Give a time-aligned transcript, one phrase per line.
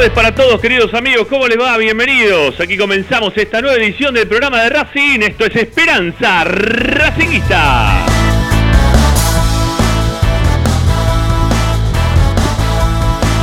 [0.00, 1.26] tardes para todos, queridos amigos.
[1.28, 1.76] ¿Cómo les va?
[1.76, 2.58] Bienvenidos.
[2.58, 5.20] Aquí comenzamos esta nueva edición del programa de Racing.
[5.20, 8.06] Esto es Esperanza Racingista.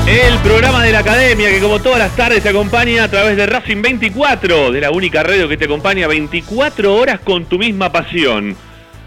[0.07, 3.45] El programa de la academia que como todas las tardes te acompaña a través de
[3.45, 8.55] Racing 24, de la única radio que te acompaña 24 horas con tu misma pasión.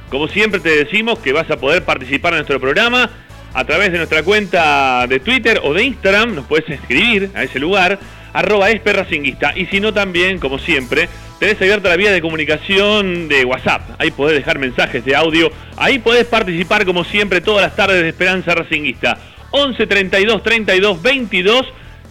[0.09, 3.11] Como siempre te decimos que vas a poder participar en nuestro programa
[3.53, 7.59] a través de nuestra cuenta de Twitter o de Instagram, nos puedes escribir a ese
[7.59, 7.99] lugar,
[8.33, 9.53] arroba esperracinguista.
[9.57, 13.83] Y si no también, como siempre, tenés abierta la vía de comunicación de WhatsApp.
[13.99, 15.51] Ahí podés dejar mensajes de audio.
[15.77, 19.19] Ahí podés participar como siempre todas las tardes de Esperanza Racinguista.
[19.51, 21.67] 11 32 32 22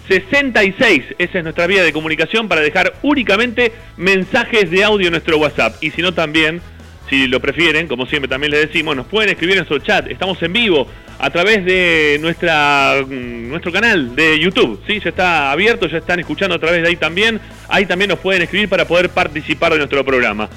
[0.10, 1.04] 66.
[1.20, 5.76] Esa es nuestra vía de comunicación para dejar únicamente mensajes de audio en nuestro WhatsApp.
[5.82, 6.62] Y si no también,
[7.10, 10.08] si lo prefieren, como siempre también les decimos, nos pueden escribir en nuestro chat.
[10.08, 10.88] Estamos en vivo
[11.18, 14.82] a través de nuestra mm, nuestro canal de YouTube.
[14.88, 15.00] ¿sí?
[15.00, 17.40] Ya está abierto, ya están escuchando a través de ahí también.
[17.68, 20.50] Ahí también nos pueden escribir para poder participar de nuestro programa.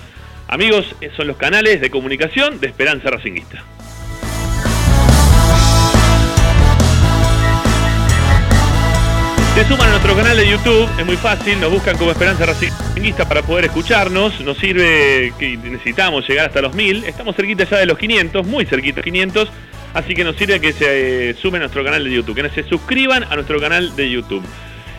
[0.48, 3.64] Amigos, son los canales de comunicación de Esperanza Racinguista.
[9.54, 13.28] Se suman a nuestro canal de YouTube, es muy fácil, nos buscan como Esperanza Racinguista
[13.28, 17.84] para poder escucharnos, nos sirve que necesitamos llegar hasta los 1000, estamos cerquita ya de
[17.84, 19.50] los 500, muy cerquita de 500,
[19.92, 22.66] así que nos sirve que se eh, sumen a nuestro canal de YouTube, que se
[22.66, 24.42] suscriban a nuestro canal de YouTube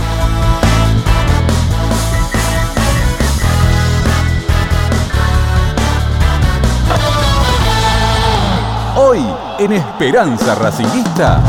[9.67, 11.43] en Esperanza Racinguista.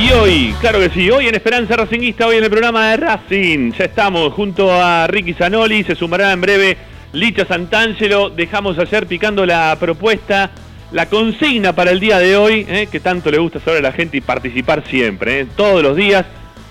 [0.00, 3.72] Y hoy, claro que sí, hoy en Esperanza Racinguista, hoy en el programa de Racing,
[3.72, 6.78] ya estamos junto a Ricky Zanoli, se sumará en breve
[7.12, 10.50] Licha Santangelo, dejamos ayer picando la propuesta,
[10.92, 13.92] la consigna para el día de hoy, eh, que tanto le gusta saber a la
[13.92, 16.24] gente y participar siempre, eh, todos los días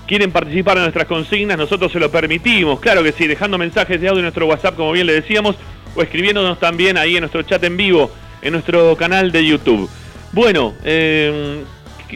[0.08, 4.08] quieren participar en nuestras consignas, nosotros se lo permitimos, claro que sí, dejando mensajes de
[4.08, 5.54] audio en nuestro WhatsApp, como bien le decíamos,
[5.94, 8.10] o escribiéndonos también ahí en nuestro chat en vivo,
[8.40, 9.88] en nuestro canal de YouTube.
[10.32, 11.62] Bueno, eh,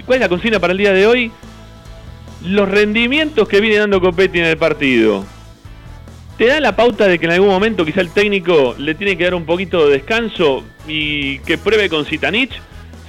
[0.06, 1.30] ¿cuál es la consigna para el día de hoy?
[2.46, 5.24] Los rendimientos que viene dando Copetti en el partido.
[6.38, 9.24] ¿Te da la pauta de que en algún momento quizá el técnico le tiene que
[9.24, 12.58] dar un poquito de descanso y que pruebe con Zitanich?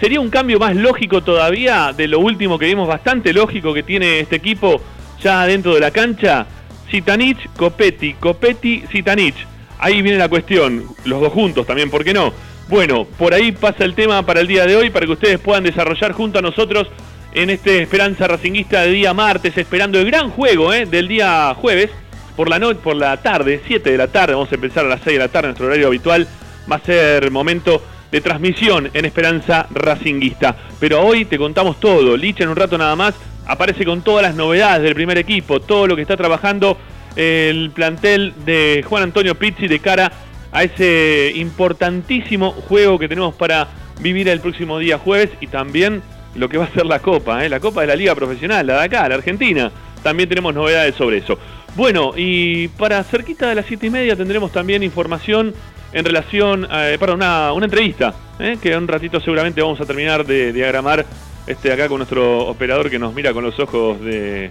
[0.04, 4.20] Sería un cambio más lógico todavía de lo último que vimos, bastante lógico que tiene
[4.20, 4.82] este equipo
[5.22, 6.46] ya dentro de la cancha.
[6.92, 9.48] Zitanich, Copetti, Copetti, Zitanich.
[9.80, 12.34] Ahí viene la cuestión, los dos juntos también, ¿por qué no?
[12.68, 15.64] Bueno, por ahí pasa el tema para el día de hoy, para que ustedes puedan
[15.64, 16.90] desarrollar junto a nosotros
[17.34, 20.86] en este Esperanza Racinguista de día martes, esperando el gran juego ¿eh?
[20.86, 21.92] del día jueves,
[22.36, 25.00] por la, noche, por la tarde, 7 de la tarde, vamos a empezar a las
[25.06, 26.28] 6 de la tarde, nuestro horario habitual,
[26.70, 27.82] va a ser momento
[28.14, 30.56] de transmisión en Esperanza Racinguista.
[30.80, 32.16] Pero hoy te contamos todo.
[32.16, 33.16] Licha en un rato nada más
[33.48, 36.78] aparece con todas las novedades del primer equipo, todo lo que está trabajando
[37.16, 40.12] el plantel de Juan Antonio Pizzi de cara
[40.52, 43.68] a ese importantísimo juego que tenemos para
[44.00, 46.04] vivir el próximo día jueves y también
[46.36, 47.50] lo que va a ser la Copa, ¿eh?
[47.50, 49.72] la Copa de la Liga Profesional, la de acá, la Argentina.
[50.04, 51.40] También tenemos novedades sobre eso.
[51.76, 55.56] Bueno, y para cerquita de las siete y media tendremos también información
[55.94, 58.58] en relación, a, para una, una entrevista, ¿eh?
[58.62, 61.06] que un ratito seguramente vamos a terminar de diagramar
[61.46, 64.50] este, acá con nuestro operador que nos mira con los ojos de,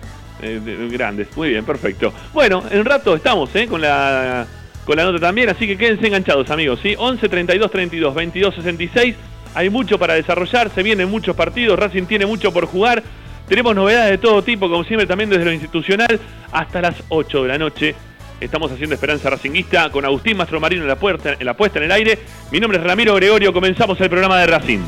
[0.91, 1.29] grandes.
[1.37, 2.13] Muy bien, perfecto.
[2.33, 3.67] Bueno, en un rato estamos ¿eh?
[3.67, 4.47] con la
[4.85, 6.97] con la nota también, así que quédense enganchados amigos, ¿sí?
[6.99, 9.15] 11 32 32 22 66.
[9.55, 13.03] Hay mucho para desarrollar, se vienen muchos partidos, Racing tiene mucho por jugar.
[13.49, 16.19] Tenemos novedades de todo tipo, como siempre también desde lo institucional
[16.51, 17.95] hasta las 8 de la noche
[18.43, 21.93] Estamos haciendo Esperanza Racinguista con Agustín Mastromarino en la, puerta, en la puesta en el
[21.93, 22.19] aire.
[22.51, 23.53] Mi nombre es Ramiro Gregorio.
[23.53, 24.81] Comenzamos el programa de Racing.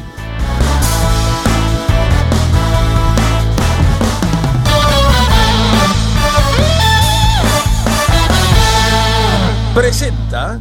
[9.73, 10.61] Presenta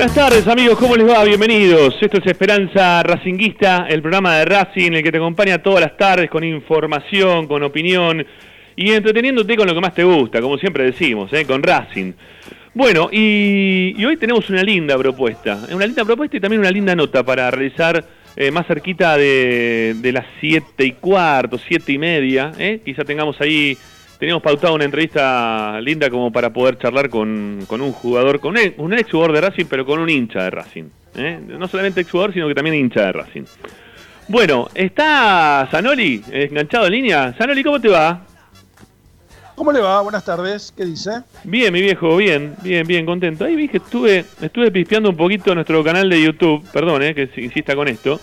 [0.00, 1.22] Buenas tardes amigos, ¿cómo les va?
[1.24, 1.94] Bienvenidos.
[2.00, 6.30] Esto es Esperanza Racinguista, el programa de Racing, el que te acompaña todas las tardes
[6.30, 8.26] con información, con opinión
[8.76, 11.44] y entreteniéndote con lo que más te gusta, como siempre decimos, ¿eh?
[11.44, 12.14] con Racing.
[12.72, 17.22] Bueno, y, hoy tenemos una linda propuesta, una linda propuesta y también una linda nota
[17.22, 18.02] para realizar
[18.36, 22.52] eh, más cerquita de, las 7 y cuarto, 7 y media.
[22.58, 22.80] ¿eh?
[22.82, 23.76] Quizá tengamos ahí
[24.20, 29.10] teníamos pautado una entrevista linda como para poder charlar con, un jugador, con un ex
[29.10, 30.84] jugador de Racing, pero con un hincha de Racing.
[31.16, 31.40] ¿eh?
[31.48, 33.44] No solamente ex jugador, sino que también hincha de Racing.
[34.28, 37.32] Bueno, está Zanoli enganchado en línea.
[37.32, 38.26] Zanoli, ¿cómo te va?
[39.54, 40.02] ¿Cómo le va?
[40.02, 40.72] Buenas tardes.
[40.76, 41.22] ¿Qué dice?
[41.44, 43.46] Bien, mi viejo, bien, bien, bien, contento.
[43.46, 47.28] Ahí vi que estuve, estuve pispeando un poquito nuestro canal de YouTube, perdón, eh, que
[47.40, 48.20] insista con esto.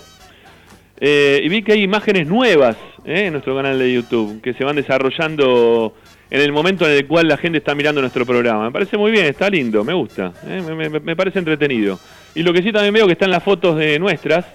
[1.00, 2.75] Eh, y vi que hay imágenes nuevas
[3.06, 5.94] eh, en nuestro canal de YouTube que se van desarrollando
[6.30, 8.66] en el momento en el cual la gente está mirando nuestro programa.
[8.66, 12.00] Me parece muy bien, está lindo, me gusta, eh, me, parece entretenido.
[12.34, 14.46] Y lo que sí también veo que están las fotos de nuestras,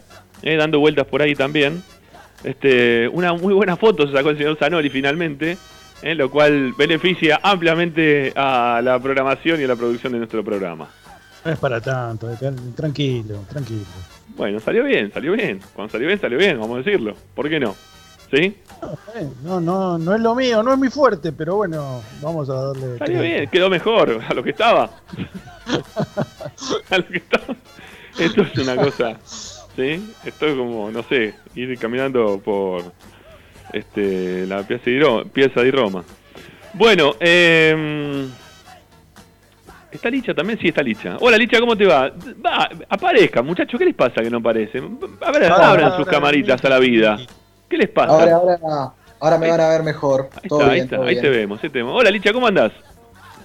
[0.43, 1.83] dando vueltas por ahí también.
[2.43, 5.57] Este, una muy buena foto se sacó el señor Zanoli finalmente,
[6.03, 10.89] lo cual beneficia ampliamente a la programación y a la producción de nuestro programa.
[11.45, 12.29] No es para tanto,
[12.77, 13.87] tranquilo, tranquilo.
[14.37, 15.61] Bueno, salió bien, salió bien.
[15.75, 17.15] Cuando salió bien, salió bien, vamos a decirlo.
[17.35, 17.75] ¿Por qué no?
[18.33, 18.57] ¿Sí?
[19.45, 22.99] No, no, no es lo mío, no es mi fuerte, pero bueno, vamos a darle.
[22.99, 24.85] Salió bien, quedó mejor a lo que estaba.
[26.91, 27.57] a lo que estaba.
[28.19, 30.15] Esto es una cosa, ¿sí?
[30.25, 32.85] Esto es como, no sé, ir caminando por
[33.73, 36.05] este la pieza de, pieza de Roma.
[36.75, 38.27] Bueno, eh,
[39.93, 40.59] ¿Está Licha también?
[40.59, 41.19] Sí, está Licha.
[41.21, 42.11] Hola Licha, ¿cómo te va?
[42.45, 44.99] Va, aparezca, muchachos, ¿qué les pasa que no aparecen?
[45.21, 47.19] A ver, abran sus camaritas a la vida.
[47.69, 48.13] ¿Qué les pasa?
[48.13, 50.31] Ahora, ahora, ahora me van a ver mejor.
[50.35, 51.95] Ahí está, ahí, está, ahí te vemos, ahí te vemos.
[52.01, 52.73] Hola Licha, ¿cómo andás?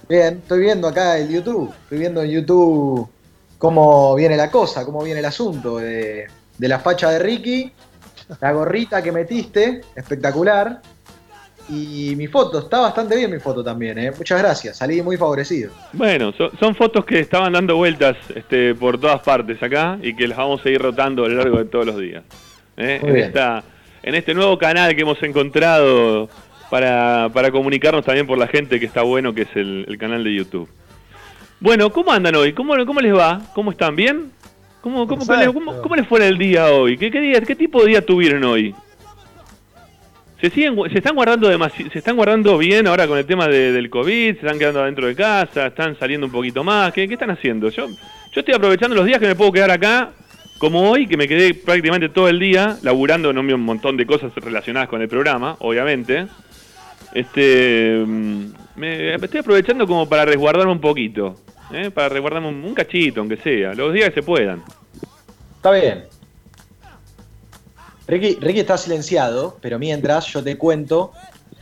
[0.08, 1.70] Bien, estoy viendo acá el YouTube.
[1.82, 3.08] Estoy viendo en YouTube
[3.58, 7.70] cómo viene la cosa, cómo viene el asunto de, de la facha de Ricky,
[8.40, 10.80] la gorrita que metiste, espectacular.
[11.70, 14.10] Y mi foto, está bastante bien mi foto también, ¿eh?
[14.16, 15.70] Muchas gracias, salí muy favorecido.
[15.92, 20.38] Bueno, son, fotos que estaban dando vueltas este, por todas partes acá y que las
[20.38, 22.24] vamos a ir rotando a lo largo de todos los días.
[22.78, 23.00] ¿eh?
[23.02, 23.62] En, esta,
[24.02, 26.30] en este nuevo canal que hemos encontrado
[26.70, 30.68] para, comunicarnos también por la gente que está bueno, que es el, canal de YouTube.
[31.60, 32.54] Bueno, ¿cómo andan hoy?
[32.54, 33.42] ¿Cómo, cómo les va?
[33.54, 33.94] ¿Cómo están?
[33.94, 34.30] ¿Bien?
[34.80, 35.26] ¿Cómo, cómo,
[35.82, 36.96] cómo, les fue el día hoy?
[36.96, 38.74] ¿Qué, qué, día, ¿Qué tipo de día tuvieron hoy?
[40.40, 44.34] Se siguen se están guardando se están guardando bien ahora con el tema del COVID,
[44.34, 47.70] se están quedando adentro de casa, están saliendo un poquito más, ¿qué, están haciendo?
[47.70, 50.12] Yo, yo estoy aprovechando los días que me puedo quedar acá,
[50.58, 54.32] como hoy, que me quedé prácticamente todo el día laburando en un montón de cosas
[54.36, 56.26] relacionadas con el programa, obviamente.
[57.14, 58.44] Este mm,
[58.76, 61.34] me, estoy aprovechando como para resguardarme un poquito,
[61.72, 61.90] ¿eh?
[61.90, 64.62] para resguardarme un cachito, aunque sea, los días que se puedan.
[65.56, 66.04] Está bien,
[68.08, 71.12] Ricky, está silenciado, pero mientras yo te cuento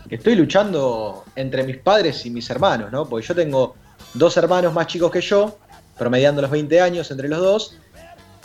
[0.08, 3.08] que estoy luchando entre mis padres y mis hermanos, ¿no?
[3.08, 3.74] Porque yo tengo
[4.14, 5.58] dos hermanos más chicos que yo,
[5.98, 7.76] promediando los 20 años entre los dos,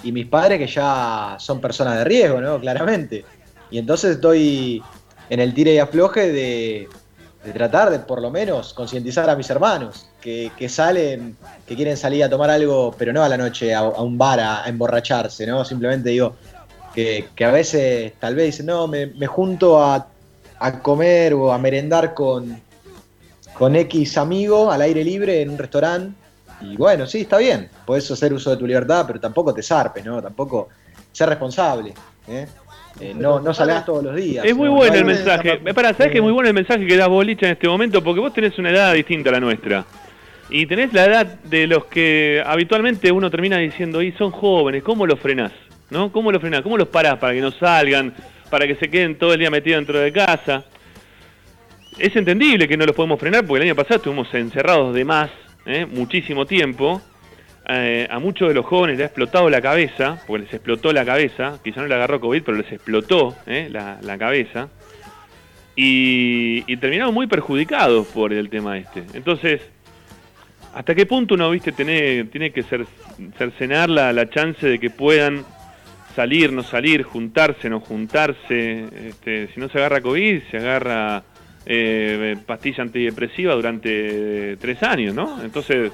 [0.04, 2.60] y mis padres que ya son personas de riesgo, ¿no?
[2.60, 3.24] Claramente.
[3.70, 4.82] Y entonces estoy
[5.30, 6.90] en el tire y afloje de,
[7.54, 12.30] tratar de por lo menos concientizar a mis hermanos que, salen, que quieren salir a
[12.30, 15.64] tomar algo, pero no a la noche a, un bar a, a, emborracharse, ¿no?
[15.64, 16.36] Simplemente digo,
[16.94, 20.08] que, a veces tal vez dicen, no, me, junto a,
[20.82, 22.62] comer o a merendar con,
[23.54, 26.16] con X amigo al aire libre en un restaurante.
[26.62, 30.06] Y bueno, sí, está bien, puedes hacer uso de tu libertad, pero tampoco te zarpes,
[30.06, 30.22] ¿no?
[30.22, 30.70] Tampoco
[31.12, 31.94] ser responsable.
[32.28, 32.48] ¿eh?
[33.00, 34.46] Eh, no, no salgas todos los días.
[34.46, 35.58] Es muy bueno el mensaje.
[35.74, 38.04] Para, ¿sabes que es muy bueno el mensaje que da Boliche en este momento?
[38.04, 39.86] Porque vos tenés una edad distinta a la nuestra.
[40.52, 45.08] Y tenés la edad de los que habitualmente uno termina diciendo, y son jóvenes, ¿cómo
[45.08, 45.54] los frenás?
[45.92, 46.12] ¿No?
[46.12, 46.62] ¿Cómo los frenás?
[46.62, 48.14] ¿Cómo los parás para que no salgan?
[48.52, 50.66] para que se queden todo el día metidos dentro de casa.
[51.98, 55.32] Es entendible que no los podemos frenar porque el año pasado estuvimos encerrados de más,
[55.66, 55.88] ¿eh?
[55.88, 57.02] muchísimo tiempo.
[57.68, 61.06] Eh, a muchos de los jóvenes les ha explotado la cabeza, porque les explotó la
[61.06, 63.70] cabeza, quizá no le agarró COVID, pero les explotó ¿eh?
[63.72, 64.68] la, cabeza.
[65.76, 69.06] Y, y, terminaron muy perjudicados por el tema este.
[69.14, 69.62] Entonces,
[70.74, 72.64] ¿hasta qué punto uno, viste, tiene, tiene que
[73.38, 75.46] cercenar la, la chance de que puedan
[76.16, 78.86] salir, no salir, juntarse, no juntarse?
[79.08, 81.24] Este, si no se agarra COVID, se agarra
[81.66, 85.42] eh, pastilla antidepresiva durante tres años, ¿no?
[85.44, 85.92] Entonces,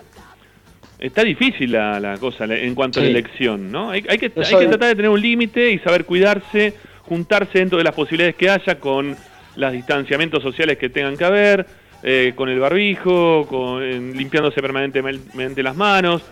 [1.00, 3.92] está difícil la, cosa en cuanto a la elección, ¿no?
[3.92, 8.36] Hay, que, tratar de tener un límite y saber cuidarse, juntarse dentro de las posibilidades
[8.36, 9.16] que haya con
[9.56, 11.66] los distanciamientos sociales que tengan que haber,
[12.04, 13.82] eh, con el barbijo, con,
[14.14, 16.24] limpiándose permanentemente las manos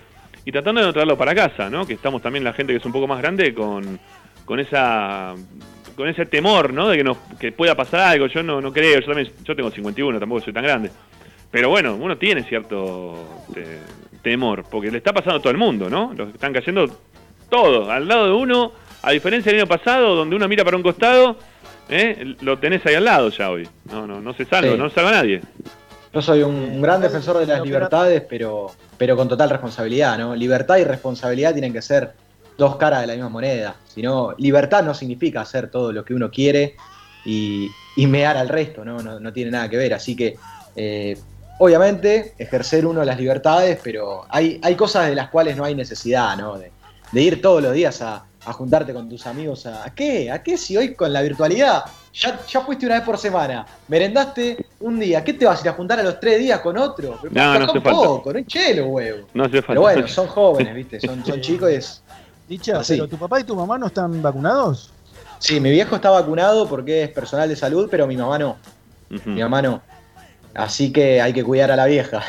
[0.46, 1.86] y tratando de no traerlo para casa, ¿no?
[1.86, 4.00] Que estamos también la gente que es un poco más grande con,
[4.46, 5.34] con esa
[5.96, 6.90] con ese temor, ¿no?
[6.90, 8.28] De que, nos, que pueda pasar algo.
[8.28, 10.92] Yo no, no creo, yo también, yo tengo 51, tampoco soy tan grande.
[11.50, 13.80] Pero bueno, uno tiene cierto eh,
[14.22, 16.14] temor, porque le está pasando a todo el mundo, ¿no?
[16.16, 16.86] Los están cayendo
[17.50, 20.84] todos, al lado de uno, a diferencia del año pasado, donde uno mira para un
[20.84, 21.38] costado,
[21.90, 22.36] ¿eh?
[22.42, 23.68] lo tenés ahí al lado ya hoy.
[23.90, 25.42] No, no, no se salva, no salva nadie.
[26.16, 30.34] Yo soy un, gran defensor de las libertades, pero, pero con total responsabilidad, ¿no?
[30.34, 32.14] Libertad y responsabilidad tienen que ser
[32.58, 33.76] dos caras de la misma moneda.
[33.94, 36.78] Sino, libertad no significa hacer todo lo que uno quiere
[37.26, 37.68] y,
[37.98, 39.00] y mear al resto, ¿no?
[39.00, 39.94] No, tiene nada que ver.
[39.94, 40.38] Así que,
[40.78, 41.20] eh,
[41.60, 46.38] obviamente, ejercer uno las libertades, pero hay, hay cosas de las cuales no hay necesidad,
[46.38, 46.58] ¿no?
[46.58, 46.72] De,
[47.22, 49.66] ir todos los días a, juntarte con tus amigos.
[49.66, 50.32] A, qué?
[50.32, 51.84] ¿A qué si hoy con la virtualidad
[52.16, 55.70] ya, ya fuiste una vez por semana, merendaste un día, ¿qué te vas a ir
[55.70, 57.20] a juntar a los tres días con otro?
[57.30, 58.40] no, no hace poco, falta.
[58.40, 59.28] un chelo, huevo.
[59.34, 59.68] No hace falta.
[59.68, 61.00] Pero bueno, son jóvenes, ¿viste?
[61.00, 62.02] Son, son chicos y es,
[62.48, 64.92] Dicha, pero tu papá y tu mamá no están vacunados.
[65.40, 68.58] Sí, mi viejo está vacunado porque es personal de salud, pero mi mamá no.
[69.26, 69.82] Mi mamá no.
[70.54, 72.24] Así que hay que cuidar a la vieja.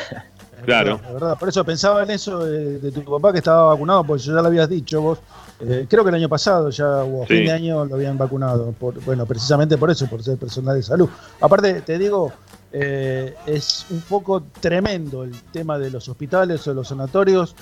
[0.65, 1.01] Claro.
[1.05, 4.33] La verdad, por eso pensaba en eso de, tu papá que estaba vacunado, porque ya
[4.33, 5.19] lo habías dicho vos.
[5.61, 8.75] Eh, creo que el año pasado ya hubo fin de año lo habían vacunado.
[9.05, 11.09] bueno, precisamente por eso, por ser personal de salud.
[11.41, 12.33] Aparte, te digo,
[12.73, 17.55] eh, es un poco tremendo el tema de los hospitales o los sanatorios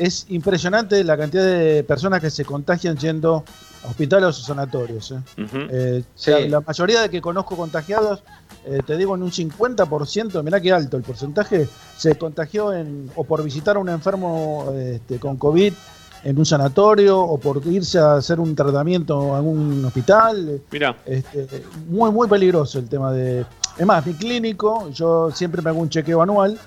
[0.00, 3.44] es impresionante la cantidad de personas que se contagian yendo
[3.84, 5.12] a hospitales o sanatorios.
[5.12, 6.02] ¿eh?
[6.26, 8.22] Eh, la mayoría de que conozco contagiados,
[8.64, 13.24] eh, te digo en un 50%, mirá qué alto el porcentaje, se contagió en, o
[13.24, 15.72] por visitar a un enfermo este, con COVID
[16.22, 20.60] en un sanatorio o por irse a hacer un tratamiento en un hospital.
[20.70, 20.96] Mira.
[21.06, 23.44] Este, muy, muy peligroso el tema de...
[23.78, 26.58] Es más, mi clínico, yo siempre me hago un chequeo anual,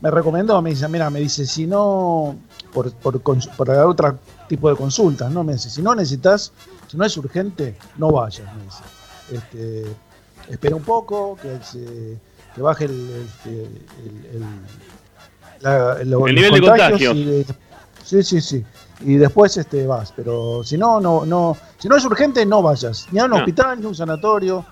[0.00, 2.36] me recomendó, me dice, mira, me dice, si no
[2.72, 5.42] por, por, por otro tipo de consultas, ¿no?
[5.42, 6.52] Me dice, si no necesitas,
[6.88, 8.82] si no es urgente, no vayas, me dice.
[9.32, 9.84] Este,
[10.52, 12.18] espera un poco, que, se,
[12.54, 13.62] que baje el, este,
[14.34, 14.44] el,
[16.00, 17.12] el, nivel de contagio.
[18.04, 18.64] sí, sí, sí.
[19.02, 23.08] Y después este, vas, pero si no, no, no, si no es urgente, no vayas,
[23.12, 24.64] ni a un hospital, ni a un sanatorio,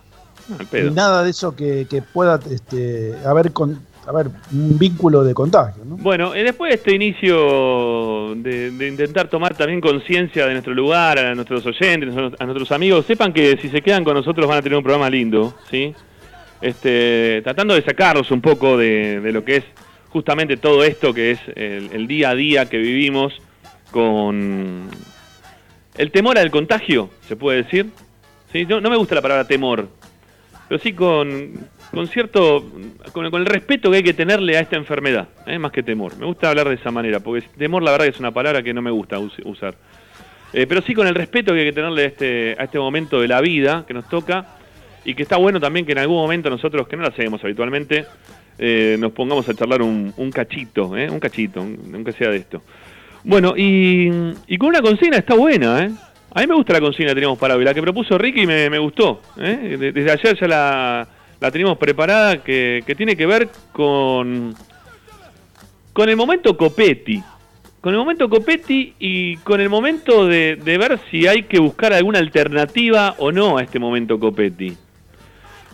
[0.72, 5.34] ni nada de eso que, que pueda este, haber con, a ver, un vínculo de
[5.34, 5.84] contagio.
[5.84, 5.96] ¿no?
[5.98, 11.34] Bueno, y después de este inicio de, intentar tomar también conciencia de nuestro lugar, a
[11.34, 14.78] nuestros oyentes, a nuestros amigos, sepan que si se quedan con nosotros van a tener
[14.78, 15.94] un programa lindo, ¿sí?
[16.62, 19.64] Este, tratando de sacarlos un poco de, lo que es
[20.08, 23.34] justamente todo esto que es el, día a día que vivimos
[23.90, 24.88] con
[25.96, 27.90] el temor al contagio, se puede decir.
[28.52, 28.64] ¿Sí?
[28.64, 29.88] No, no me gusta la palabra temor,
[30.68, 31.52] pero sí con,
[31.90, 32.70] con cierto,
[33.12, 35.58] con, el respeto que hay que tenerle a esta enfermedad, ¿eh?
[35.58, 36.16] más que temor.
[36.18, 38.74] Me gusta hablar de esa manera, porque temor la verdad que es una palabra que
[38.74, 39.74] no me gusta usar.
[40.52, 43.20] Eh, pero sí con el respeto que hay que tenerle a este, a este momento
[43.20, 44.56] de la vida que nos toca
[45.04, 48.04] y que está bueno también que en algún momento nosotros, que no lo hacemos habitualmente,
[48.58, 52.62] eh, nos pongamos a charlar un, cachito, un cachito, aunque sea de esto.
[53.24, 54.10] Bueno, y,
[54.46, 55.90] y con una consigna está buena, ¿eh?
[56.34, 58.70] A mí me gusta la consigna que teníamos para hoy, la que propuso Ricky me,
[58.70, 59.22] me gustó.
[59.36, 61.08] Desde ayer ya la,
[61.40, 64.54] la tenemos preparada que, tiene que ver con,
[65.92, 67.22] con el momento Copetti.
[67.80, 72.18] Con el momento Copetti y con el momento de ver si hay que buscar alguna
[72.18, 74.76] alternativa o no a este momento Copetti.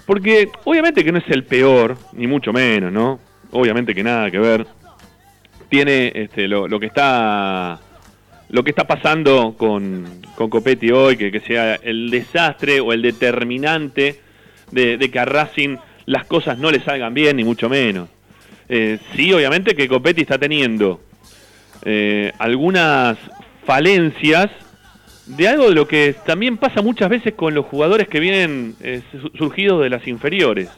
[0.07, 3.19] Porque obviamente que no es el peor, ni mucho menos, ¿no?
[3.51, 4.67] Obviamente que nada que ver.
[5.68, 7.80] Tiene este, lo, lo que está
[8.54, 10.04] lo que está pasando con,
[10.37, 14.21] con Copetti hoy, que, sea el desastre o el determinante
[14.71, 18.09] de, que a Racing las cosas no le salgan bien, ni mucho menos.
[18.68, 21.00] Eh, sí, obviamente que Copetti está teniendo
[21.85, 23.18] eh, algunas
[23.66, 24.50] falencias
[25.26, 29.02] de algo de lo que también pasa muchas veces con los jugadores que vienen eh,
[29.37, 30.68] surgidos de las inferiores,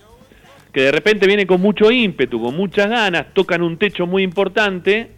[0.77, 5.09] que de repente vienen con mucho ímpetu, con muchas ganas, tocan un techo muy importante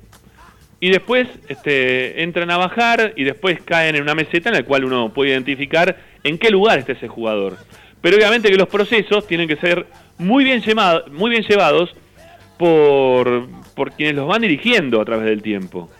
[0.78, 4.84] y después este, entran a bajar y después caen en una meseta en la cual
[4.84, 7.56] uno puede identificar en qué lugar está ese jugador.
[8.00, 10.62] Pero obviamente que los procesos tienen que ser muy bien,
[11.10, 11.90] muy bien llevados
[12.56, 15.90] por, por quienes los van dirigiendo a través del tiempo,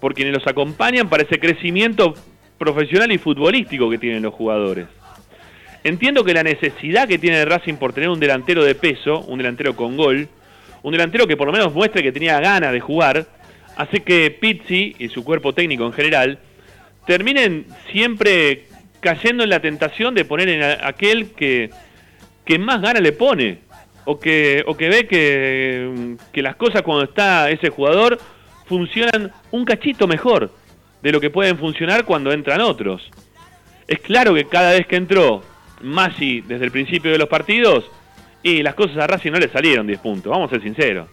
[0.00, 2.14] por quienes los acompañan para ese crecimiento
[2.58, 4.88] profesional y futbolístico que tienen los jugadores.
[5.84, 9.36] Entiendo que la necesidad que tiene el Racing por tener un delantero de peso, un
[9.36, 10.28] delantero con gol,
[10.82, 13.26] un delantero que por lo menos muestre que tenía ganas de jugar,
[13.76, 16.38] hace que Pizzi y su cuerpo técnico en general
[17.06, 18.64] terminen siempre
[19.00, 21.68] cayendo en la tentación de poner en aquel que,
[22.46, 23.58] que más ganas le pone
[24.06, 28.18] o que, o que ve que, que las cosas cuando está ese jugador
[28.66, 30.50] funcionan un cachito mejor
[31.02, 33.02] de lo que pueden funcionar cuando entran otros.
[33.86, 35.42] Es claro que cada vez que entró
[35.84, 37.90] Maggi desde el principio de los partidos,
[38.42, 41.08] y las cosas a Racing no le salieron 10 puntos, vamos a ser sinceros.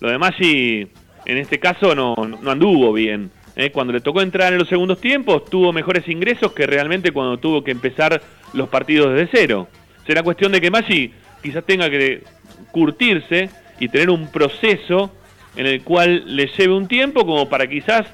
[0.00, 0.88] Lo de Maggi
[1.24, 3.30] en este caso no, no anduvo bien.
[3.56, 3.70] ¿eh?
[3.70, 7.62] Cuando le tocó entrar en los segundos tiempos, tuvo mejores ingresos que realmente cuando tuvo
[7.62, 8.20] que empezar
[8.52, 9.68] los partidos desde cero.
[10.06, 12.24] Será cuestión de que Maggi quizás tenga que
[12.70, 15.12] curtirse y tener un proceso
[15.56, 18.06] en el cual le lleve un tiempo como para quizás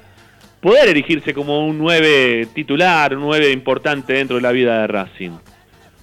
[0.59, 5.31] poder erigirse como un 9 titular, un 9 importante dentro de la vida de Racing.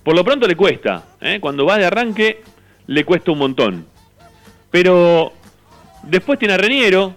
[0.07, 1.41] Por lo pronto le cuesta, ¿eh?
[1.41, 2.41] cuando va de arranque
[2.87, 3.87] le cuesta un montón.
[4.71, 5.33] Pero
[6.05, 7.17] Después tiene a Reniero,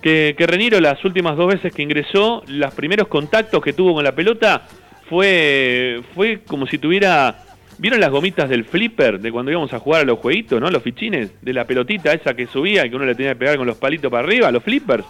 [0.00, 4.02] que, que Reniero las últimas dos veces que ingresó, los primeros contactos que tuvo con
[4.02, 4.66] la pelota
[5.10, 7.44] fue, fue como si tuviera...
[7.76, 10.70] ¿Vieron las gomitas del flipper de cuando íbamos a jugar a los jueguitos, no?
[10.70, 13.58] Los fichines de la pelotita esa que subía y que uno le tenía que pegar
[13.58, 15.04] con los palitos para arriba, los flippers.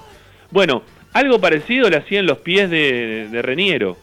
[0.50, 0.82] Bueno,
[1.12, 3.96] algo parecido le hacían los pies de, de Reniero.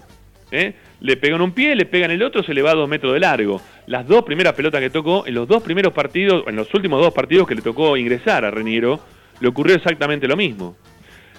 [0.51, 0.73] ¿eh?
[1.01, 3.19] Le pegan un pie, le pegan el otro, se le va a dos metros de
[3.19, 3.61] largo.
[3.87, 7.13] Las dos primeras pelotas que tocó, en los dos primeros partidos, en los últimos dos
[7.13, 8.99] partidos que le tocó ingresar a Reniero,
[9.39, 10.75] le ocurrió exactamente lo mismo.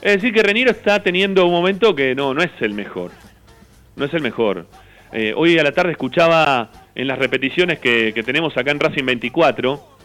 [0.00, 3.10] Es decir, que Reniero está teniendo un momento que no, no es el mejor.
[3.96, 4.66] No es el mejor.
[5.12, 9.04] Eh, hoy a la tarde escuchaba en las repeticiones que, que tenemos acá en Racing
[9.04, 9.98] 24,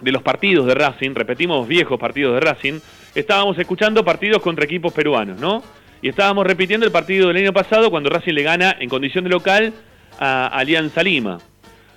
[0.00, 2.80] de los partidos de Racing, repetimos viejos partidos de Racing,
[3.14, 5.62] estábamos escuchando partidos contra equipos peruanos, ¿no?
[6.00, 9.30] Y estábamos repitiendo el partido del año pasado cuando Racing le gana en condición de
[9.30, 9.72] local
[10.18, 11.38] a Alianza Lima.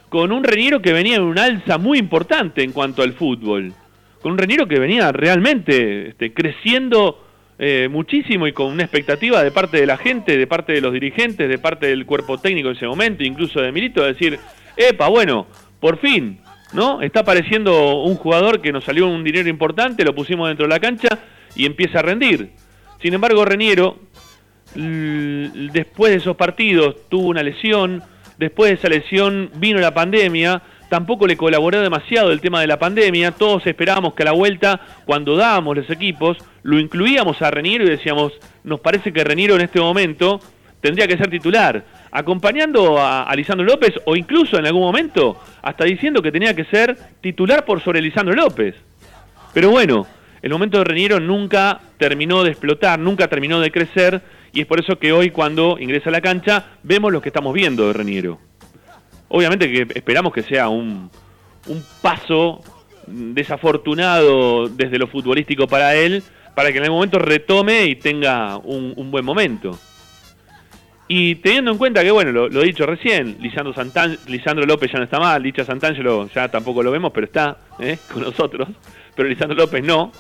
[0.09, 3.73] Con un Reniero que venía en un alza muy importante en cuanto al fútbol.
[4.21, 7.23] Con un Reniero que venía realmente este, creciendo
[7.59, 10.93] eh, muchísimo y con una expectativa de parte de la gente, de parte de los
[10.93, 14.39] dirigentes, de parte del cuerpo técnico en ese momento, incluso de Milito, de decir,
[14.75, 15.45] epa, bueno,
[15.79, 16.39] por fin,
[16.73, 17.03] ¿no?
[17.03, 20.79] Está apareciendo un jugador que nos salió un dinero importante, lo pusimos dentro de la
[20.79, 21.19] cancha
[21.55, 22.49] y empieza a rendir.
[23.01, 23.97] Sin embargo, Reniero,
[24.75, 28.03] después de esos partidos, tuvo una lesión,
[28.37, 32.77] después de esa lesión vino la pandemia, tampoco le colaboró demasiado el tema de la
[32.77, 37.85] pandemia, todos esperábamos que a la vuelta, cuando dábamos los equipos, lo incluíamos a Reniero
[37.85, 38.33] y decíamos,
[38.63, 40.39] nos parece que Reniero en este momento
[40.79, 45.85] tendría que ser titular, acompañando a, a, Lisandro López o incluso en algún momento hasta
[45.85, 48.75] diciendo que tenía que ser titular por sobre Lisandro López.
[49.53, 50.07] Pero bueno,
[50.41, 54.21] el momento de Reniero nunca terminó de explotar, nunca terminó de crecer,
[54.53, 57.53] y es por eso que hoy cuando ingresa a la cancha vemos lo que estamos
[57.53, 58.39] viendo de Reniero.
[59.29, 61.09] Obviamente que esperamos que sea un,
[61.67, 62.61] un paso
[63.07, 66.23] desafortunado desde lo futbolístico para él,
[66.55, 69.77] para que en el momento retome y tenga un, buen momento.
[71.07, 74.99] Y teniendo en cuenta que, bueno, lo, he dicho recién, Lisandro, Santán, Lisandro López ya
[74.99, 77.97] no está mal, Licha Santangelo ya tampoco lo vemos, pero está ¿eh?
[78.13, 78.69] con nosotros,
[79.15, 80.11] pero Lisandro López no.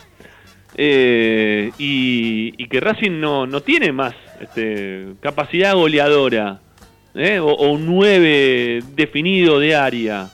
[0.75, 6.61] Eh, y, que Racing no, no tiene más este, capacidad goleadora
[7.13, 7.39] ¿eh?
[7.39, 10.29] o, un 9 definido de área.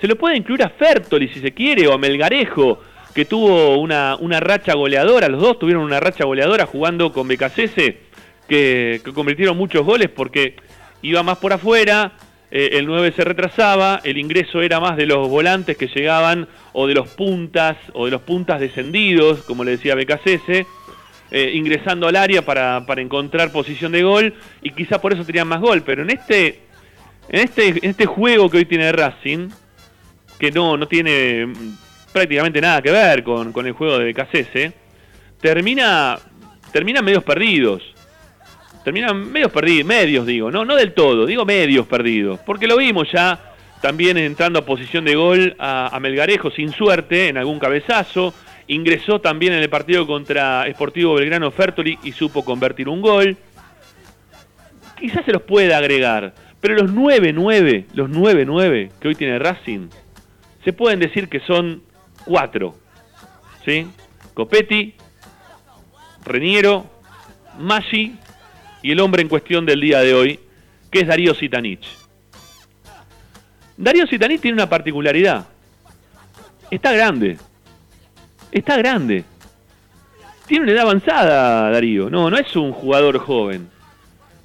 [0.00, 2.80] Se lo puede incluir a Fertoli si se quiere o a Melgarejo
[3.14, 7.98] que tuvo una, una racha goleadora, los dos tuvieron una racha goleadora jugando con Becasese
[8.48, 10.54] que, que convirtieron muchos goles porque
[11.02, 12.12] iba más por afuera,
[12.50, 16.86] eh, el 9 se retrasaba, el ingreso era más de los volantes que llegaban o
[16.86, 20.66] de los puntas o de los puntas descendidos, como le decía Becasese,
[21.30, 25.46] eh, ingresando al área para, para, encontrar posición de gol y quizá por eso tenían
[25.46, 26.62] más gol, pero en este,
[27.28, 29.48] en este, en este juego que hoy tiene Racing,
[30.40, 31.76] que no, no tiene mm,
[32.12, 34.72] prácticamente nada que ver con, con el juego de Becasese,
[35.40, 36.18] termina,
[36.72, 37.94] termina medios perdidos
[38.84, 43.10] terminan medios perdidos, medios digo, no, no del todo, digo medios perdidos, porque lo vimos
[43.12, 43.38] ya
[43.80, 48.34] también entrando a posición de gol a, Melgarejo sin suerte en algún cabezazo,
[48.66, 53.36] ingresó también en el partido contra Sportivo Belgrano Fertoli y supo convertir un gol.
[54.98, 59.88] quizás se los pueda agregar, pero los 9-9, los 9-9 que hoy tiene Racing,
[60.62, 61.82] se pueden decir que son
[62.26, 62.74] cuatro.
[63.64, 63.86] ¿Sí?
[64.34, 64.94] Copetti,
[66.24, 66.86] Reniero,
[67.58, 68.14] Maggi
[68.82, 70.40] y el hombre en cuestión del día de hoy,
[70.90, 71.86] que es Darío Sitanich.
[73.76, 75.46] Darío Sitanich tiene una particularidad.
[76.70, 77.38] Está grande.
[78.52, 79.24] Está grande.
[80.46, 82.10] Tiene una edad avanzada, Darío.
[82.10, 83.68] No, no es un jugador joven.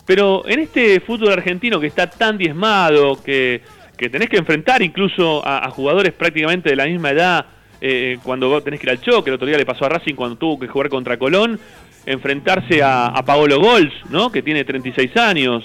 [0.06, 3.62] Pero en este fútbol argentino que está tan diezmado, que,
[3.98, 7.46] tenés que enfrentar incluso a, jugadores prácticamente de la misma edad,
[7.82, 10.38] eh, cuando tenés que ir al choque, el otro día le pasó a Racing cuando
[10.38, 11.60] tuvo que jugar contra Colón,
[12.06, 14.32] enfrentarse a, Paolo Gols, ¿no?
[14.32, 15.64] que tiene 36 años,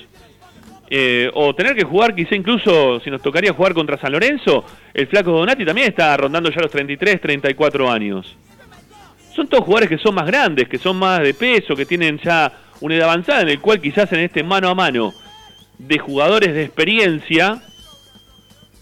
[0.89, 5.07] eh, o tener que jugar quizá incluso, si nos tocaría jugar contra San Lorenzo, el
[5.07, 8.37] flaco Donati también está rondando ya los 33, 34 años.
[9.35, 12.53] Son todos jugadores que son más grandes, que son más de peso, que tienen ya
[12.81, 15.13] una edad avanzada, en el cual quizás en este mano a mano
[15.79, 17.63] de jugadores de experiencia,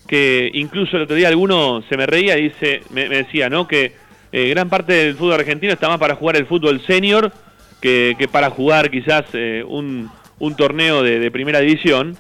[0.07, 3.69] que incluso el otro día alguno se me reía y dice, me, decía, ¿no?
[3.69, 3.93] Que
[4.33, 7.31] eh, gran parte del fútbol argentino está más para jugar el fútbol senior
[7.81, 10.11] que, para jugar quizás eh, un,
[10.57, 12.17] torneo de, primera división.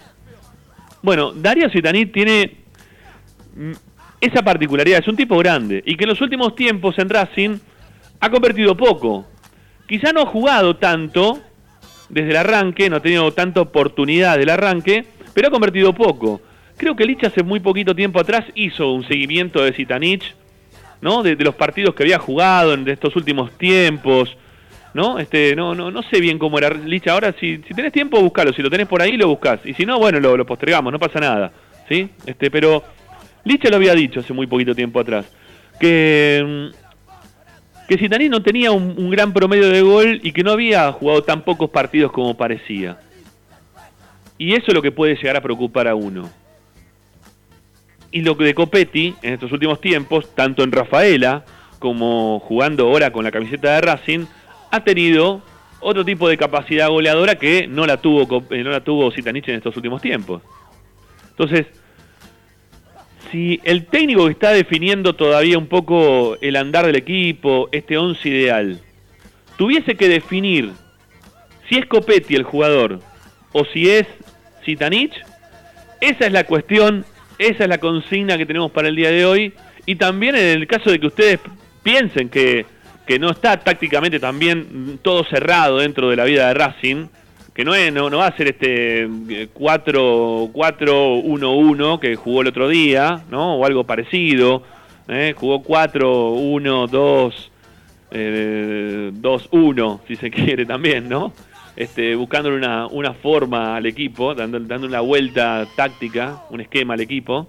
[1.03, 2.57] Bueno, Darío Zitanit tiene
[3.55, 3.73] mm,
[4.21, 7.59] esa particularidad, es un tipo grande y que en los últimos tiempos en Racing
[8.21, 9.27] ha convertido poco.
[9.87, 11.41] Quizá no ha jugado tanto
[12.09, 16.41] desde el arranque, no ha tenido tanta oportunidad del arranque, pero ha convertido poco.
[16.77, 20.35] Creo que Lich hace muy poquito tiempo atrás hizo un seguimiento de Zitanich,
[21.01, 21.23] ¿no?
[21.23, 24.37] De, los partidos que había jugado en estos últimos tiempos,
[24.99, 25.19] ¿no?
[25.19, 27.35] Este, no, no, no sé bien cómo era Lich ahora.
[27.39, 28.53] Si, si tenés tiempo, buscalo.
[28.53, 29.61] Si lo tenés por ahí, lo buscás.
[29.65, 31.53] Y si no, bueno, lo, lo postergamos, no pasa nada,
[31.89, 32.11] ¿sí?
[32.27, 32.83] Este, pero
[33.45, 35.27] Lich lo había dicho hace muy poquito tiempo atrás.
[35.81, 36.89] Que mm,
[37.89, 41.43] que Zitanich no tenía un, gran promedio de gol y que no había jugado tan
[41.43, 42.99] pocos partidos como parecía.
[44.37, 46.29] Y eso es lo que puede llegar a preocupar a uno.
[48.11, 51.45] Y lo que de Copetti en estos últimos tiempos, tanto en Rafaela
[51.79, 54.27] como jugando ahora con la camiseta de Racing,
[54.71, 55.43] ha tenido
[55.81, 60.03] otro tipo de capacidad goleadora que no la tuvo, no la tuvo en estos últimos
[60.03, 60.43] tiempos.
[61.31, 61.67] Entonces,
[63.31, 68.29] si el técnico que está definiendo todavía un poco el andar del equipo, este once
[68.29, 68.81] ideal,
[69.57, 70.73] tuviese que definir
[71.69, 73.01] si es Copetti el jugador
[73.53, 74.07] o si es
[74.65, 75.15] Zitanich,
[76.01, 77.05] esa es la cuestión,
[77.39, 79.53] esa es la consigna que tenemos para el día de hoy.
[79.85, 81.41] Y también en el caso de que ustedes
[81.83, 82.67] piensen que,
[83.09, 87.07] que no está tácticamente también todo cerrado dentro de la vida de Racing,
[87.55, 93.23] que no, es, no, va a ser este 4-1-1 eh, que jugó el otro día,
[93.31, 93.55] ¿no?
[93.55, 94.63] O algo parecido.
[95.09, 95.33] ¿eh?
[95.35, 97.33] Jugó 4-1-2,
[98.11, 101.33] 2-1, si se quiere también, ¿no?
[101.77, 107.01] Este, buscándole una, una forma al equipo, dando, dando una vuelta táctica, un esquema al
[107.01, 107.49] equipo.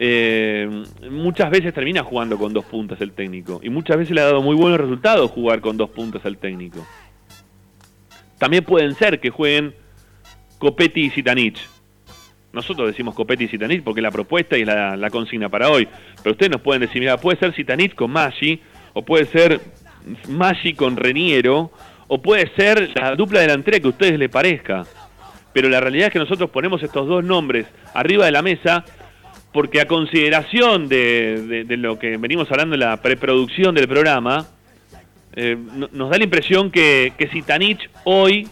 [0.00, 4.26] Eh, muchas veces termina jugando con dos puntas el técnico y muchas veces le ha
[4.26, 6.86] dado muy buenos resultados jugar con dos puntas al técnico.
[8.38, 9.74] También pueden ser que jueguen
[10.58, 11.58] Copetti y Zitanich.
[12.52, 15.88] Nosotros decimos Copetti y Zitanich porque la propuesta y la, la consigna para hoy.
[16.22, 18.60] Pero ustedes nos pueden decir, puede ser Zitanich con Maggi,
[18.92, 19.60] o puede ser
[20.28, 21.72] Maggi con Reniero,
[22.06, 24.84] o puede ser la dupla delantera que a ustedes les parezca.
[25.52, 28.84] Pero la realidad es que nosotros ponemos estos dos nombres arriba de la mesa
[29.52, 34.46] porque a consideración de, lo que venimos hablando en la preproducción del programa,
[35.34, 35.56] eh,
[35.92, 38.48] nos da la impresión que, que Zitanich hoy,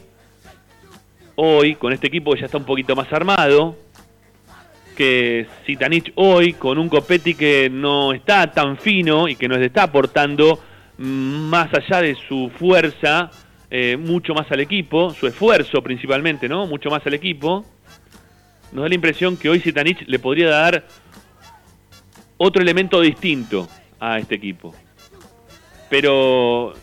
[1.35, 3.77] hoy, con este equipo que ya está un poquito más armado,
[4.97, 9.85] que Zitanich hoy, con un Copetti que no está tan fino y que nos está
[9.85, 10.59] aportando
[10.99, 13.31] más allá de su fuerza,
[13.71, 16.67] eh, mucho más al equipo, su esfuerzo principalmente, ¿no?
[16.67, 17.65] Mucho más al equipo.
[18.77, 20.87] Nos da la impresión que hoy Zitanich le podría dar
[22.37, 23.67] otro elemento distinto
[23.99, 24.75] a este equipo
[25.89, 26.75] pero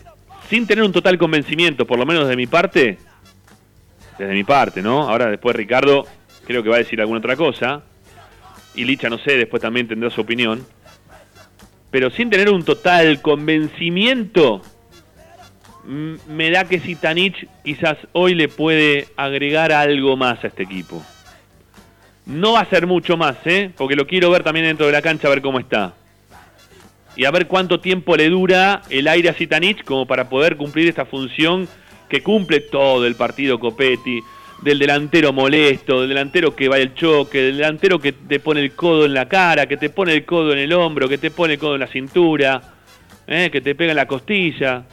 [0.48, 2.98] sin tener un total convencimiento, por lo menos de mi parte,
[4.18, 5.08] desde mi parte, ¿no?
[5.08, 6.06] Ahora después Ricardo
[6.46, 7.82] creo que va a decir alguna otra cosa,
[8.74, 10.66] y Licha no sé, después también tendrá su opinión,
[11.90, 14.62] pero sin tener un total convencimiento,
[15.86, 21.04] me da que Sitanich quizás hoy le puede agregar algo más a este equipo.
[22.26, 23.70] No va a ser mucho más, ¿eh?
[23.76, 25.94] Porque lo quiero ver también dentro de la cancha, a ver cómo está
[27.16, 30.88] y a ver cuánto tiempo le dura el aire a Zitanich como para poder cumplir
[30.88, 31.68] esta función
[32.08, 34.20] que cumple todo el partido Copetti,
[34.62, 38.72] del delantero molesto, del delantero que va el choque, del delantero que te pone el
[38.72, 41.54] codo en la cara, que te pone el codo en el hombro, que te pone
[41.54, 42.62] el codo en la cintura,
[43.26, 44.84] eh, que te pega en la costilla,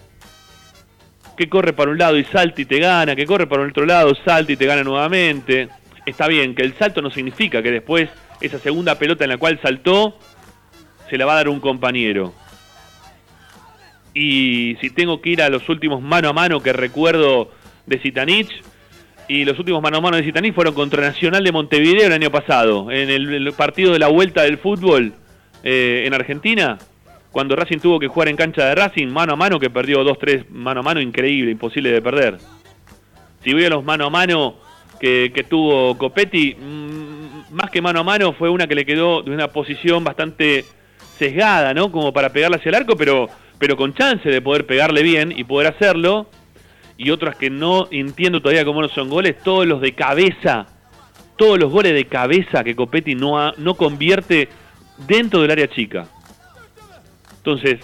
[1.38, 3.86] que corre para un lado y salta y te gana, que corre para el otro
[3.86, 5.70] lado, salta y te gana nuevamente.
[6.06, 8.10] Está bien, que el salto no significa que después
[8.42, 10.18] esa segunda pelota en la cual saltó
[11.10, 12.34] se la va a dar un compañero.
[14.14, 17.52] Y si tengo que ir a los últimos mano a mano que recuerdo
[17.86, 18.52] de Zitanich,
[19.28, 22.32] y los últimos mano a mano de Zitanich fueron contra Nacional de Montevideo el año
[22.32, 25.14] pasado, en el, partido de la vuelta del fútbol
[25.64, 26.78] eh, en Argentina,
[27.32, 30.50] cuando Racing tuvo que jugar en cancha de Racing, mano a mano, que perdió 2-3
[30.50, 32.38] mano a mano, increíble, imposible de perder.
[33.44, 34.56] Si voy a los mano a mano
[35.02, 39.32] que, tuvo Copetti, mm, más que mano a mano, fue una que le quedó de
[39.32, 40.64] una posición bastante
[41.18, 41.92] sesgada, ¿no?
[41.92, 45.44] Como para pegarle hacia el arco, pero, pero con chance de poder pegarle bien y
[45.44, 46.28] poder hacerlo.
[46.98, 50.68] Y otras que no entiendo todavía cómo no son goles, todos los de cabeza,
[51.36, 54.50] todos los goles de cabeza que Copetti no, no convierte
[55.08, 56.06] dentro del área chica.
[57.38, 57.80] Entonces,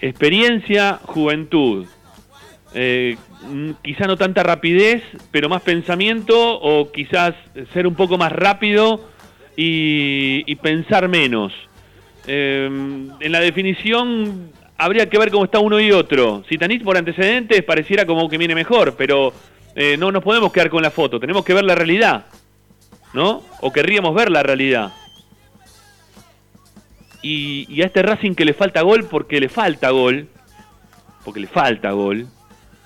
[0.00, 1.86] experiencia, juventud.
[2.72, 3.16] Eh,
[3.82, 7.34] quizá no tanta rapidez, pero más pensamiento o quizás
[7.72, 9.08] ser un poco más rápido
[9.56, 11.52] y pensar menos.
[12.26, 16.44] Em, en la definición habría que ver cómo está uno y otro.
[16.48, 19.32] Si Tanit por antecedentes pareciera como que viene mejor, pero
[19.74, 22.26] eh, no nos podemos quedar con la foto, tenemos que ver la realidad,
[23.12, 23.42] ¿no?
[23.60, 24.92] O querríamos ver la realidad.
[27.22, 30.28] Y, y, a este Racing que le falta gol porque le falta gol,
[31.24, 32.26] porque le falta gol.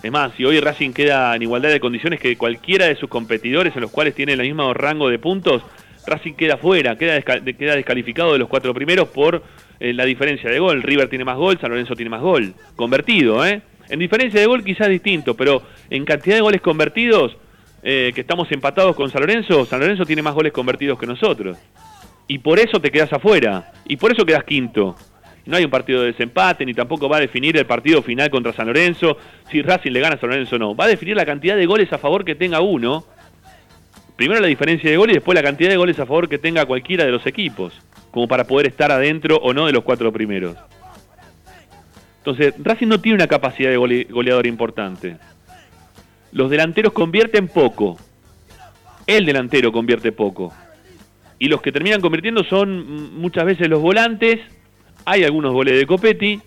[0.06, 3.74] Es más, si hoy Racing queda en igualdad de condiciones que cualquiera de sus competidores
[3.74, 5.62] en los cuales tiene el mismo rango de puntos,
[6.06, 9.42] Racing queda fuera, queda, queda descalificado de los cuatro primeros por
[9.80, 10.84] eh, la diferencia de gol.
[10.84, 12.54] River tiene más gol, San Lorenzo tiene más gol.
[12.76, 13.62] Convertido, ¿eh?
[13.88, 17.36] En diferencia de gol quizás distinto, pero en cantidad de goles convertidos,
[17.82, 21.58] eh, que estamos empatados con San Lorenzo, San Lorenzo tiene más goles convertidos que nosotros.
[22.28, 23.72] Y por eso te quedas afuera.
[23.88, 24.94] Y por eso quedas quinto.
[25.46, 28.52] No hay un partido de desempate, ni tampoco va a definir el partido final contra
[28.52, 29.16] San Lorenzo,
[29.50, 30.74] si Racing le gana a San Lorenzo o no.
[30.74, 33.04] Va a definir la cantidad de goles a favor que tenga uno
[34.16, 36.64] primero la diferencia de goles y después la cantidad de goles a favor que tenga
[36.64, 37.74] cualquiera de los equipos,
[38.10, 40.56] como para poder estar adentro o no de los cuatro primeros.
[42.18, 45.16] Entonces, Racing no tiene una capacidad de goleador importante.
[46.32, 47.96] Los delanteros convierten poco.
[49.06, 50.52] El delantero convierte poco.
[51.38, 54.40] Y los que terminan convirtiendo son muchas veces los volantes.
[55.06, 56.40] Hay algunos goles de Copetti,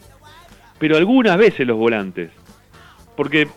[0.78, 2.30] pero algunas veces los volantes.
[3.16, 3.48] Porque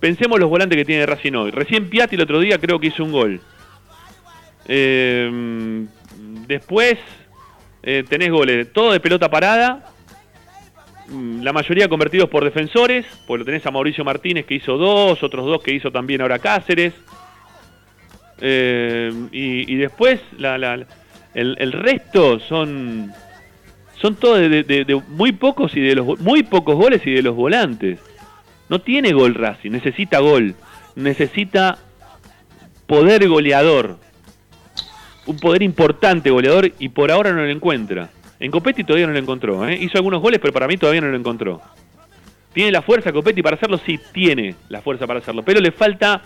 [0.00, 1.50] Pensemos los volantes que tiene Racing hoy.
[1.50, 3.40] Recién Piatti el otro día creo que hizo un gol.
[4.66, 5.86] Eh,
[6.46, 6.98] después
[7.82, 9.92] eh, tenés goles, todo de pelota parada.
[11.08, 15.22] Mm, la mayoría convertidos por defensores, pues lo tenés a Mauricio Martínez que hizo dos,
[15.22, 16.94] otros dos que hizo también ahora Cáceres.
[18.42, 20.18] Eh, y, después
[21.34, 23.12] el, resto son
[24.00, 27.98] son todos de, muy pocos y de los muy pocos goles y de los volantes.
[28.68, 30.54] No tiene gol Racing, necesita gol,
[30.94, 31.78] necesita
[32.86, 33.98] poder goleador,
[35.26, 38.10] un poder importante goleador y por ahora no lo encuentra.
[38.38, 39.76] En Copetti todavía no lo encontró, ¿eh?
[39.78, 41.60] hizo algunos goles pero para mí todavía no lo encontró.
[42.54, 43.78] ¿Tiene la fuerza Copetti para hacerlo?
[43.84, 46.22] Sí, tiene la fuerza para hacerlo, pero le falta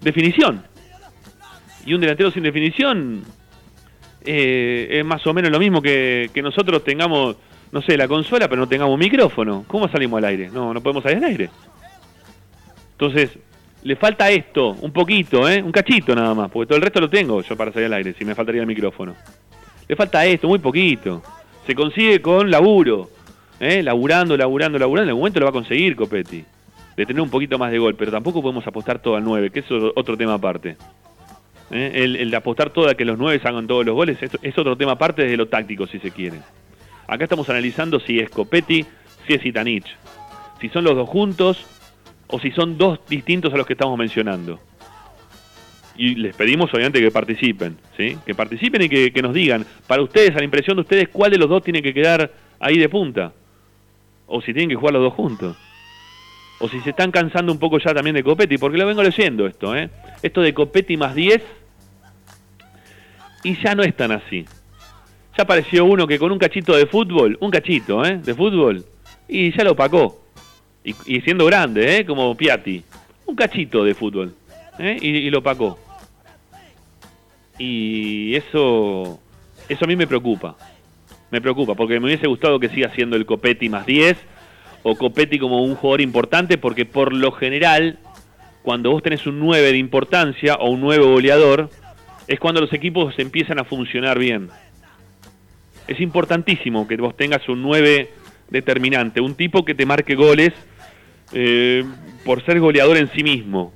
[0.00, 0.62] definición.
[1.86, 3.24] Y un delantero sin definición
[4.24, 7.36] eh, es más o menos lo mismo que, que nosotros tengamos
[7.72, 9.64] no sé, la consola, pero no tengamos micrófono.
[9.66, 10.50] ¿Cómo salimos al aire?
[10.50, 11.50] No, no podemos salir al aire.
[12.92, 13.30] Entonces,
[13.82, 15.62] le falta esto, un poquito, ¿eh?
[15.62, 18.14] Un cachito nada más, porque todo el resto lo tengo yo para salir al aire,
[18.18, 19.14] si me faltaría el micrófono.
[19.88, 21.22] Le falta esto, muy poquito.
[21.66, 23.08] Se consigue con laburo,
[23.60, 23.82] ¿eh?
[23.82, 25.04] Laburando, laburando, laburando.
[25.04, 26.44] En algún momento lo va a conseguir Copetti.
[26.96, 29.60] De tener un poquito más de gol, pero tampoco podemos apostar todo al 9, que
[29.60, 30.76] es otro tema aparte.
[31.70, 32.18] ¿Eh?
[32.18, 34.76] El, de apostar todo a que los 9 hagan todos los goles es, es otro
[34.76, 36.38] tema aparte desde lo táctico, si se quiere.
[37.06, 38.84] Acá estamos analizando si es Copetti,
[39.26, 39.86] si es Itanich.
[40.60, 41.64] Si son los dos juntos
[42.28, 44.60] o si son dos distintos a los que estamos mencionando.
[45.96, 48.16] Y les pedimos obviamente que participen, ¿sí?
[48.24, 51.38] Que participen y que, nos digan, para ustedes, a la impresión de ustedes, cuál de
[51.38, 53.32] los dos tiene que quedar ahí de punta.
[54.26, 55.56] O si tienen que jugar los dos juntos.
[56.60, 59.46] O si se están cansando un poco ya también de Copetti, porque lo vengo leyendo
[59.46, 59.88] esto, ¿eh?
[60.22, 61.42] Esto de Copetti más 10
[63.42, 64.44] y ya no es tan así.
[65.36, 68.18] Ya apareció uno que con un cachito de fútbol, un cachito, ¿eh?
[68.18, 68.84] De fútbol,
[69.26, 70.20] y ya lo opacó.
[70.82, 72.06] Y, siendo grande, ¿eh?
[72.06, 72.82] Como Piatti.
[73.26, 74.34] Un cachito de fútbol,
[74.78, 74.98] ¿eh?
[75.00, 75.78] y, lo opacó.
[77.58, 79.20] Y eso,
[79.68, 80.56] eso a mí me preocupa.
[81.30, 84.16] Me preocupa, porque me hubiese gustado que siga siendo el Copetti más 10,
[84.82, 87.98] o Copetti como un jugador importante, porque por lo general,
[88.62, 91.70] cuando vos tenés un 9 de importancia, o un 9 goleador,
[92.26, 94.50] es cuando los equipos empiezan a funcionar bien
[95.90, 98.10] es importantísimo que vos tengas un 9
[98.48, 100.52] determinante, un tipo que te marque goles
[101.32, 101.84] eh,
[102.24, 103.72] por ser goleador en sí mismo.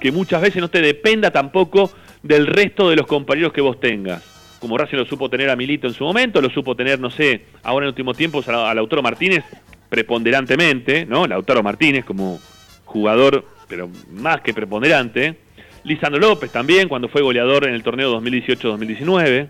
[0.00, 1.92] Que muchas veces no te dependa tampoco
[2.24, 4.24] del resto de los compañeros que vos tengas.
[4.58, 7.44] Como Racing lo supo tener a Milito en su momento, lo supo tener, no sé,
[7.62, 9.44] ahora en el último tiempo a Lautaro Martínez
[9.92, 11.26] preponderantemente, ¿no?
[11.26, 12.40] Lautaro Martínez como
[12.86, 15.36] jugador, pero más que preponderante.
[15.84, 19.48] Lisandro López también, cuando fue goleador en el torneo 2018-2019.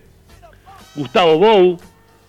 [0.97, 1.79] Gustavo Bou,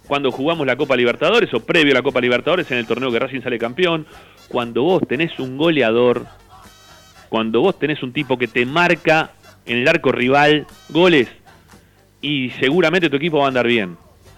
[0.06, 3.18] cuando jugamos la Copa Libertadores o previo a la Copa Libertadores en el torneo que
[3.18, 4.06] Racing sale campeón.
[4.48, 6.28] Cuando vos tenés un goleador,
[7.30, 9.32] cuando vos tenés un tipo que te marca
[9.66, 11.30] en el arco rival goles
[12.22, 13.98] y seguramente tu equipo va a andar bien.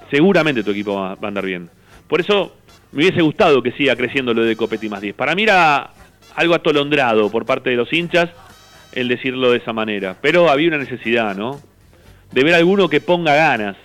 [0.09, 1.69] Seguramente tu equipo va a andar bien.
[2.07, 2.53] Por eso
[2.91, 5.15] me hubiese gustado que siga creciendo lo de Copetti más 10.
[5.15, 5.91] Para mí era
[6.35, 8.29] algo atolondrado por parte de los hinchas
[8.93, 10.15] el decirlo de esa manera.
[10.21, 11.59] Pero había una necesidad, ¿no?
[12.31, 13.75] De ver a alguno que ponga ganas.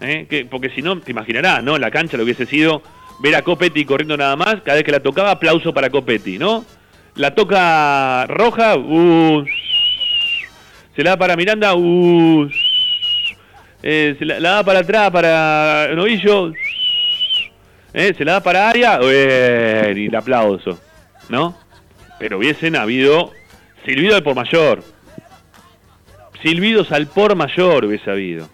[0.00, 0.26] ¿eh?
[0.28, 1.78] Que, porque si no, te imaginarás, ¿no?
[1.78, 2.82] La cancha lo hubiese sido
[3.20, 4.56] ver a Copetti corriendo nada más.
[4.62, 6.64] Cada vez que la tocaba, aplauso para Copetti, ¿no?
[7.16, 9.44] La toca roja, uh,
[10.96, 12.48] se la da para Miranda, uh,
[13.82, 16.52] eh, se la, da para atrás para Novillo,
[17.92, 20.78] eh, se la da para Aria, y el aplauso,
[21.28, 21.56] ¿no?
[22.18, 23.32] Pero hubiesen habido
[23.84, 24.82] silbido al por mayor.
[26.42, 28.48] Silbidos al por mayor hubiese habido.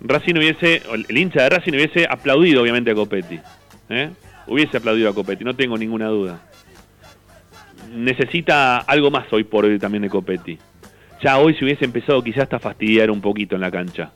[0.00, 3.40] Racing hubiese, el hincha de Racing hubiese aplaudido obviamente a Copetti.
[3.88, 4.10] ¿eh?
[4.46, 6.40] Hubiese aplaudido a Copetti, no tengo ninguna duda.
[7.94, 10.58] Necesita algo más hoy por hoy también de Copetti.
[11.22, 14.10] Ya hoy se hubiese empezado quizás hasta fastidiar un poquito en la cancha.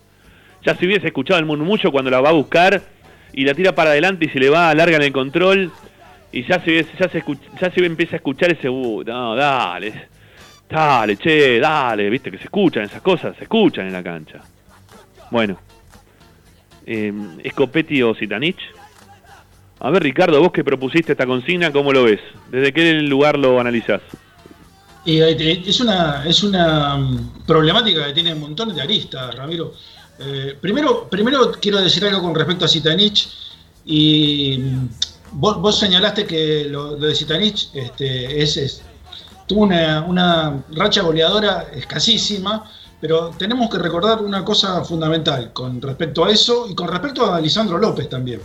[0.63, 2.83] Ya se hubiese escuchado el murmullo cuando la va a buscar
[3.33, 5.71] y la tira para adelante y se le va, larga en el control
[6.33, 7.25] y ya se, ya se,
[7.61, 10.09] ya se empieza a escuchar ese, uh, no, dale,
[10.69, 14.41] dale, che, dale, viste que se escuchan esas cosas, se escuchan en la cancha.
[15.31, 15.59] Bueno,
[16.87, 17.13] eh,
[17.43, 17.55] ¿es
[18.03, 18.61] o Sitanich?
[19.81, 22.21] A ver, Ricardo, vos que propusiste esta consigna, ¿cómo lo ves?
[22.51, 24.03] ¿Desde qué lugar lo analizás?
[25.07, 29.73] Eh, es una, es una mm, problemática que tiene un montón de aristas, Ramiro.
[30.21, 33.29] Eh, primero, primero quiero decir algo con respecto a Sitanich
[33.85, 34.89] y mm,
[35.33, 38.83] Vos, señalaste que lo, de Zitanich este, es,
[39.47, 42.69] tuvo una, racha goleadora escasísima,
[43.01, 47.41] pero tenemos que recordar una cosa fundamental con respecto a eso y con respecto a
[47.41, 48.41] Lisandro López también.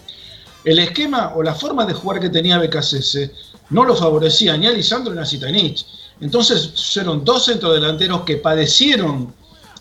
[0.63, 3.31] El esquema o la forma de jugar que tenía BKCS
[3.71, 5.85] no lo favorecía ni a Lisandro ni a Zitanich.
[6.21, 9.33] Entonces fueron dos centrodelanteros que padecieron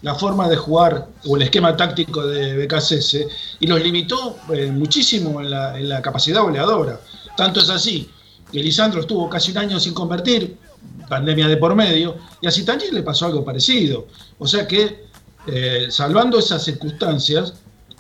[0.05, 3.17] la forma de jugar o el esquema táctico de BKCS
[3.59, 5.49] y los limitó eh, muchísimo en
[5.89, 7.01] la, capacidad goleadora.
[7.35, 8.11] Tanto es así
[8.53, 10.59] que Lisandro estuvo casi un año sin convertir,
[11.09, 14.07] pandemia de por medio, y a Zitanich le pasó algo parecido.
[14.39, 15.07] O sea que,
[15.47, 17.55] eh, salvando esas circunstancias,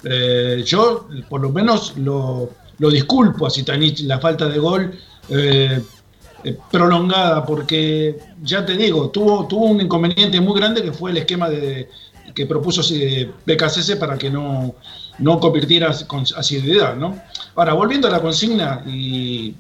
[0.04, 4.92] eh, yo por lo menos lo, disculpo a Zitanich la falta de gol
[5.30, 5.80] eh,
[6.70, 11.48] prolongada, porque ya te digo, tuvo, tuvo un inconveniente muy grande que fue el esquema
[11.48, 11.88] de,
[12.34, 12.82] que propuso
[13.46, 14.74] BKCS para que no,
[15.18, 16.96] no convirtiera con asiduidad.
[16.96, 17.20] ¿no?
[17.54, 19.54] Ahora, volviendo a la consigna y,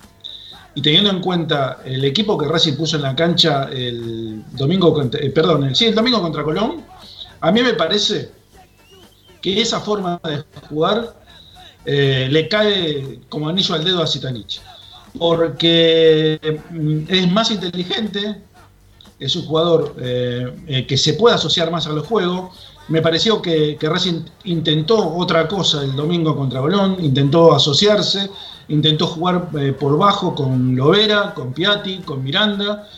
[0.82, 5.64] teniendo en cuenta el equipo que Racing puso en la cancha el domingo, eh, perdón,
[5.64, 6.84] el, sí, el domingo contra Colón,
[7.40, 8.30] a mí me parece
[9.40, 11.14] que esa forma de jugar
[11.84, 14.60] eh, le cae como anillo al dedo a Zitanich
[15.18, 18.42] porque mm, es más inteligente,
[19.18, 22.52] es un jugador eh, eh, que se puede asociar más al juego.
[22.88, 28.28] Me pareció que, Racing intentó otra cosa el domingo contra Bolón, intentó asociarse,
[28.68, 32.88] intentó jugar eh, por bajo con Lovera, con Piatti, con Miranda,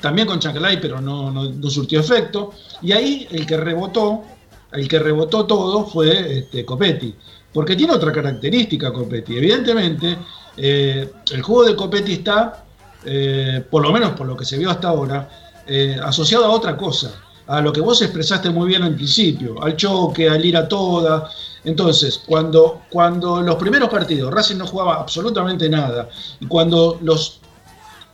[0.00, 2.52] también con Chancalay, pero no, no, surtió efecto.
[2.82, 4.22] Y ahí el que rebotó,
[4.72, 7.14] el que rebotó todo fue este, Copetti,
[7.52, 9.36] porque tiene otra característica Copetti.
[9.36, 10.18] Evidentemente,
[10.56, 12.64] eh, el juego de Copetti está,
[13.04, 15.28] eh, por lo menos por lo que se vio hasta ahora,
[15.66, 17.12] eh, asociado a otra cosa,
[17.46, 21.30] a lo que vos expresaste muy bien al principio, al choque, al ir a toda.
[21.64, 26.08] Entonces, cuando, cuando los primeros partidos Racing no jugaba absolutamente nada,
[26.40, 27.40] y cuando los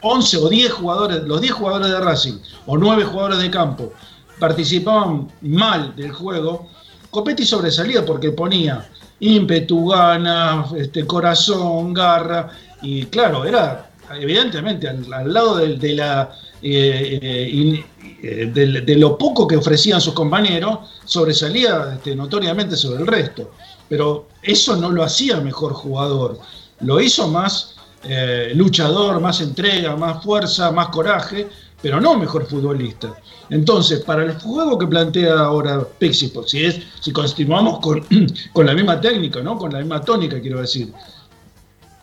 [0.02, 3.92] 11 o 10 jugadores, los 10 jugadores de Racing o 9 jugadores de campo
[4.38, 6.68] participaban mal del juego,
[7.10, 8.88] Copetti sobresalía porque ponía
[9.20, 12.50] ímpetu, ganas, este, corazón, garra,
[12.82, 13.90] y claro, era
[14.20, 17.84] evidentemente al, lado de, la, eh,
[18.22, 23.52] eh, de, lo poco que ofrecían sus compañeros, sobresalía este, notoriamente sobre el resto.
[23.88, 26.38] Pero eso no lo hacía mejor jugador,
[26.80, 31.48] lo hizo más eh, luchador, más entrega, más fuerza, más coraje,
[31.80, 33.14] pero no mejor futbolista.
[33.50, 38.04] Entonces, para el juego que plantea ahora Pixie, si, es, si continuamos con,
[38.52, 39.56] con, la misma técnica, ¿no?
[39.56, 40.92] con la misma tónica, quiero decir,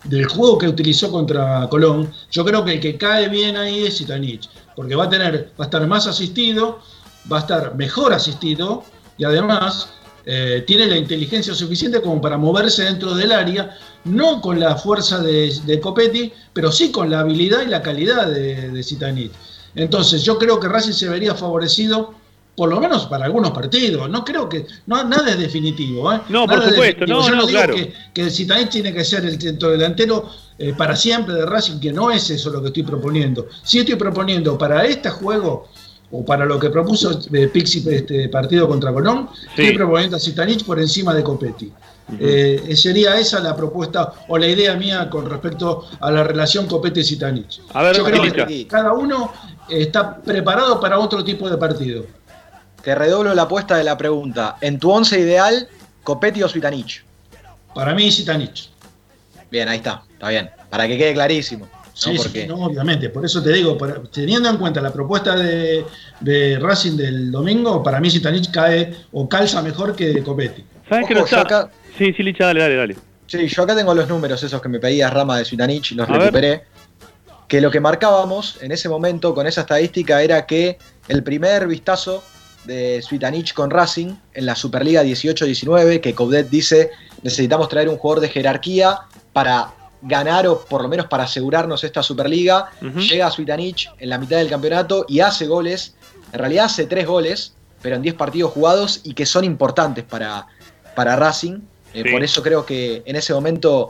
[0.05, 3.97] del juego que utilizó contra Colón, yo creo que el que cae bien ahí es
[3.97, 6.79] Zitanich, porque va a tener, va a estar más asistido,
[7.31, 8.83] va a estar mejor asistido
[9.17, 9.89] y además
[10.25, 15.19] eh, tiene la inteligencia suficiente como para moverse dentro del área, no con la fuerza
[15.19, 19.31] de, de Copetti, pero sí con la habilidad y la calidad de, de Zitanich.
[19.75, 22.13] Entonces yo creo que Racing se vería favorecido
[22.55, 24.09] por lo menos para algunos partidos.
[24.09, 24.65] No creo que.
[24.87, 26.13] No, nada es definitivo.
[26.13, 26.21] ¿eh?
[26.29, 27.05] No, por supuesto.
[27.05, 27.75] No, Yo no, no digo claro.
[27.75, 32.11] que, que tiene que ser el centro delantero eh, para siempre de Racing, que no
[32.11, 33.47] es eso lo que estoy proponiendo.
[33.63, 35.67] Sí estoy proponiendo para este juego,
[36.11, 39.63] o para lo que propuso eh, Pixi este partido contra Colón, Sí.
[39.63, 41.73] estoy proponiendo a Zitanich por encima de Copetti.
[42.19, 47.61] Eh, sería esa la propuesta o la idea mía con respecto a la relación Copetti-Zitanich.
[47.73, 49.33] A ver, Yo creo que cada uno
[49.69, 52.05] está preparado para otro tipo de partido.
[52.83, 54.57] Te redoblo la apuesta de la pregunta.
[54.61, 55.67] En tu once ideal,
[56.03, 57.03] Copetti o Suitanich.
[57.73, 58.69] Para mí, Zitanich.
[59.49, 60.49] Bien, ahí está, está bien.
[60.69, 61.65] Para que quede clarísimo.
[61.65, 61.85] ¿no?
[61.93, 63.09] Sí, sí, Porque no, obviamente.
[63.09, 63.77] Por eso te digo,
[64.11, 65.85] teniendo en cuenta la propuesta de,
[66.19, 70.63] de Racing del domingo, para mí Zitanich cae o calza mejor que Copetti.
[70.89, 71.41] ¿Sabes Ojo, que no yo está?
[71.41, 72.95] acá- Sí, sí, Licha, dale, dale, dale.
[73.27, 76.17] Sí, yo acá tengo los números esos que me pedías, Rama de Suitanich, los A
[76.17, 76.65] ver.
[77.47, 80.77] Que lo que marcábamos en ese momento con esa estadística era que
[81.07, 82.23] el primer vistazo
[82.65, 86.89] de Suitanich con Racing en la Superliga 18-19, que Coudet dice
[87.21, 88.99] necesitamos traer un jugador de jerarquía
[89.33, 92.71] para ganar o por lo menos para asegurarnos esta Superliga.
[92.81, 92.99] Ujú.
[92.99, 95.95] Llega Suitanich en la mitad del campeonato y hace goles.
[96.31, 100.47] En realidad hace tres goles, pero en 10 partidos jugados y que son importantes para,
[100.95, 101.59] para Racing.
[101.93, 102.11] Eh, Sí.
[102.11, 103.89] Por eso creo que en ese momento,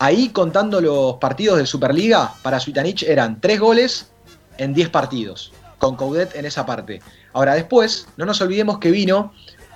[0.00, 4.10] ahí contando los partidos de Superliga, para Suitanich eran tres goles
[4.56, 7.00] en 10 partidos, con Coudet en esa parte.
[7.34, 9.32] Ahora después, no nos olvidemos que vino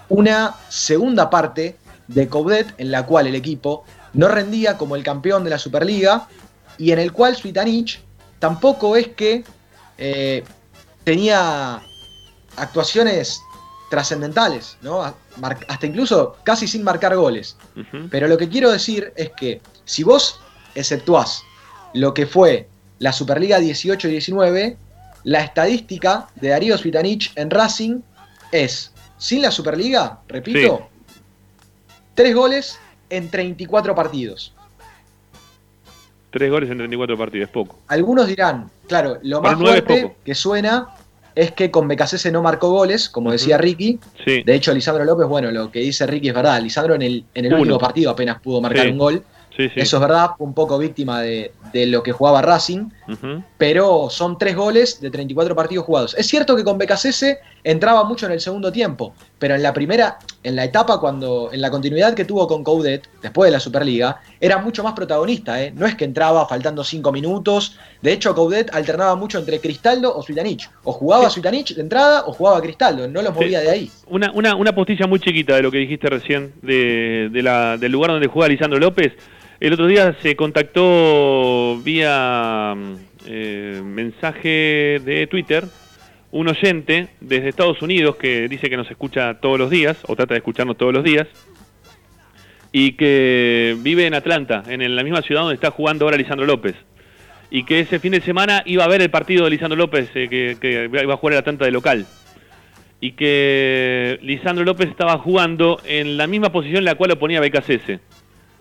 [0.08, 1.76] una segunda parte
[2.08, 6.26] de Coudet en la cual el equipo no rendía como el campeón de la Superliga
[6.78, 8.00] y en el cual Suitanich
[8.38, 9.44] tampoco es que
[9.98, 10.42] eh,
[11.04, 11.82] tenía
[12.56, 13.42] actuaciones
[13.90, 15.02] trascendentales, ¿no?
[15.02, 17.58] Hasta incluso casi sin marcar goles.
[18.10, 20.40] Pero lo que quiero decir es que si vos
[20.74, 21.42] exceptuás
[21.92, 22.68] lo que fue
[22.98, 24.76] la Superliga 18 y 19,
[25.24, 28.00] la estadística de Darío Svitanich en Racing
[28.52, 30.88] es, sin la Superliga, repito,
[32.14, 32.78] tres goles
[33.10, 34.52] en 34 partidos.
[36.30, 37.78] Tres goles en 34 partidos, es poco.
[37.86, 40.88] Algunos dirán, claro, lo Para más fuerte que suena
[41.34, 43.98] es que con Becasese no marcó goles, como decía Ricky.
[44.24, 44.42] Sí.
[44.42, 46.60] De hecho, Lisandro López, bueno, lo que dice Ricky es verdad.
[46.60, 48.92] Lisandro en el, en el último partido apenas pudo marcar Sí.
[48.92, 49.24] un gol.
[49.56, 49.80] Sí, sí.
[49.80, 52.88] Eso es verdad, un poco víctima de, de lo que jugaba Racing,
[53.56, 56.14] pero son tres goles de 34 partidos jugados.
[56.18, 60.18] Es cierto que con Becasese entraba mucho en el segundo tiempo, pero en la primera,
[60.42, 64.20] en la etapa cuando, en la continuidad que tuvo con Coudet, después de la Superliga,
[64.40, 65.72] era mucho más protagonista, ¿eh?
[65.74, 67.78] No es que entraba faltando cinco minutos.
[68.02, 70.68] De hecho, Coudet alternaba mucho entre Cristaldo o Suitanich.
[70.82, 71.34] O jugaba Sí.
[71.34, 73.90] Suitanich de entrada o jugaba Cristaldo, no los movía de ahí.
[74.08, 77.92] Una, una, una postilla muy chiquita de lo que dijiste recién, de, de la, del
[77.92, 79.12] lugar donde juega Lisandro López.
[79.60, 82.94] El otro día se contactó vía mm,
[83.26, 85.64] eh, mensaje de Twitter
[86.32, 90.34] un oyente desde Estados Unidos que dice que nos escucha todos los días, o trata
[90.34, 91.28] de escucharnos todos los días,
[92.72, 96.74] y que vive en Atlanta, en la misma ciudad donde está jugando ahora Lisandro López.
[97.52, 100.28] Y que ese fin de semana iba a ver el partido de Lisandro López, eh,
[100.60, 102.04] que, iba a jugar el Atlanta de local
[103.00, 107.38] y que Lisandro López estaba jugando en la misma posición en la cual lo ponía
[107.38, 108.00] Becasese,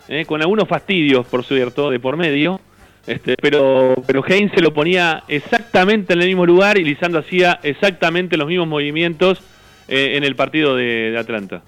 [0.07, 0.25] ¿eh?
[0.25, 2.59] con algunos fastidios, por cierto, de por medio,
[3.05, 7.59] este, pero, pero Heinz se lo ponía exactamente en el mismo lugar y Lisandro hacía
[7.63, 9.39] exactamente los mismos movimientos
[9.87, 11.61] eh, en el partido de, de Atlanta.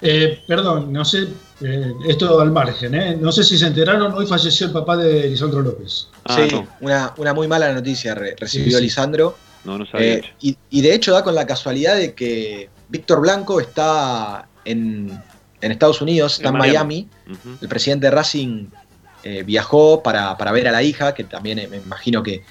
[0.00, 1.28] Eh, perdón, no sé,
[1.62, 3.16] eh, esto al margen, ¿eh?
[3.18, 6.08] no sé si se enteraron, hoy falleció el papá de Lisandro López.
[6.24, 8.82] Ah, sí, no, una, una muy mala noticia re- recibió Sí, sí.
[8.82, 9.36] Lisandro.
[9.64, 10.14] no, no sabía.
[10.14, 15.10] Eh, y, y de hecho da con la casualidad de que Víctor Blanco está en,
[15.64, 17.08] en Estados Unidos, está En en Miami.
[17.60, 18.66] El presidente de Racing
[19.22, 22.42] eh, viajó para, para ver a la hija, que también eh, me imagino que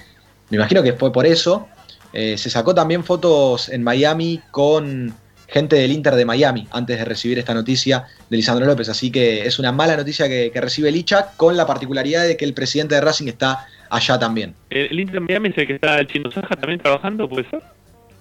[0.50, 1.68] me imagino que fue por eso.
[2.14, 5.14] Eh, se sacó también fotos en Miami con
[5.48, 8.90] gente del Inter de Miami antes de recibir esta noticia de Lisandro López.
[8.90, 12.46] Así que es una mala noticia que, que recibe Licha, con la particularidad de que
[12.46, 14.56] el presidente de Racing está allá también.
[14.70, 17.30] ¿El, Inter Miami es el que está el Chino Saja también trabajando?
[17.30, 17.62] ¿Puede ser?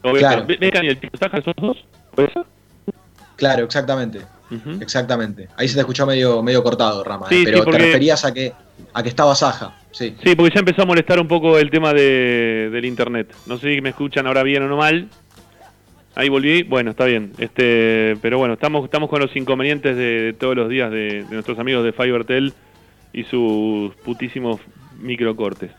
[0.03, 0.47] ¿O Claro.
[0.49, 1.84] Y el Chino Saja son dos?
[2.14, 2.45] ¿Puede ser?
[3.36, 4.20] Claro, exactamente.
[4.80, 5.48] Exactamente.
[5.57, 7.26] Ahí se te escuchó medio, medio cortado, Rama.
[7.28, 8.53] Sí, eh, pero sí, porque- te referías a que,
[8.92, 9.76] a que estaba Saja.
[9.90, 10.14] Sí.
[10.24, 13.32] Sí, porque ya empezó a molestar un poco el tema de, del internet.
[13.46, 15.09] No sé si me escuchan ahora bien o no mal.
[16.14, 17.32] Ahí volví, bueno, está bien.
[17.38, 21.30] Este, pero bueno, estamos estamos con los inconvenientes de, de todos los días de, de
[21.30, 22.53] nuestros amigos de Fivertel
[23.14, 24.61] y sus putísimos
[25.00, 25.70] microcortes.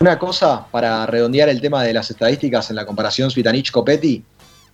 [0.00, 4.22] Una cosa para redondear el tema de las estadísticas en la comparación Svitanich-Copetti.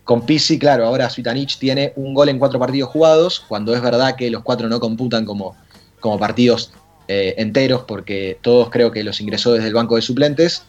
[0.05, 4.15] Con Pizzi, claro, ahora Svitanich tiene un gol en cuatro partidos jugados, cuando es verdad
[4.15, 5.55] que los cuatro no computan como,
[5.99, 6.71] como partidos
[7.07, 10.61] eh, enteros, porque todos creo que los ingresó desde el banco de suplentes.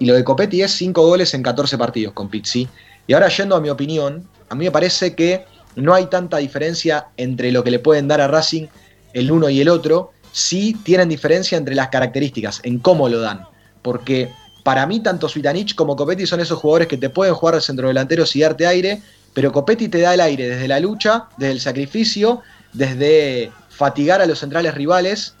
[0.00, 2.68] Y lo de Copetti es cinco goles en 14 partidos con Pizzi.
[3.06, 5.44] Y ahora yendo a mi opinión, a mí me parece que
[5.76, 8.66] no hay tanta diferencia entre lo que le pueden dar a Racing
[9.12, 13.44] el uno y el otro, sí tienen diferencia entre las características, en cómo lo dan.
[13.82, 14.30] Porque
[14.62, 18.34] para mí, tanto Svitanich como Copetti son esos jugadores que te pueden jugar de centrodelanteros
[18.36, 19.02] y darte aire,
[19.32, 22.40] pero Copetti te da el aire desde la lucha, desde el sacrificio,
[22.72, 25.34] desde fatigar a los centrales rivales,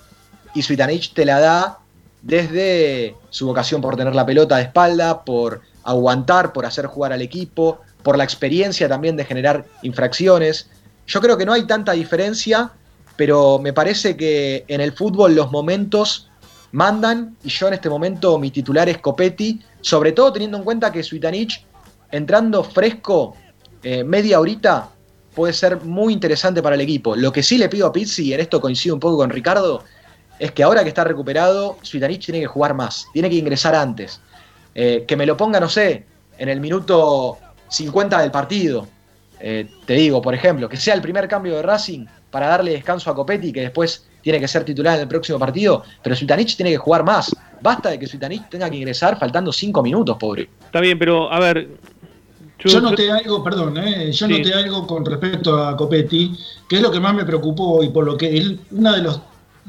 [0.54, 1.78] y Svitanich te la da
[2.22, 7.22] desde su vocación por tener la pelota de espalda, por aguantar, por hacer jugar al
[7.22, 10.68] equipo, por la experiencia también de generar infracciones.
[11.06, 12.72] Yo creo que no hay tanta diferencia,
[13.16, 16.29] pero me parece que en el fútbol los momentos
[16.72, 20.92] mandan y yo en este momento mi titular es Copetti, sobre todo teniendo en cuenta
[20.92, 21.64] que Suitanich
[22.10, 23.34] entrando fresco
[23.82, 24.90] eh, media horita
[25.34, 27.16] puede ser muy interesante para el equipo.
[27.16, 29.84] Lo que sí le pido a Pizzi, y en esto coincido un poco con Ricardo,
[30.38, 34.20] es que ahora que está recuperado, Suitanich tiene que jugar más, tiene que ingresar antes.
[34.74, 36.06] Eh, que me lo ponga, no sé,
[36.38, 38.88] en el minuto 50 del partido.
[39.38, 43.10] Eh, te digo, por ejemplo, que sea el primer cambio de Racing para darle descanso
[43.10, 46.70] a Copetti, que después tiene que ser titular en el próximo partido, pero Suitanich tiene
[46.72, 47.34] que jugar más.
[47.60, 50.48] Basta de que Suitanich tenga que ingresar faltando 5 minutos, pobre.
[50.64, 51.68] Está bien, pero a ver.
[52.64, 56.36] Yo, noté algo, perdón, eh, yo noté algo con respecto a Copetti,
[56.68, 59.20] que es lo que más me preocupó y por lo que es uno de los,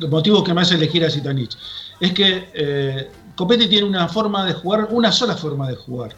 [0.09, 1.57] motivos que me hace elegir a Suitanich.
[1.99, 6.15] Es que eh, Copetti tiene una forma de jugar, una sola forma de jugar.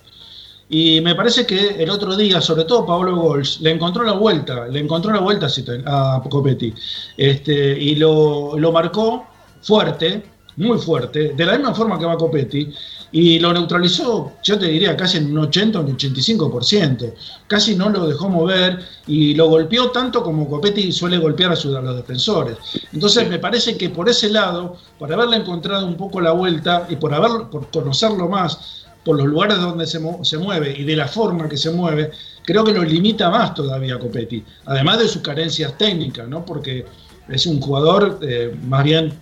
[0.70, 4.68] Y me parece que el otro día, sobre todo Pablo Gols, le encontró la vuelta,
[4.68, 5.48] le encontró la vuelta
[5.86, 6.74] a Copetti.
[7.18, 9.26] Este, y lo, marcó
[9.62, 10.24] fuerte,
[10.58, 12.74] muy fuerte, de la misma forma que va Copetti,
[13.12, 17.14] y lo neutralizó, yo te diría, casi en un 80 o un 85%.
[17.46, 21.72] Casi no lo dejó mover y lo golpeó tanto como Copetti suele golpear a, sus,
[21.72, 22.58] los defensores.
[22.92, 26.96] Entonces me parece que por ese lado, por haberle encontrado un poco la vuelta y
[26.96, 31.08] por, haber, por conocerlo más, por los lugares donde se, se, mueve y de la
[31.08, 32.12] forma que se mueve,
[32.44, 36.46] creo que lo limita más todavía Copetti, además de sus carencias técnicas, ¿no?
[36.46, 36.86] porque
[37.30, 39.14] es un jugador eh, más bien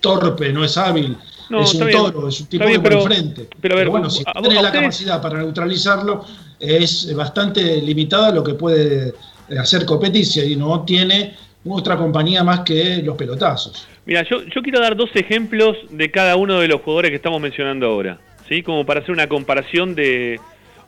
[0.00, 1.16] torpe, no es hábil,
[1.50, 3.48] es un toro, es un tipo de pero, frente.
[3.60, 6.24] Pero, bueno, si tiene la capacidad para neutralizarlo,
[6.58, 9.14] es bastante limitada lo que puede
[9.58, 11.34] hacer Copetti si no tiene
[11.68, 13.86] otra compañía más que los pelotazos.
[14.06, 17.40] Mira, yo, yo quiero dar dos ejemplos de cada uno de los jugadores que estamos
[17.40, 18.18] mencionando ahora.
[18.50, 18.62] ¿Sí?
[18.62, 20.38] Como para hacer una comparación de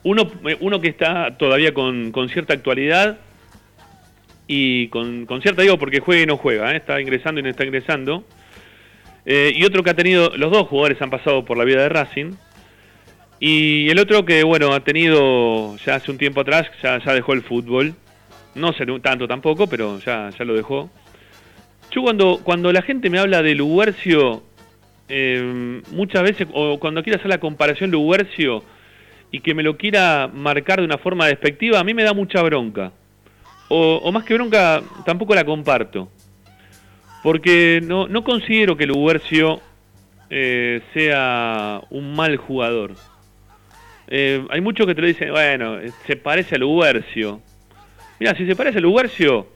[0.03, 3.17] uno, uno que está todavía con, cierta actualidad
[4.45, 6.77] y con, cierta, digo, porque juega y no juega, ¿eh?
[6.77, 8.25] está ingresando y no está ingresando.
[9.25, 11.89] Eh, y otro que ha tenido, los dos jugadores han pasado por la vida de
[11.89, 12.33] Racing.
[13.39, 17.33] Y el otro que, bueno, ha tenido ya hace un tiempo atrás, ya, ya dejó
[17.33, 17.95] el fútbol.
[18.55, 20.89] No sé tanto tampoco, pero ya, ya lo dejó.
[21.91, 24.43] Yo cuando, cuando la gente me habla de Luguercio,
[25.09, 28.61] eh, muchas veces, o cuando quiera hacer la comparación de
[29.31, 32.41] y que me lo quiera marcar de una forma despectiva, a mí me da mucha
[32.41, 32.91] bronca.
[33.69, 36.09] O, más que bronca, tampoco la comparto.
[37.23, 39.59] Porque no, no considero que el Ubercio
[40.29, 42.93] eh, sea un mal jugador.
[44.07, 47.41] Eh, hay muchos que te lo dicen, bueno, se parece al Ubercio.
[48.19, 49.47] Mira, si se parece al Ubercio,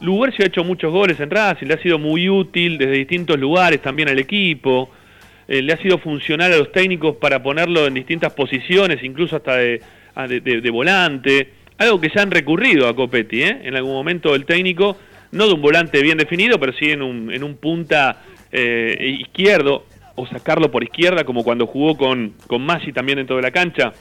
[0.00, 3.80] Luguercio ha hecho muchos goles en Racing, le ha sido muy útil desde distintos lugares
[3.80, 4.90] también al equipo,
[5.48, 9.56] eh, le ha sido funcional a los técnicos para ponerlo en distintas posiciones, incluso hasta
[9.56, 9.80] de,
[10.16, 13.60] de, volante, algo que ya han recurrido a Copetti, ¿eh?
[13.64, 14.96] en algún momento el técnico,
[15.32, 19.86] no de un volante bien definido, pero sí en un, en un punta eh, izquierdo,
[20.16, 23.92] o sacarlo por izquierda, como cuando jugó con, con Maggi también dentro de la cancha,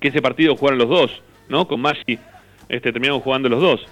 [0.00, 1.68] que ese partido jugaron los dos, ¿no?
[1.68, 2.18] Con Maggi
[2.68, 3.86] este, terminaron jugando los dos.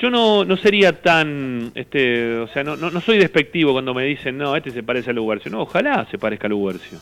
[0.00, 4.38] Yo no, no sería tan, este, o sea, no, no, soy despectivo cuando me dicen,
[4.38, 5.50] no, este se parece a Luguercio.
[5.50, 6.98] No, ojalá se parezca a Luguercio.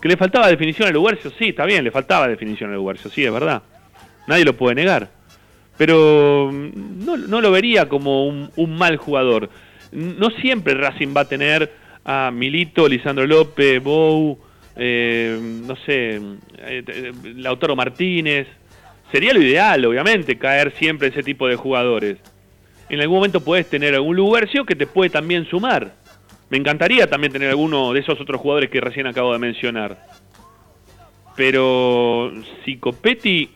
[0.00, 1.32] ¿Que le faltaba definición a Luguercio?
[1.36, 3.62] Sí, está bien, le faltaba definición a Luguercio, sí, es verdad.
[4.28, 5.10] Nadie lo puede negar.
[5.76, 9.50] Pero mm, no, no lo vería como un, un, mal jugador.
[9.90, 11.72] No siempre Racing va a tener
[12.04, 14.38] a Milito, Lisandro López, Bou,
[14.76, 16.20] eh, no sé,
[16.58, 18.46] eh, Lautaro Martínez,
[19.12, 22.16] Sería lo ideal, obviamente, caer siempre ese tipo de jugadores.
[22.88, 25.92] En algún momento puedes tener algún Lugercio que te puede también sumar.
[26.48, 29.98] Me encantaría también tener alguno de esos otros jugadores que recién acabo de mencionar.
[31.36, 32.32] Pero
[32.64, 33.50] si Copetti,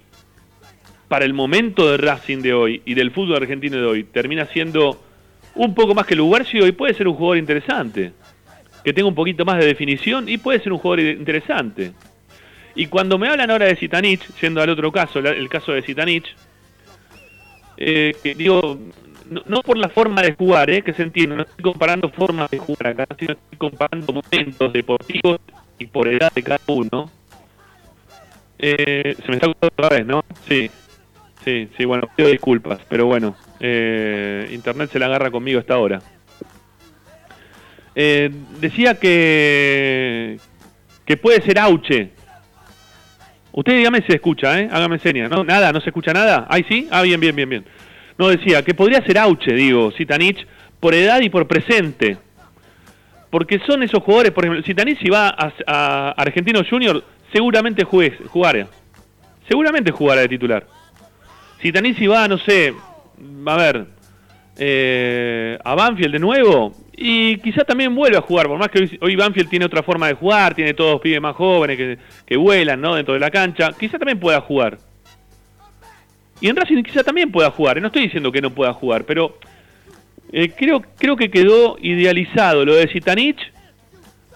[1.09, 5.03] para el momento de Racing de hoy y del fútbol argentino de hoy, termina siendo
[5.55, 8.13] un poco más que Lugarcio y puede ser un jugador interesante.
[8.85, 11.93] Que tenga un poquito más de definición y puede ser un jugador interesante.
[12.77, 16.27] Y cuando me hablan ahora de Zitanich, yendo al otro caso, el caso de Zitanich,
[17.79, 18.79] eh, digo,
[19.47, 22.59] no, por la forma de jugar, eh, que se entiende, no estoy comparando formas de
[22.59, 25.41] jugar acá, sino estoy comparando momentos deportivos
[25.79, 27.11] y por edad de cada uno.
[28.59, 30.24] Eh, se me está gustando otra vez, ¿no?
[30.49, 30.70] Sí,
[31.45, 36.01] sí, sí, bueno, pido disculpas, pero bueno, eh, Internet se la agarra conmigo esta hora.
[37.95, 40.39] Eh, decía que,
[41.07, 42.11] que puede ser Auche.
[43.57, 44.69] Usted dígame si se escucha, ¿eh?
[44.71, 45.43] Hágame señas, ¿no?
[45.43, 46.47] Nada, ¿no se escucha nada?
[46.51, 46.89] ¿Ahí sí?
[46.91, 47.65] Ah, bien, bien, bien, bien.
[48.19, 50.47] No, decía que podría ser Auche, digo, Sitanich,
[50.79, 52.19] por edad y por presente.
[53.31, 55.35] Porque son esos jugadores, por ejemplo, Sitanich si va
[55.67, 57.03] a, Argentino Junior,
[57.33, 58.67] seguramente juegue, jugará.
[59.49, 60.67] Seguramente jugará de titular.
[61.63, 62.75] Sitanich si va, no sé,
[63.47, 63.87] a ver,
[64.59, 69.17] eh, a Banfield de nuevo, y quizá también vuelva a jugar, por más que hoy,
[69.17, 72.95] Banfield tiene otra forma de jugar, tiene todos pibes más jóvenes que, que vuelan ¿no?
[72.95, 74.79] dentro de la cancha, quizá también pueda jugar.
[76.41, 79.39] Y en Racing quizá también pueda jugar, no estoy diciendo que no pueda jugar, pero
[80.33, 83.41] eh, creo, creo que quedó idealizado lo de Zitanich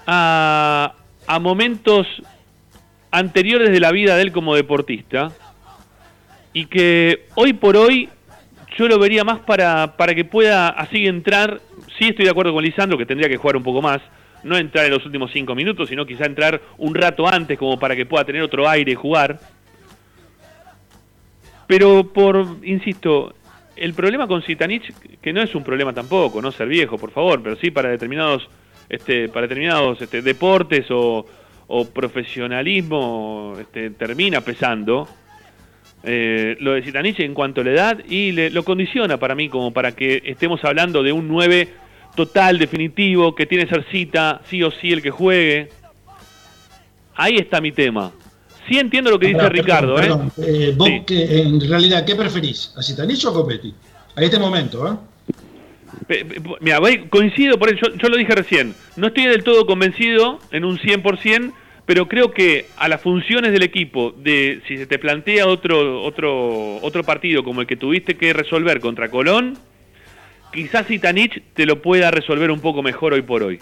[0.06, 0.94] a,
[1.26, 2.06] a momentos
[3.10, 5.32] anteriores de la vida de él como deportista
[6.52, 8.08] y que hoy por hoy
[8.76, 11.60] yo lo vería más para, para que pueda así entrar,
[12.00, 14.00] sí estoy de acuerdo con Lisandro que tendría que jugar un poco más,
[14.42, 17.94] no entrar en los últimos cinco minutos, sino quizá entrar un rato antes como para
[17.94, 19.38] que pueda tener otro aire jugar
[21.70, 23.32] pero por, insisto,
[23.76, 24.92] el problema con Zitanich,
[25.22, 28.48] que no es un problema tampoco, no ser viejo, por favor, pero sí para determinados,
[28.88, 31.24] este, para determinados este, deportes o,
[31.94, 35.06] profesionalismo este, termina pesando.
[36.02, 39.48] Eh, lo de Zitanich en cuanto a la edad y le, lo condiciona para mí
[39.48, 41.68] como para que estemos hablando de un 9
[42.26, 45.70] total, definitivo, que tiene que ser cita, sí o sí el que juegue.
[47.14, 48.12] Ahí está mi tema.
[48.68, 49.98] Sí entiendo lo que dice Ricardo.
[49.98, 50.02] ¿eh?
[50.02, 50.74] Perdón, ¿eh?
[50.76, 52.74] vos que, en realidad, ¿qué preferís?
[52.76, 53.72] ¿A Citanich o a Copetti?
[54.16, 54.96] A este momento, ¿eh?
[56.60, 60.76] Mira, coincido, por eso, yo, lo dije recién, no estoy del todo convencido en un
[60.76, 61.52] 100%,
[61.86, 66.76] pero creo que a las funciones del equipo, de si se te plantea otro, otro,
[66.82, 69.56] otro partido como el que tuviste que resolver contra Colón,
[70.52, 73.60] quizás Citanich te lo pueda resolver un poco mejor hoy por hoy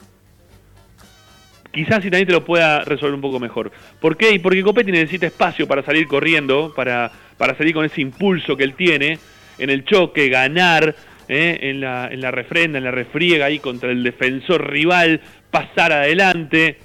[1.78, 3.70] quizás también te lo pueda resolver un poco mejor.
[4.00, 4.32] ¿Por qué?
[4.32, 8.64] Y porque Copetti necesita espacio para salir corriendo, para, para salir con ese impulso que
[8.64, 9.18] él tiene
[9.58, 10.94] en el choque, ganar,
[11.28, 11.58] ¿eh?
[11.62, 15.20] en, la, en la refrenda, en la refriega ahí contra el defensor rival,
[15.50, 16.78] pasar adelante.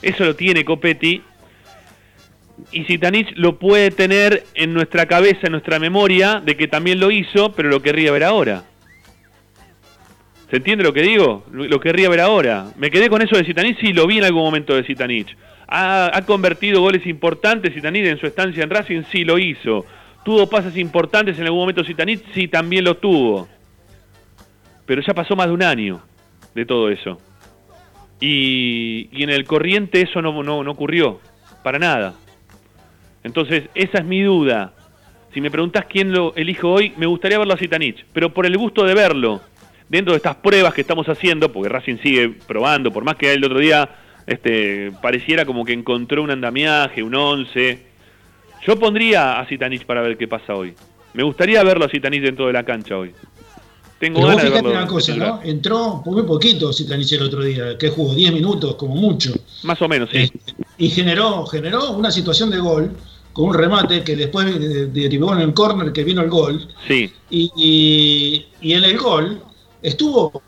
[0.00, 1.22] Eso lo tiene Copetti.
[2.70, 7.10] Y Sitanich lo puede tener en nuestra cabeza, en nuestra memoria, de que también lo
[7.10, 8.64] hizo, pero lo querría ver ahora.
[10.52, 11.46] ¿Se entiende lo que digo?
[11.50, 12.66] Lo querría ver ahora.
[12.76, 15.34] Me quedé con eso de Zitanich, sí, lo vi en algún momento de Zitanich.
[15.66, 19.86] Ha, convertido goles importantes Zitanich en su estancia en Racing, sí, lo hizo.
[20.26, 22.22] ¿Tuvo pases importantes en algún momento Zitanich?
[22.34, 23.48] Sí, también lo tuvo.
[24.84, 26.02] Pero ya pasó más de un año
[26.54, 27.18] de todo eso.
[28.20, 31.18] Y, en el corriente eso no, no, ocurrió,
[31.62, 32.12] para nada.
[33.24, 34.74] Entonces, esa es mi duda.
[35.32, 38.58] Si me preguntas quién lo elijo hoy, me gustaría verlo a Zitanich, pero por el
[38.58, 39.40] gusto de verlo
[39.92, 43.44] dentro de estas pruebas que estamos haciendo, porque Racing sigue probando, por más que el
[43.44, 43.90] otro día
[44.26, 47.78] este, pareciera como que encontró un andamiaje, un 11,
[48.66, 50.74] yo pondría a Zitanich para ver qué pasa hoy.
[51.12, 53.12] Me gustaría verlo a Zitanich dentro de la cancha hoy.
[53.98, 54.70] Tengo ganas de verlo.
[54.70, 55.40] una cosa, ¿no?
[55.44, 59.34] Entró muy poquito Zitanich el otro día, que jugó 10 minutos como mucho.
[59.62, 60.20] Más o menos, sí.
[60.20, 62.96] Este, y generó, generó una situación de gol
[63.34, 64.46] con un remate que después
[64.90, 66.66] derivó en el córner que vino el gol.
[66.88, 67.12] Sí.
[67.28, 69.51] y, y en el gol
[69.82, 70.42] estuvo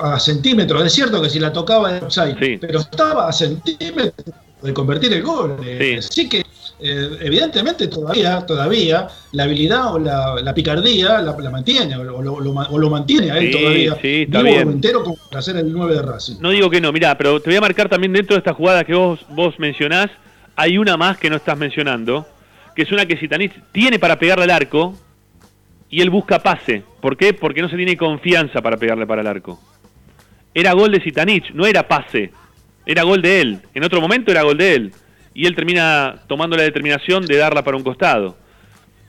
[0.00, 4.14] a centímetros, es cierto que si la tocaba de offside, pero estaba a centímetros
[4.62, 5.56] de convertir el gol.
[5.64, 6.44] Eh, así que
[6.78, 13.38] eh, evidentemente todavía, todavía la habilidad o la, picardía la, mantiene, o lo, mantiene a
[13.38, 14.72] él todavía sí, está bien.
[14.72, 16.34] entero como para hacer el 9 de Racing.
[16.40, 18.84] No digo que no, mira, pero te voy a marcar también dentro de esta jugada
[18.84, 20.10] que vos, vos mencionás,
[20.56, 22.26] hay una más que no estás mencionando,
[22.74, 24.94] que es una que Zitanich tiene para pegarle al arco,
[25.88, 26.82] y él busca pase.
[27.06, 27.32] ¿Por qué?
[27.32, 29.60] Porque no se tiene confianza para pegarle para el arco.
[30.52, 32.32] Era gol de Zitanich, no era pase.
[32.84, 33.60] Era gol de él.
[33.74, 34.92] En otro momento era gol de él.
[35.32, 38.36] Y él termina tomando la determinación de darla para un costado.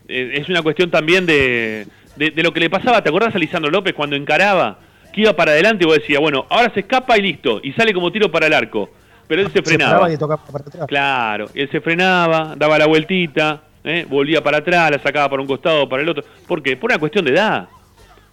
[0.07, 1.87] Eh, es una cuestión también de,
[2.17, 3.01] de, lo que le pasaba.
[3.01, 4.77] ¿Te acordás a Lisandro López cuando encaraba?
[5.11, 7.61] Que iba para adelante y vos decías, bueno, ahora se escapa y listo.
[7.63, 8.91] Y sale como tiro para el arco.
[9.27, 10.13] Pero él se frenaba.
[10.13, 10.85] y tocaba para atrás.
[10.85, 14.05] Claro, él se frenaba, daba la vueltita, ¿eh?
[14.07, 16.23] volvía para atrás, la sacaba para un costado o para el otro.
[16.47, 16.77] ¿Por qué?
[16.77, 17.69] Por una cuestión de edad.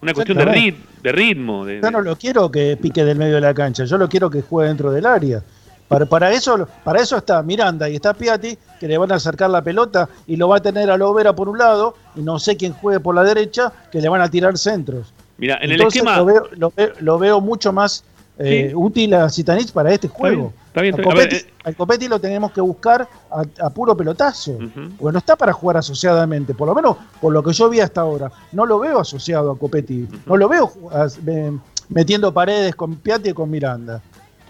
[0.05, 1.67] Una cuestión de, rit de ritmo.
[1.67, 4.43] yo no lo quiero que pique del medio de la cancha, yo lo quiero que
[4.43, 5.43] juegue dentro del área.
[5.89, 9.51] Para, para, eso, para eso está Miranda y está Piatti, que le van a acercar
[9.51, 12.57] la pelota y lo va a tener a Lovera por un lado, y no sé
[12.57, 15.13] quién juegue por la derecha, que le van a tirar centros.
[15.37, 16.17] Mira, en el esquema.
[16.17, 16.49] Lo veo,
[17.01, 18.05] lo veo, mucho más
[18.39, 20.53] eh, útil a Zitanich para este juego.
[20.75, 24.59] Está bien, eh, al, Copetti, lo tenemos que buscar a, puro pelotazo,
[24.99, 28.01] porque no está para jugar asociadamente, por lo menos por lo que yo vi hasta
[28.01, 28.33] ahora.
[28.51, 30.73] No lo veo asociado a Copetti, no lo veo
[31.91, 34.03] metiendo paredes con Piatti y con Miranda.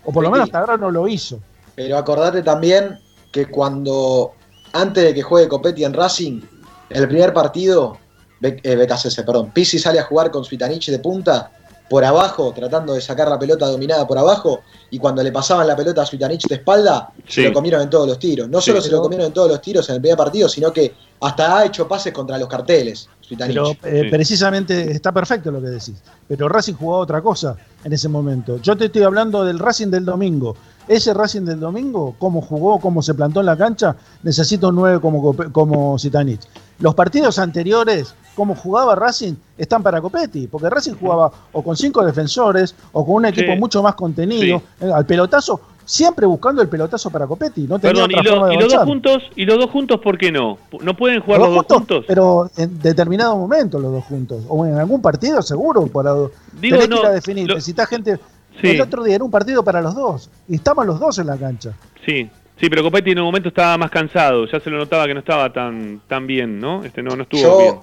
[0.02, 1.40] O por lo menos hasta ahora no lo hizo.
[1.74, 2.98] Pero acordate también
[3.30, 4.32] que cuando,
[4.72, 6.40] antes de que juegue Copetti en Racing,
[6.88, 7.98] el primer partido,
[8.40, 8.86] eh,
[9.26, 11.50] perdón, Pisi sale a jugar con Suitanich de punta,
[11.88, 14.60] por abajo, tratando de sacar la pelota dominada por abajo,
[14.90, 18.08] y cuando le pasaban la pelota a Suitanich de espalda, se lo comieron en todos
[18.08, 18.48] los tiros.
[18.48, 20.94] No solo se lo comieron en todos los tiros en el primer partido, sino que
[21.20, 23.08] hasta ha hecho pases contra los carteles.
[23.38, 25.94] Pero eh, precisamente está perfecto lo que decís.
[26.28, 28.58] Pero Racing jugó otra cosa en ese momento.
[28.58, 30.56] Yo te estoy hablando del Racing del domingo.
[30.86, 35.00] Ese Racing del domingo, cómo jugó, cómo se plantó en la cancha, necesito un 9
[35.00, 36.42] como, como Zitanich.
[36.78, 42.04] Los partidos anteriores, cómo jugaba Racing, están para Copetti, porque Racing jugaba o con cinco
[42.04, 44.62] defensores o con un equipo mucho más contenido.
[44.80, 47.62] Eh, al pelotazo siempre buscando el pelotazo para Copetti.
[47.62, 50.58] No Perdón, y, los dos juntos, ¿y los dos juntos por qué no?
[50.80, 54.44] ¿No pueden jugar los, dos, juntos, Pero en determinado momento los dos juntos.
[54.48, 55.86] O en algún partido seguro.
[55.86, 56.14] Para,
[56.60, 57.48] Digo, tenés que definir.
[57.48, 58.18] Necesitas gente...
[58.62, 60.30] El otro día era un partido para los dos.
[60.48, 61.72] Y estaban los dos en la cancha.
[62.06, 65.14] Sí, Sí, pero Copetti en un momento estaba más cansado, ya se lo notaba que
[65.14, 66.84] no estaba tan, tan bien, ¿no?
[66.84, 67.74] Este no, no estuvo yo, bien.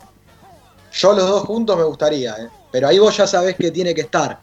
[0.92, 2.50] Yo los dos juntos me gustaría, ¿eh?
[2.72, 4.40] pero ahí vos ya sabés que tiene que estar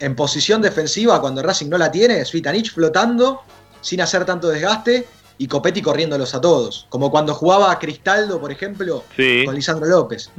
[0.00, 3.42] en posición defensiva cuando Racing no la tiene, Svitanich flotando
[3.80, 5.06] sin hacer tanto desgaste
[5.38, 6.86] y Copetti corriéndolos a todos.
[6.88, 9.04] Como cuando jugaba Cristaldo, por ejemplo,
[9.44, 10.30] con Lisandro López.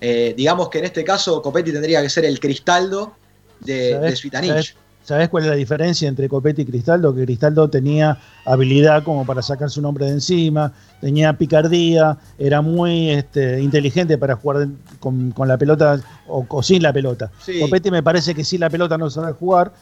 [0.00, 3.14] Eh, digamos que en este caso Copetti tendría que ser el Cristaldo
[3.60, 4.76] de, de Svitanich.
[5.04, 7.14] ¿Sabés cuál es la diferencia entre Copetti y Cristaldo?
[7.14, 13.10] Que Cristaldo tenía habilidad como para sacar su nombre de encima, tenía picardía, era muy
[13.10, 14.68] este, inteligente para jugar
[15.00, 17.30] con, la pelota o, sin la pelota.
[17.60, 19.72] Copetti me parece que sin la pelota no sabe jugar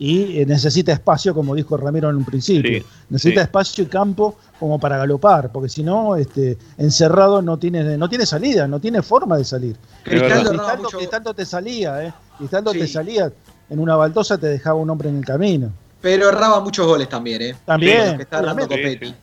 [0.00, 2.82] y eh, necesita espacio, como dijo Ramiro en un principio.
[3.10, 8.08] necesita espacio y campo como para galopar, porque si no, este, encerrado no tiene, no
[8.08, 9.76] tiene salida, no tiene forma de salir.
[10.02, 12.14] Cristaldo, te salía, ¿eh?
[12.38, 13.30] Cristaldo te salía
[13.70, 15.72] en una baldosa te dejaba un hombre en el camino.
[16.00, 17.56] Pero erraba muchos goles también, ¿eh?
[17.64, 18.16] También.
[18.16, 19.14] que está Copetti.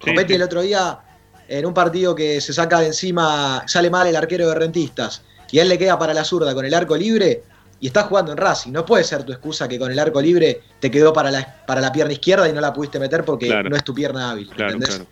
[0.00, 0.98] Copetti el otro día,
[1.46, 5.58] en un partido que se saca de encima, sale mal el arquero de Rentistas, y
[5.58, 7.42] él le queda para la zurda con el arco libre,
[7.80, 8.72] y está jugando en Racing.
[8.72, 11.80] No puede ser tu excusa que con el arco libre te quedó para la, para
[11.80, 14.48] la pierna izquierda y no la pudiste meter porque no es tu pierna hábil.
[14.50, 15.02] Claro, ¿entendés?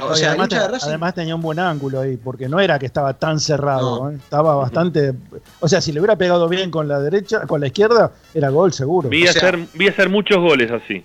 [0.00, 0.36] O sea,
[0.82, 4.16] además, tenía un buen ángulo ahí, porque no era que estaba tan cerrado, ¿eh?
[4.16, 5.12] estaba bastante.
[5.60, 8.72] O sea, si le hubiera pegado bien con la derecha, con la izquierda, era gol
[8.72, 9.08] seguro.
[9.08, 11.02] Vi, hacer, vi hacer muchos goles así,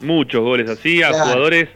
[0.00, 1.68] muchos goles así, a jugadores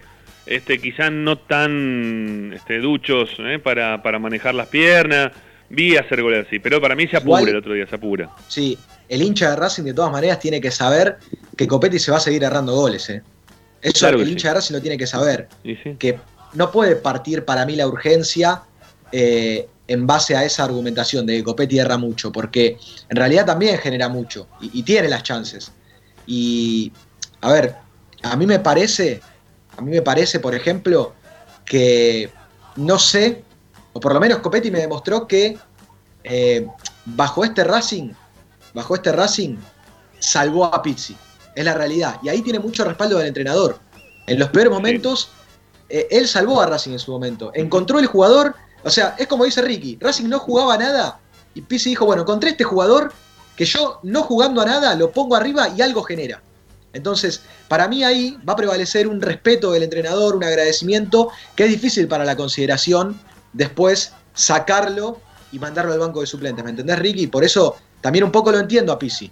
[0.47, 3.59] este, quizás no tan este, duchos ¿eh?
[3.59, 5.33] para, para manejar las piernas.
[5.71, 8.31] Vi hacer goles así, pero para mí se apura el otro día, se apura.
[8.49, 11.17] Sí, el hincha de Racing de todas maneras tiene que saber
[11.57, 13.09] que Copetti se va a seguir errando goles.
[13.09, 13.23] ¿eh?
[13.81, 15.49] Eso el hincha de Racing lo tiene que saber.
[15.99, 16.19] Que
[16.55, 18.63] no puede partir para mí la urgencia
[19.13, 22.79] eh, en base a esa argumentación de que Copetti erra mucho, porque
[23.09, 25.73] en realidad también genera mucho y, tiene las chances.
[26.27, 26.93] Y,
[27.43, 27.77] a ver,
[28.23, 29.21] a mí me parece,
[29.77, 31.13] a mí me parece, por ejemplo,
[31.65, 32.31] que
[32.77, 33.45] no sé,
[33.93, 35.59] o por lo menos Copetti me demostró que
[36.25, 36.67] eh,
[37.05, 38.13] bajo este Racing,
[38.73, 39.57] bajo este Racing,
[40.19, 41.17] salvó a Pizzi.
[41.55, 42.19] Es la realidad.
[42.23, 43.79] Y ahí tiene mucho respaldo del entrenador.
[44.27, 45.31] En los peores momentos
[45.89, 47.51] eh, él salvó a Racing en su momento.
[47.55, 51.21] Encontró el jugador, o sea, es como dice Ricky, Racing no jugaba nada
[51.55, 53.13] y Pizzi dijo, bueno, encontré este jugador
[53.57, 56.43] que yo no jugando a nada lo pongo arriba y algo genera.
[56.93, 61.71] Entonces, para mí ahí va a prevalecer un respeto del entrenador, un agradecimiento, que es
[61.71, 63.21] difícil para la consideración
[63.53, 65.19] después sacarlo
[65.53, 66.65] y mandarlo al banco de suplentes.
[66.65, 67.27] ¿Me entendés, Ricky?
[67.27, 69.31] Por eso también un poco lo entiendo a Pizzi.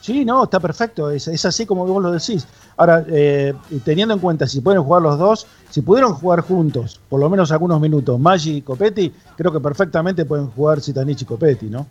[0.00, 2.46] Sí, no, está perfecto, es, es así como vos lo decís.
[2.78, 3.52] Ahora, eh,
[3.84, 7.52] teniendo en cuenta si pueden jugar los dos, si pudieron jugar juntos, por lo menos
[7.52, 11.86] algunos minutos, Maggi y Copetti, creo que perfectamente pueden jugar Citanich y Copetti, ¿no?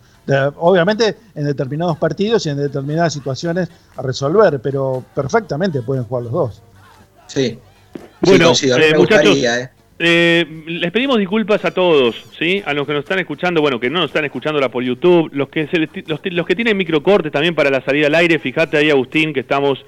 [0.58, 6.32] obviamente en determinados partidos y en determinadas situaciones a resolver, pero perfectamente pueden jugar los
[6.32, 6.62] dos.
[7.28, 7.58] Sí.
[8.20, 9.70] Bueno, eh, muchachos, eh.
[10.02, 12.62] Eh, les pedimos disculpas a todos, ¿sí?
[12.64, 15.28] A los que nos están escuchando, bueno, que no nos están escuchando ahora por YouTube,
[15.34, 15.68] los que,
[16.06, 19.40] los, los, que tienen microcortes también para la salida al aire, fíjate ahí, Agustín, que
[19.40, 19.84] estamos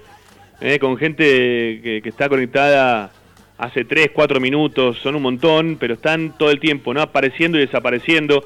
[0.61, 3.11] eh, con gente que, está conectada
[3.57, 7.01] hace 3, 4 minutos, son un montón, pero están todo el tiempo, ¿no?
[7.01, 8.43] Apareciendo y desapareciendo.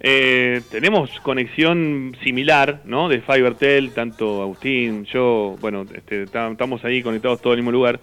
[0.00, 3.10] Eh, tenemos conexión similar, ¿no?
[3.10, 8.00] De FiberTel, tanto Agustín, yo, bueno, este, estamos ahí conectados todos el mismo lugar.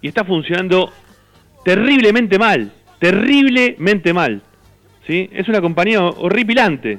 [0.00, 0.90] Y está funcionando
[1.64, 4.42] terriblemente mal, terriblemente mal.
[5.06, 5.28] ¿sí?
[5.32, 6.98] Es una compañía horripilante.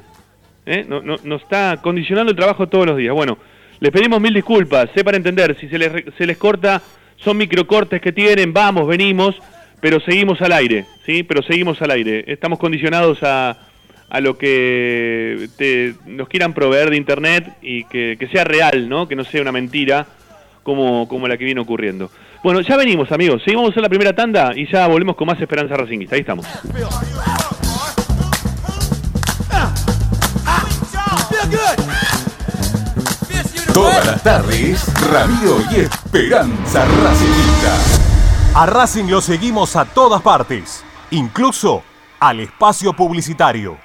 [0.66, 0.86] ¿eh?
[0.88, 3.14] nos está condicionando el trabajo todos los días.
[3.14, 3.38] Bueno,
[3.80, 6.82] les pedimos mil disculpas, sé para entender, si se les, se les corta,
[7.18, 9.36] son microcortes que tienen, vamos, venimos,
[9.82, 11.24] pero seguimos al aire, ¿sí?
[11.24, 12.24] Pero seguimos al aire.
[12.28, 13.58] Estamos condicionados a,
[14.10, 15.50] a lo que
[16.06, 19.08] nos quieran proveer de internet y que, sea real, ¿no?
[19.08, 20.08] Que no sea una mentira
[20.64, 22.10] como, como la que viene ocurriendo.
[22.46, 23.42] Bueno, ya venimos, amigos.
[23.44, 26.14] Seguimos hacer la primera tanda y ya volvemos con más Esperanza Racingista.
[26.14, 26.46] Ahí estamos.
[33.74, 37.80] Todas las tardes, Ramiro y Esperanza Racingista.
[38.54, 41.82] A Racing lo seguimos a todas partes, incluso
[42.20, 43.85] al espacio publicitario.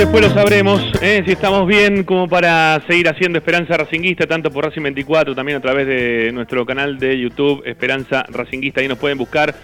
[0.00, 1.22] Después lo sabremos, ¿eh?
[1.26, 5.60] si estamos bien como para seguir haciendo Esperanza Racinguista, tanto por Racing 24, también a
[5.60, 9.54] través de nuestro canal de YouTube, Esperanza Racinguista, ahí nos pueden buscar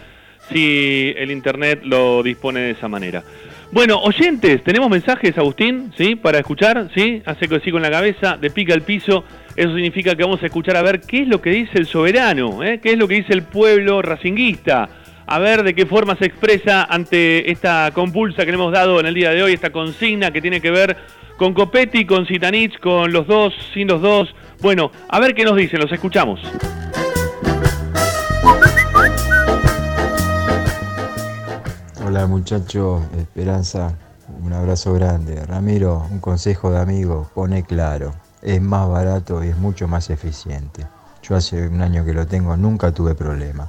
[0.52, 3.24] si el internet lo dispone de esa manera.
[3.72, 6.16] Bueno, oyentes, tenemos mensajes, Agustín, ¿sí?
[6.16, 7.22] Para escuchar, ¿sí?
[7.24, 9.24] Hace que sí con la cabeza, de pica al piso,
[9.56, 12.62] eso significa que vamos a escuchar a ver qué es lo que dice el soberano,
[12.62, 12.78] ¿eh?
[12.82, 14.90] qué es lo que dice el pueblo racinguista
[15.26, 19.06] a ver de qué forma se expresa ante esta compulsa que le hemos dado en
[19.06, 20.96] el día de hoy, esta consigna que tiene que ver
[21.36, 25.56] con Copetti, con Sitanich, con los dos, sin los dos, Bueno, a ver qué nos
[25.56, 26.40] dicen, los escuchamos.
[32.06, 33.98] Hola muchachos, Esperanza,
[34.42, 35.44] un abrazo grande.
[35.44, 40.86] Ramiro, un consejo de amigo, pone claro, es más barato y es mucho más eficiente.
[41.22, 43.68] Yo hace un año que lo tengo, nunca tuve problema.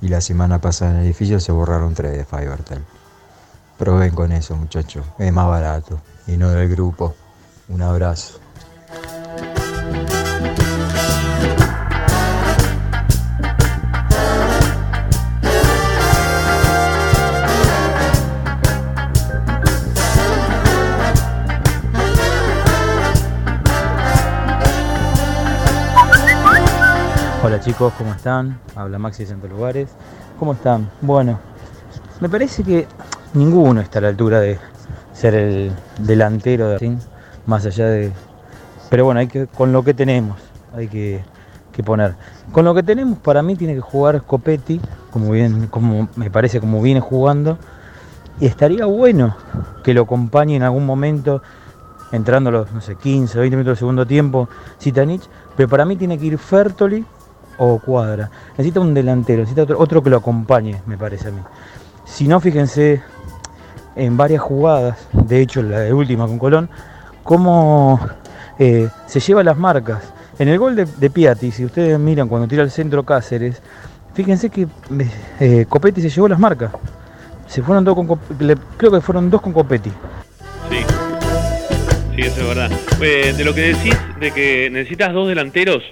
[0.00, 2.84] Y la semana pasada en el edificio se borraron tres de Fivertel.
[3.78, 7.14] Proben con eso muchachos, es más barato y no del grupo.
[7.68, 8.40] Un abrazo.
[27.46, 28.58] Hola chicos, ¿cómo están?
[28.74, 29.88] Habla Maxi de Santos Lugares.
[30.36, 30.90] ¿Cómo están?
[31.00, 31.38] Bueno,
[32.18, 32.88] me parece que
[33.34, 34.58] ninguno está a la altura de
[35.12, 36.96] ser el delantero de Racing,
[37.46, 38.10] más allá de...
[38.90, 40.36] Pero bueno, hay que, con lo que tenemos,
[40.74, 41.22] hay que,
[41.70, 42.16] que poner.
[42.50, 44.80] Con lo que tenemos, para mí tiene que jugar Copetti,
[45.12, 47.58] como, bien, como me parece como viene jugando,
[48.40, 49.36] y estaría bueno
[49.84, 51.42] que lo acompañe en algún momento,
[52.10, 54.48] entrando los, no sé, 15, 20 minutos del segundo tiempo,
[54.80, 55.22] Zitanich,
[55.56, 57.06] pero para mí tiene que ir Fertoli
[57.58, 58.30] o Cuadra.
[58.52, 61.40] Necesita un delantero, necesita otro, otro que lo acompañe, me parece a mí.
[62.04, 63.02] Si no, fíjense
[63.96, 66.70] en varias jugadas, de hecho la última con Colón,
[67.22, 67.98] cómo
[68.58, 70.02] eh, se lleva las marcas.
[70.38, 73.62] En el gol de, Piatti, si ustedes miran cuando tira el centro Cáceres,
[74.12, 74.68] fíjense que
[75.40, 76.72] eh, Copetti se llevó las marcas.
[77.46, 78.06] Se fueron dos con
[78.76, 79.90] creo que fueron dos con Copetti.
[80.68, 80.78] Sí.
[82.14, 82.70] Sí, eso es verdad.
[83.00, 85.82] Eh, de lo que decís de que necesitas dos delanteros,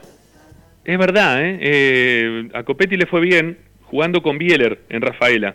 [0.85, 1.59] es verdad, ¿eh?
[1.61, 2.49] ¿eh?
[2.55, 5.55] A Copetti le fue bien jugando con Bieler en Rafaela.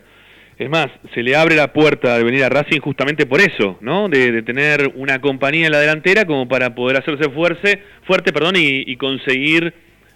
[0.58, 4.10] Es más, se le abre la puerta de venir a Racing justamente por eso, ¿no?
[4.10, 8.56] De, de tener una compañía en la delantera como para poder hacerse fuerte, fuerte perdón,
[8.58, 9.72] y, conseguir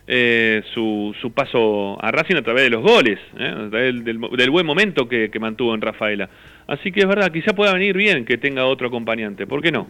[0.06, 4.02] eh, su, su, paso a Racing a través de los goles, ¿eh?
[4.02, 6.28] del, buen momento que, que mantuvo en Rafaela.
[6.66, 9.88] Así que es verdad, quizá pueda venir bien que tenga otro acompañante, ¿por qué no?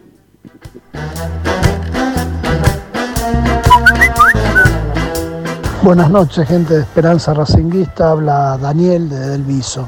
[5.85, 8.09] Buenas noches, gente de Esperanza Racinguista.
[8.09, 9.87] Habla Daniel de Del Viso.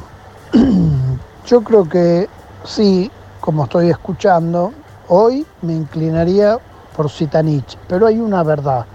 [1.48, 2.30] Yo creo que
[2.64, 3.10] sí,
[3.42, 4.74] como estoy escuchando,
[5.08, 6.60] hoy me inclinaría
[6.96, 8.86] por Zitanich, pero hay una verdad.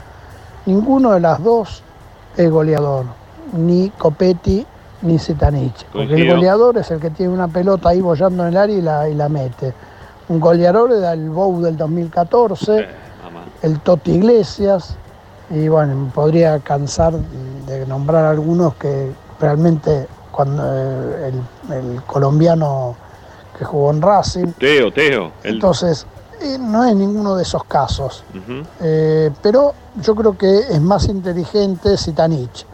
[0.64, 1.82] Ninguno de las dos
[2.36, 3.06] es goleador,
[3.52, 4.64] ni Copetti
[5.02, 5.84] ni Zitanich.
[5.92, 8.80] Porque el goleador es el que tiene una pelota ahí bollando en el área y
[8.80, 9.74] la, y la mete.
[10.28, 12.86] Un goleador era el Bow del 2014,
[13.62, 14.96] el Toti Iglesias,
[15.52, 17.14] y bueno, podría cansar
[17.66, 21.32] de nombrar algunos que realmente cuando eh,
[21.68, 22.96] el, el, colombiano
[23.58, 24.52] que jugó en Racing.
[24.58, 25.32] Teo, Teo.
[25.42, 25.54] El...
[25.54, 26.06] Entonces,
[26.40, 28.24] eh, no es ninguno de esos casos.
[28.34, 28.66] Uh -huh.
[28.80, 32.66] eh, pero yo creo que es más inteligente Zitanich.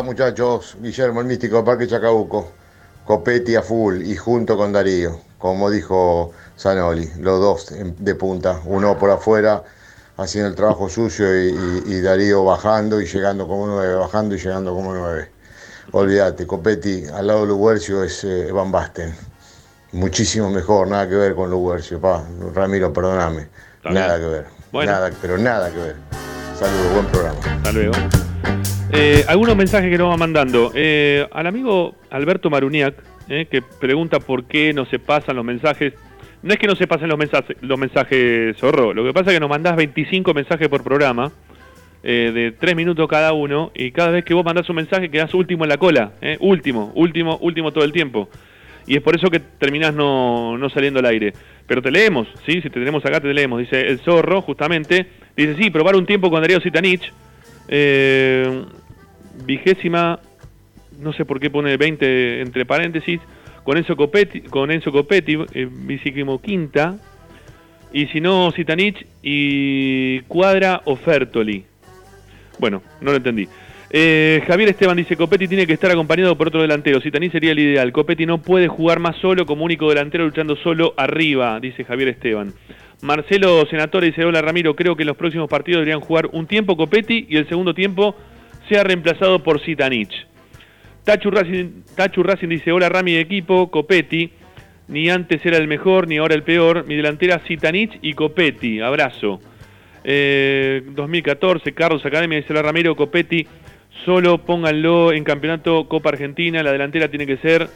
[0.00, 2.52] Hola muchachos, Guillermo el Místico Parque Chacabuco,
[3.04, 7.66] Copetti a full y junto con Darío, como dijo Zanoli, los dos
[7.98, 9.62] de punta, uno por afuera
[10.16, 14.38] haciendo el trabajo sucio y, y, y Darío bajando y llegando como nueve, bajando y
[14.38, 15.28] llegando como nueve.
[15.92, 19.14] Olvídate, Copetti al lado de Luguercio es eh, Van Basten,
[19.92, 22.24] muchísimo mejor, nada que ver con Luguercio, pa,
[22.54, 23.48] Ramiro, perdóname,
[23.84, 24.92] nada que ver, bueno.
[24.92, 25.96] nada, pero nada que ver.
[26.58, 27.38] Saludos, buen programa.
[27.44, 28.29] Hasta luego.
[28.92, 30.72] Eh, algunos mensajes que nos va mandando.
[30.74, 32.94] Eh, al amigo Alberto Maruniak,
[33.28, 35.94] eh, que pregunta por qué no se pasan los mensajes.
[36.42, 38.92] No es que no se pasen los mensajes, los mensajes zorro.
[38.92, 41.30] Lo que pasa es que nos mandás 25 mensajes por programa,
[42.02, 45.34] eh, de 3 minutos cada uno, y cada vez que vos mandás un mensaje quedás
[45.34, 46.12] último en la cola.
[46.40, 48.28] Último, último, último todo el tiempo.
[48.86, 51.32] Y es por eso que terminás no, no saliendo al aire.
[51.66, 52.54] Pero te leemos, ¿sí?
[52.54, 53.60] Si te tenemos acá, te leemos.
[53.60, 55.06] Dice el zorro, justamente.
[55.36, 57.12] Dice, sí, probar un tiempo con Darío Sitanich.
[57.68, 58.64] Eh,
[59.44, 60.20] vigésima,
[60.98, 63.20] no sé por qué pone 20 entre paréntesis,
[63.64, 66.96] con Enzo Copetti, con Enzo Copetti eh, quinta,
[67.92, 71.64] y si no, Zitanich y Cuadra o Fertoli.
[72.58, 73.48] Bueno, no lo entendí.
[73.92, 77.00] Eh, Javier Esteban dice, Copetti tiene que estar acompañado por otro delantero.
[77.00, 77.90] Zitanich sería el ideal.
[77.90, 82.52] Copetti no puede jugar más solo como único delantero luchando solo arriba, dice Javier Esteban.
[83.02, 86.76] Marcelo Senatore dice, hola Ramiro, creo que en los próximos partidos deberían jugar un tiempo
[86.76, 88.14] Copetti y el segundo tiempo
[88.70, 90.26] sea reemplazado por Zitanich.
[91.04, 91.30] Tachu
[92.22, 94.30] Racing, dice, hola Rami de equipo, Copetti,
[94.86, 99.40] ni antes era el mejor ni ahora el peor, mi delantera Zitanich y Copetti, abrazo.
[100.04, 103.44] Eh, 2014, Carlos Academia, dice la Ramiro Copetti,
[104.04, 107.68] solo pónganlo en campeonato Copa Argentina, la delantera tiene que ser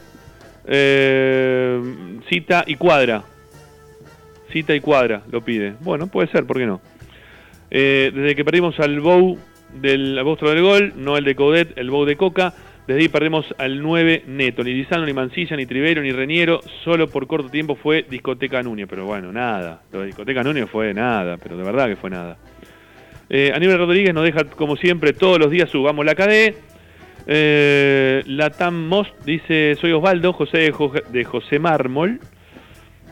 [0.65, 1.81] eh,
[2.29, 3.23] cita y cuadra.
[4.53, 5.73] Cita y cuadra, lo pide.
[5.81, 6.79] Bueno, puede ser, ¿por qué no?
[7.69, 9.37] Eh, desde que perdimos al Bow
[9.75, 12.53] del monstruo del gol, no el de Codet, el Bow de Coca,
[12.87, 14.63] desde ahí perdemos al 9 neto.
[14.63, 16.61] Ni Lizano, ni Mancilla, ni Trivero, ni Reniero.
[16.83, 18.87] Solo por corto tiempo fue Discoteca Núñez.
[18.87, 19.81] Pero bueno, nada.
[19.91, 22.37] Lo de Discoteca Núñez fue nada, pero de verdad que fue nada.
[23.27, 26.55] Eh, Aníbal Rodríguez nos deja, como siempre, todos los días subamos la KD.
[27.25, 32.19] Eh, Latam Most dice: Soy Osvaldo, José de, de José Mármol.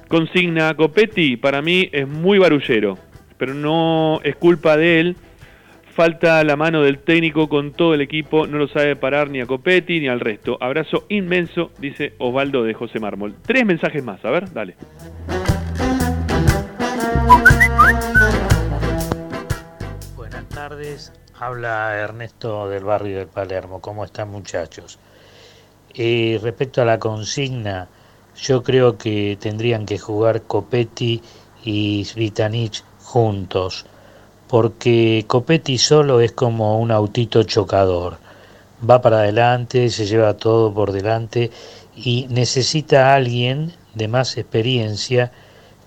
[0.08, 3.00] Consigna Copetti, para mí es muy barullero,
[3.40, 5.16] pero no es culpa de él.
[5.96, 9.46] Falta la mano del técnico con todo el equipo, no lo sabe parar ni a
[9.46, 10.58] Copetti ni al resto.
[10.60, 13.36] Abrazo inmenso, dice Osvaldo de José Mármol.
[13.46, 14.76] Tres mensajes más, a ver, dale.
[20.16, 23.80] Buenas tardes, habla Ernesto del barrio del Palermo.
[23.80, 24.98] ¿Cómo están muchachos?
[25.94, 27.88] Eh, respecto a la consigna,
[28.36, 31.22] yo creo que tendrían que jugar Copetti
[31.64, 33.86] y Svitanich juntos,
[34.54, 38.18] porque Copetti solo es como un autito chocador.
[38.88, 41.50] Va para adelante, se lleva todo por delante
[41.96, 45.32] y necesita a alguien de más experiencia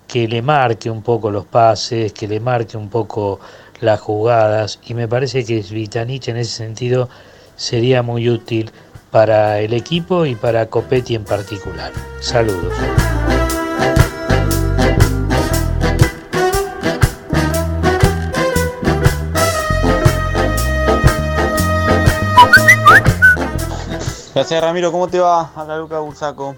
[0.08, 3.38] que le marque un poco los pases, que le marque un poco
[3.80, 7.08] las jugadas y me parece que Svitanich en ese sentido
[7.54, 8.72] sería muy útil
[9.12, 11.92] para el equipo y para Copetti en particular.
[12.18, 12.74] Saludos.
[24.36, 25.50] Gracias Ramiro, ¿cómo te va?
[25.56, 26.54] Acá Luca Bursaco.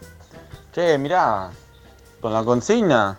[0.74, 1.48] Che, mirá,
[2.20, 3.16] con la consigna.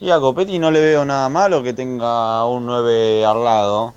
[0.00, 3.94] Y a Copetti no le veo nada malo que tenga un 9 al lado.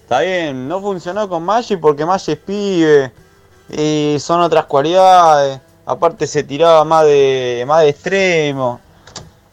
[0.00, 3.12] Está bien, no funcionó con Maggi porque Maggi es pibe.
[3.68, 5.60] Y son otras cualidades.
[5.86, 8.80] Aparte se tiraba más de, más de extremo.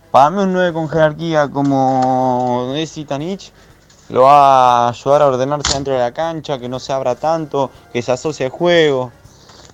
[0.10, 3.54] Para mí un 9 con jerarquía como es Zitanich
[4.10, 7.70] lo va a ayudar a ordenarse dentro de la cancha, que no se abra tanto,
[7.92, 9.12] que se asocie al juego.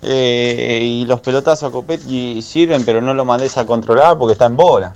[0.06, 4.44] Eh, y los pelotazos a Copetti sirven, pero no lo mandes a controlar porque está
[4.46, 4.92] en bola.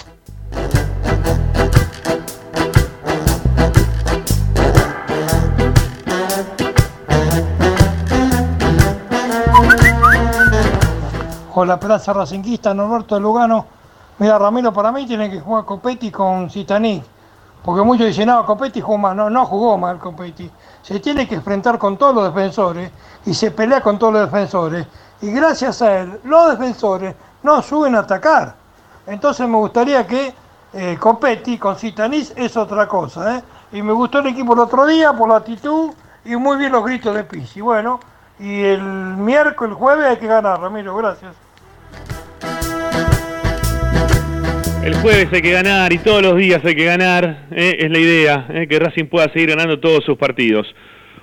[11.55, 13.67] Hola, Plaza Racinguista, Norberto de Lugano.
[14.19, 17.03] Mira, Ramiro, para mí tiene que jugar Copetti con Citaní.
[17.65, 19.17] Porque muchos dicen, no, Copetti jugó mal.
[19.17, 20.51] No, no jugó mal Copetti.
[20.83, 22.91] Se tiene que enfrentar con todos los defensores
[23.27, 24.87] y se pelea con todos los defensores.
[25.21, 28.55] Y gracias a él, los defensores no suben a atacar.
[29.07, 30.35] Entonces me gustaría que
[30.73, 33.37] eh, Copetti con Citanís es otra cosa.
[33.37, 33.43] ¿eh?
[33.73, 35.91] Y me gustó el equipo el otro día por la actitud
[36.25, 37.61] y muy bien los gritos de Pizzi.
[37.61, 38.01] Bueno,
[38.39, 41.48] y el miércoles, el jueves hay que ganar, Ramiro, gracias.
[44.85, 47.77] El jueves hay que ganar y todos los días hay que ganar, ¿eh?
[47.81, 48.67] es la idea, ¿eh?
[48.69, 50.67] que Racing pueda seguir ganando todos sus partidos.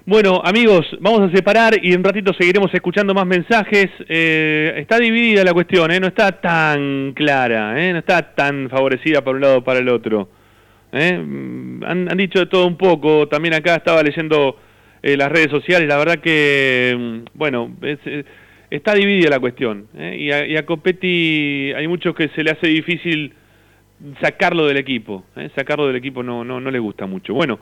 [0.08, 3.88] Bueno, amigos, vamos a separar y en ratito seguiremos escuchando más mensajes.
[4.08, 6.00] Eh, está dividida la cuestión, ¿eh?
[6.00, 7.92] no está tan clara, ¿eh?
[7.92, 10.30] no está tan favorecida para un lado o para el otro.
[10.92, 11.18] ¿eh?
[11.18, 14.60] Mm, Han, han dicho de todo un poco, también acá estaba leyendo
[15.02, 17.98] las redes sociales, la verdad que, mm, bueno, es,
[18.70, 19.88] está dividida la cuestión.
[19.98, 23.34] Y, a, y a Copetti hay muchos que se le hace difícil
[24.22, 25.26] sacarlo del equipo.
[25.36, 25.50] ¿eh?
[25.56, 27.34] Sacarlo del equipo no, no, no le gusta mucho.
[27.34, 27.60] Bueno,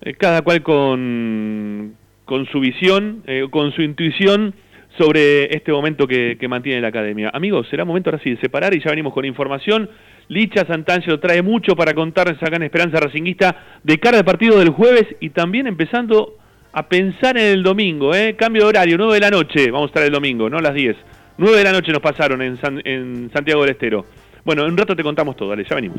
[0.00, 1.94] eh, cada cual con,
[2.24, 4.54] con su visión, eh, con su intuición
[4.98, 7.30] sobre este momento que, que mantiene la academia.
[7.34, 9.90] Amigos, será momento ahora sí de separar y ya venimos con información.
[10.28, 14.70] Licha Santangelo trae mucho para contarles acá en Esperanza Racinguista de cara al partido del
[14.70, 16.36] jueves y también empezando
[16.72, 18.34] a pensar en el domingo, ¿eh?
[18.36, 20.96] cambio de horario, 9 de la noche, vamos a estar el domingo, no las 10.
[21.38, 24.04] 9 de la noche nos pasaron en, San- en Santiago del Estero.
[24.46, 25.98] Bueno, en un rato te contamos todo, dale, ya venimos.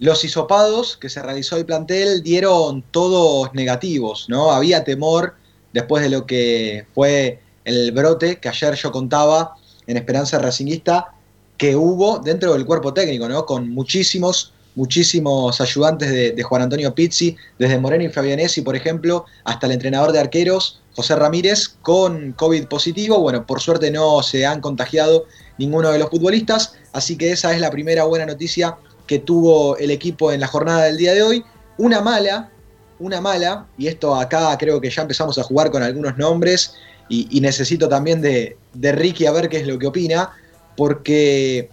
[0.01, 4.51] los hisopados que se realizó el plantel dieron todos negativos, ¿no?
[4.51, 5.35] Había temor
[5.73, 9.53] después de lo que fue el brote que ayer yo contaba
[9.85, 11.13] en Esperanza Racingista
[11.55, 13.45] que hubo dentro del cuerpo técnico, ¿no?
[13.45, 19.67] Con muchísimos, muchísimos ayudantes de, Juan Antonio Pizzi, desde Moreno y Fabianesi, por ejemplo, hasta
[19.67, 23.19] el entrenador de arqueros, José Ramírez, con COVID positivo.
[23.19, 25.27] Bueno, por suerte no se han contagiado
[25.59, 28.77] ninguno de los futbolistas, así que esa es la primera buena noticia
[29.11, 31.43] que tuvo el equipo en la jornada del día de hoy.
[31.77, 32.49] Una mala,
[32.97, 36.75] una mala, y esto acá creo que ya empezamos a jugar con algunos nombres
[37.09, 40.29] y, necesito también de, de, Ricky a ver qué es lo que opina,
[40.77, 41.69] porque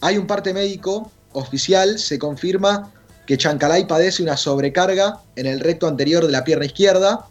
[0.00, 2.90] hay un parte médico oficial, se confirma
[3.26, 7.26] que Chancalay padece una sobrecarga en el recto anterior de la pierna izquierda.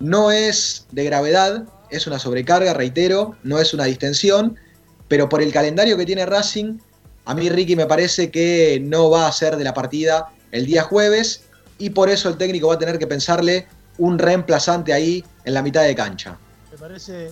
[0.00, 4.56] No es de gravedad, es una sobrecarga, reitero, no es una distensión,
[5.06, 6.78] pero por el calendario que tiene Racing,
[7.26, 10.84] a mí Ricky me parece que no va a ser de la partida el día
[10.84, 11.44] jueves
[11.76, 13.66] y por eso el técnico va a tener que pensarle
[13.98, 16.38] un reemplazante ahí en la mitad de cancha.
[16.70, 17.30] Me parece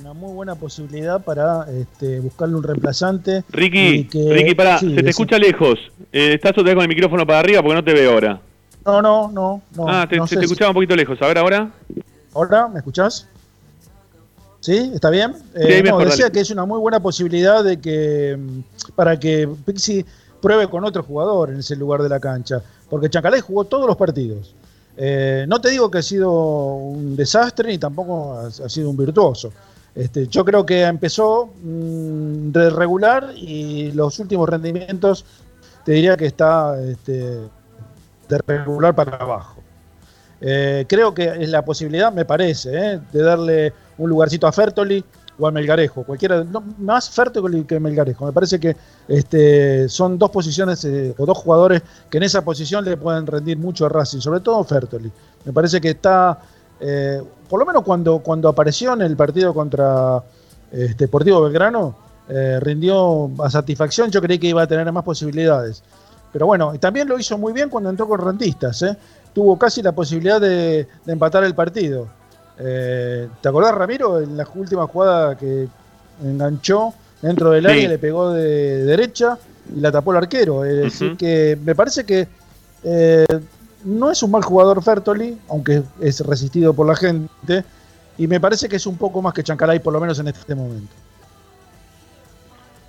[0.00, 3.44] una muy buena posibilidad para este, buscarle un reemplazante.
[3.50, 5.78] Ricky, Ricky, pará, se te escucha lejos.
[6.12, 8.40] Eh, ¿Estás otra vez con el micrófono para arriba porque no te veo ahora?
[8.84, 9.62] No, no, no.
[9.86, 11.20] ah, te, se te escuchaba un poquito lejos.
[11.22, 11.70] A ver, ahora.
[12.34, 12.68] ¿Ahora?
[12.68, 13.28] ¿Me escuchás?
[14.60, 14.90] ¿Sí?
[14.94, 15.34] ¿Está bien?
[15.54, 20.04] Eh, decía que es una muy buena posibilidad de que mm, para que Pixi
[20.40, 22.62] pruebe con otro jugador en ese lugar de la cancha.
[22.88, 24.54] Porque Chancalay jugó todos los partidos.
[24.96, 29.52] Eh, no te digo que ha sido un desastre ni tampoco ha, sido un virtuoso.
[29.94, 35.24] Este, yo creo que empezó mm, de regular y los últimos rendimientos
[35.84, 37.40] te diría que está este,
[38.28, 39.55] de regular para abajo.
[40.40, 45.02] Eh, creo que es la posibilidad, me parece, eh, de darle un lugarcito a Fertoli
[45.38, 46.44] o a Melgarejo, cualquiera,
[46.78, 48.26] más Fertoli que Melgarejo.
[48.26, 48.76] Me parece que
[49.08, 53.58] este, son dos posiciones eh, o dos jugadores que en esa posición le pueden rendir
[53.58, 55.10] mucho a Racing, sobre todo Fertoli.
[55.44, 56.38] Me parece que está,
[57.48, 60.22] por lo menos cuando, cuando apareció en el partido contra
[60.70, 61.96] este, Deportivo Belgrano,
[62.60, 64.10] rindió a satisfacción.
[64.10, 65.82] Yo creí que iba a tener más posibilidades.
[66.32, 68.84] Pero bueno, también lo hizo muy bien cuando entró con Rentistas.
[69.36, 72.08] Tuvo casi la posibilidad de, empatar el partido.
[72.58, 74.18] Eh, ¿Te acordás, Ramiro?
[74.18, 75.68] En la última jugada que
[76.24, 79.36] enganchó dentro del área, le pegó de derecha
[79.76, 80.64] y la tapó el arquero.
[80.64, 82.26] Es decir, que me parece que
[82.82, 83.26] eh,
[83.84, 87.62] no es un mal jugador Fertoli, aunque es resistido por la gente,
[88.16, 90.54] y me parece que es un poco más que Chancalay, por lo menos en este
[90.54, 90.94] momento.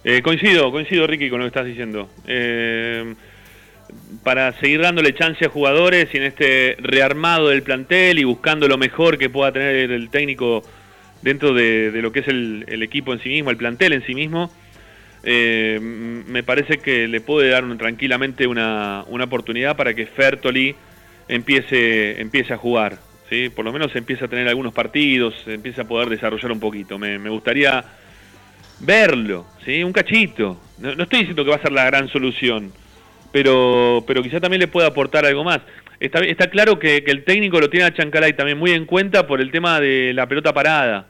[0.06, 2.08] Eh, coincido, coincido, Ricky, con lo que estás diciendo
[4.24, 8.78] para seguir dándole chance a jugadores y en este rearmado del plantel y buscando lo
[8.78, 10.64] mejor que pueda tener el técnico
[11.22, 14.52] dentro de, lo que es el, equipo en sí mismo, el plantel en sí mismo,
[15.24, 20.76] eh, me parece que le puede dar tranquilamente una, oportunidad para que Fertoli
[21.28, 23.00] empiece, empiece a jugar.
[23.30, 23.50] ¿sí?
[23.50, 26.98] Por lo menos empiece a tener algunos partidos, empiece a poder desarrollar un poquito.
[26.98, 27.84] Me, gustaría
[28.80, 29.84] verlo, ¿sí?
[29.84, 30.62] un cachito.
[30.80, 32.72] no estoy diciendo que va a ser la gran solución
[33.32, 35.60] pero, pero quizá también le pueda aportar algo más.
[36.00, 39.42] Está, está claro que, el técnico lo tiene a Chancalay también muy en cuenta por
[39.42, 41.08] el tema de la pelota parada.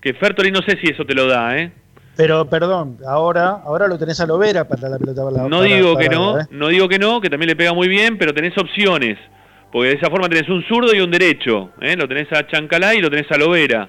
[0.00, 1.72] Que Fertoli no sé si eso te lo da, ¿eh?
[2.16, 5.48] Pero perdón, ahora, ahora lo tenés a Lovera para la pelota parada.
[5.48, 6.46] No digo que no, ¿eh?
[6.50, 9.18] no digo que no, que también le pega muy bien, pero tenés opciones.
[9.72, 11.70] Porque de esa forma tenés un zurdo y un derecho.
[11.80, 11.96] ¿eh?
[11.96, 13.88] Lo tenés a Chancalay y lo tenés a Lovera.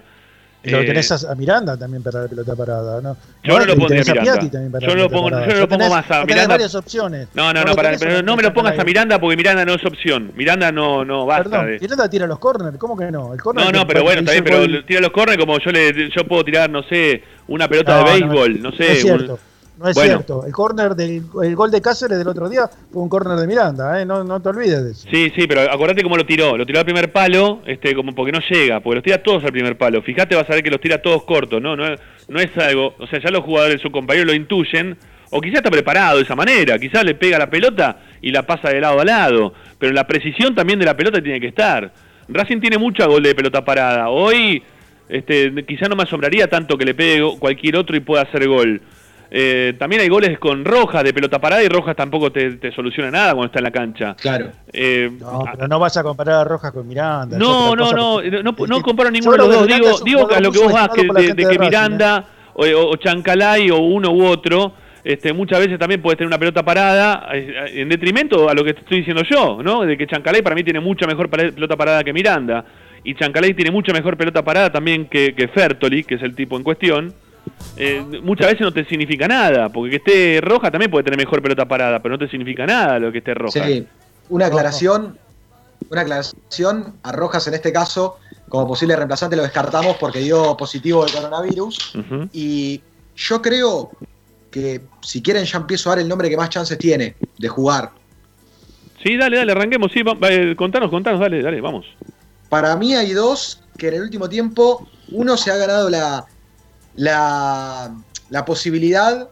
[0.64, 3.18] Lo eh, tenés a, Miranda también para la pelota parada, ¿no?
[3.44, 4.80] Yo no, lo pondría a Miranda.
[4.80, 6.50] yo no lo pongo, yo lo pongo más a Miranda.
[6.50, 7.30] varias opciones.
[7.34, 9.84] No, no, no, para, pero no me lo pongas a Miranda porque Miranda no es
[9.84, 10.32] opción.
[10.36, 11.50] Miranda no, no basta.
[11.50, 13.34] Perdón, Miranda tira los corners, ¿cómo que no?
[13.34, 16.28] El no, no, pero bueno, está bien, pero tira los corners como yo le yo
[16.28, 18.92] puedo tirar, no sé, una pelota de béisbol, no, sé.
[18.92, 19.40] Es cierto.
[19.78, 20.46] No es cierto.
[20.46, 24.00] El corner del el gol de Cáceres del otro día fue un corner de Miranda,
[24.00, 24.06] ¿eh?
[24.06, 25.08] no, no te olvides de eso.
[25.10, 26.56] Sí, sí, pero acordate cómo lo tiró.
[26.56, 29.52] Lo tiró al primer palo, este, como porque no llega, porque los tira todos al
[29.52, 30.02] primer palo.
[30.02, 31.76] Fíjate, vas a ver que los tira todos cortos, ¿no?
[31.76, 31.86] No,
[32.28, 32.94] no es algo.
[33.00, 34.98] O sea, ya los jugadores, su compañero lo intuyen,
[35.32, 36.78] o quizá está preparado de esa manera.
[36.78, 39.54] Quizás le pega la pelota y la pasa de lado a lado.
[39.80, 41.92] Pero la precisión también de la pelota tiene que estar.
[42.28, 44.10] Racing tiene mucha gol de pelota parada.
[44.10, 44.62] Hoy,
[45.10, 48.82] este, quizá no me asombraría tanto que le pegue cualquier otro y pueda hacer gol.
[49.34, 53.32] Eh, también hay goles con Rojas de pelota parada y Rojas tampoco te, soluciona nada
[53.32, 54.14] cuando está en la cancha.
[54.16, 54.52] Claro.
[54.74, 57.38] Eh, no, pero no vas a comparar a Rojas con Miranda.
[57.38, 59.68] No, no, no, no, no, comparo ninguno de los dos.
[59.68, 62.26] Digo, digo a lo que vos vas, que, de, que Miranda
[62.58, 62.74] ¿eh?
[62.74, 66.62] o, o, Chancalay o uno u otro, este, muchas veces también puedes tener una pelota
[66.64, 69.84] parada en detrimento a lo que estoy diciendo yo, ¿no?
[69.84, 72.66] De que Chancalay para mí tiene mucha mejor pelota parada que Miranda.
[73.06, 76.58] Y Chancalay tiene mucha mejor pelota parada también que, que Fertoli, que es el tipo
[76.58, 77.14] en cuestión.
[77.78, 81.42] Eh, muchas veces no te significa nada, porque que esté roja también puede tener mejor
[81.42, 83.66] pelota parada, pero no te significa nada lo que esté roja.
[83.66, 83.88] Sí,
[84.30, 85.18] una aclaración,
[85.90, 88.18] una aclaración a Rojas en este caso,
[88.50, 91.94] como posible reemplazante lo descartamos porque dio positivo el coronavirus.
[92.34, 92.82] Y
[93.16, 93.92] yo creo
[94.52, 97.92] que si quieren ya empiezo a dar el nombre que más chances tiene de jugar.
[99.02, 101.86] Sí, dale, dale, arranquemos, sí, eh, contanos, contanos, dale, dale, vamos.
[102.50, 106.28] Para mí hay dos que en el último tiempo uno se ha ganado la,
[106.96, 107.94] la,
[108.46, 109.30] posibilidad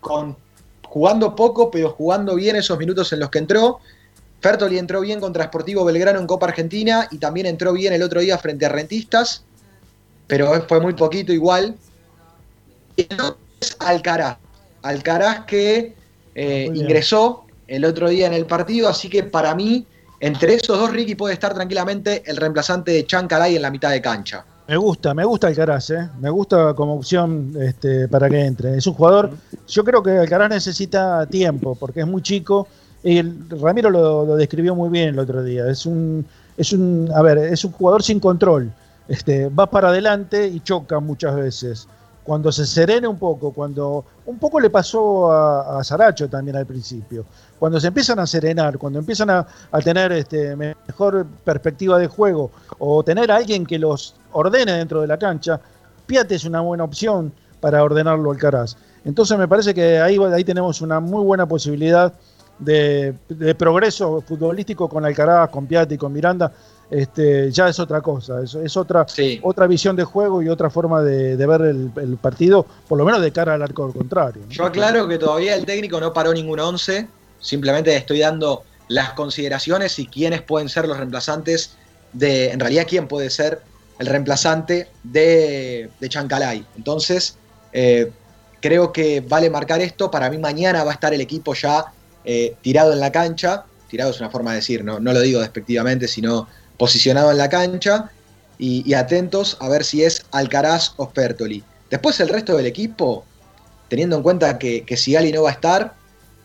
[0.00, 0.36] con
[0.84, 3.80] jugando poco, pero jugando bien esos minutos en los que entró.
[4.40, 8.20] Fertoli entró bien contra Sportivo Belgrano en Copa Argentina y también entró bien el otro
[8.20, 9.42] día frente a Rentistas,
[10.26, 11.76] pero fue muy poquito igual.
[12.96, 13.06] Y
[13.60, 14.38] es Alcaraz.
[14.82, 15.94] Alcaraz que
[16.34, 19.86] eh, ingresó el otro día en el partido, así que para mí,
[20.20, 24.00] entre esos dos, Ricky puede estar tranquilamente el reemplazante de Chancalay en la mitad de
[24.00, 24.44] cancha.
[24.68, 26.10] Me gusta, me gusta Alcaraz, ¿eh?
[26.20, 28.76] me gusta como opción este, para que entre.
[28.76, 29.30] Es un jugador,
[29.66, 32.68] yo creo que Alcaraz necesita tiempo porque es muy chico.
[33.02, 35.66] Y Ramiro lo, describió muy bien el otro día.
[35.70, 36.26] Es un,
[36.58, 38.70] es un, a ver, es un jugador sin control.
[39.08, 41.88] Este, va para adelante y choca muchas veces.
[42.22, 46.66] Cuando se serene un poco, cuando un poco le pasó a, a Saracho también al
[46.66, 47.24] principio
[47.58, 49.46] cuando se empiezan a serenar, cuando empiezan a,
[49.82, 55.06] tener este, mejor perspectiva de juego o tener a alguien que los ordene dentro de
[55.06, 55.60] la cancha,
[56.06, 58.76] Piate es una buena opción para ordenarlo Alcaraz.
[59.04, 62.12] Entonces me parece que ahí, ahí tenemos una muy buena posibilidad
[62.58, 63.14] de,
[63.56, 66.52] progreso futbolístico con Alcaraz, con Piatti, con Miranda.
[66.90, 69.04] Este, ya es otra cosa, es, es otra,
[69.42, 73.30] otra visión de juego y otra forma de, ver el, partido, por lo menos de
[73.30, 74.42] cara al arco contrario.
[74.48, 77.06] Yo aclaro que todavía el técnico no paró ningún once,
[77.40, 81.76] Simplemente estoy dando las consideraciones y quiénes pueden ser los reemplazantes
[82.12, 83.60] de, en realidad, quién puede ser
[83.98, 86.64] el reemplazante de, de Chancalay.
[86.76, 87.36] Entonces,
[87.72, 88.10] eh,
[88.60, 90.10] creo que vale marcar esto.
[90.10, 91.86] Para mí mañana va a estar el equipo ya
[92.24, 93.64] eh, tirado en la cancha.
[93.88, 97.48] Tirado es una forma de decir, no, no lo digo despectivamente, sino posicionado en la
[97.48, 98.10] cancha.
[98.60, 101.62] Y, atentos a ver si es Alcaraz o Spertoli.
[101.90, 103.24] Después el resto del equipo,
[103.88, 105.94] teniendo en cuenta que, que Sigali no va a estar,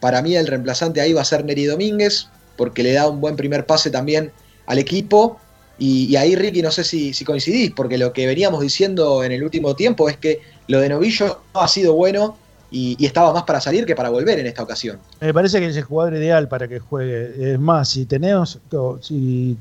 [0.04, 2.28] para mí el reemplazante ahí va a ser Neri Domínguez,
[2.58, 4.34] porque le da un buen primer pase también
[4.66, 5.40] al equipo.
[5.80, 9.78] Y, ahí, Ricky, no sé si, coincidís, porque lo que veníamos diciendo en el último
[9.78, 12.36] tiempo es que lo de Novillo no ha sido bueno
[12.70, 15.00] y, estaba más para salir que para volver en esta ocasión.
[15.22, 17.54] Me parece que es el jugador ideal para que juegue.
[17.54, 18.60] Es más, si tenemos,
[19.00, 19.56] si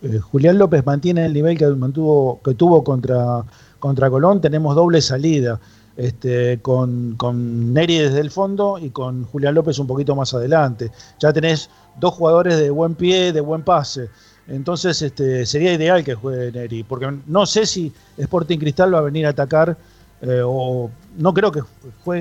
[0.00, 3.42] eh, Julián López mantiene el nivel que mantuvo, que tuvo contra,
[3.80, 5.58] contra Colón, tenemos doble salida
[5.96, 10.90] este, con, con, Neri desde el fondo y con Julián López un poquito más adelante.
[11.18, 11.70] Ya tenés
[12.00, 14.08] dos jugadores de buen pie, de buen pase.
[14.48, 19.02] Entonces este, sería ideal que juegue Neri, porque no sé si Sporting Cristal va a
[19.02, 19.76] venir a atacar
[20.20, 21.62] eh, o no creo que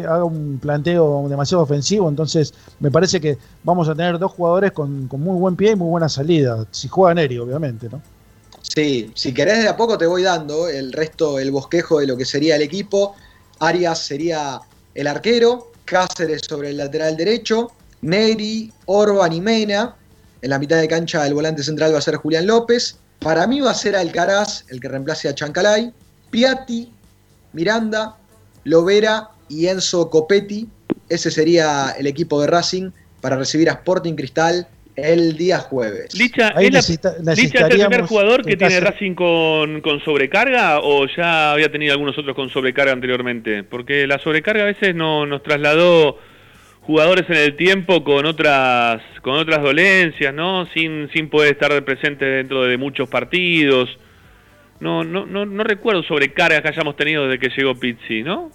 [0.07, 5.07] haga un planteo demasiado ofensivo, entonces me parece que vamos a tener dos jugadores con,
[5.07, 8.01] con muy buen pie y muy buena salida, si juega Neri obviamente, ¿no?
[8.73, 12.15] Sí, si querés de a poco te voy dando el resto, el bosquejo de lo
[12.15, 13.15] que sería el equipo.
[13.61, 14.59] Arias sería
[14.95, 17.71] el arquero, Cáceres sobre el lateral derecho,
[18.01, 19.95] Neri, Orban y Mena.
[20.41, 22.97] En la mitad de cancha el volante central va a ser Julián López.
[23.19, 25.93] Para mí va a ser Alcaraz el que reemplace a Chancalay.
[26.31, 26.91] Piatti,
[27.53, 28.17] Miranda,
[28.63, 30.67] Lovera y Enzo Copetti.
[31.09, 36.13] Ese sería el equipo de Racing para recibir a Sporting Cristal el día jueves.
[36.17, 42.17] Licha, ¿es, el primer jugador que tiene Racing con, sobrecarga o ya había tenido algunos
[42.17, 43.63] otros con sobrecarga anteriormente?
[43.63, 46.17] Porque la sobrecarga a veces no, nos trasladó
[46.81, 50.65] jugadores en el tiempo con otras con otras dolencias, ¿no?
[50.73, 53.89] Sin, sin poder estar presente dentro de muchos partidos.
[54.79, 58.49] No, no, no, no recuerdo sobrecargas que hayamos tenido desde que llegó Pizzi, ¿no?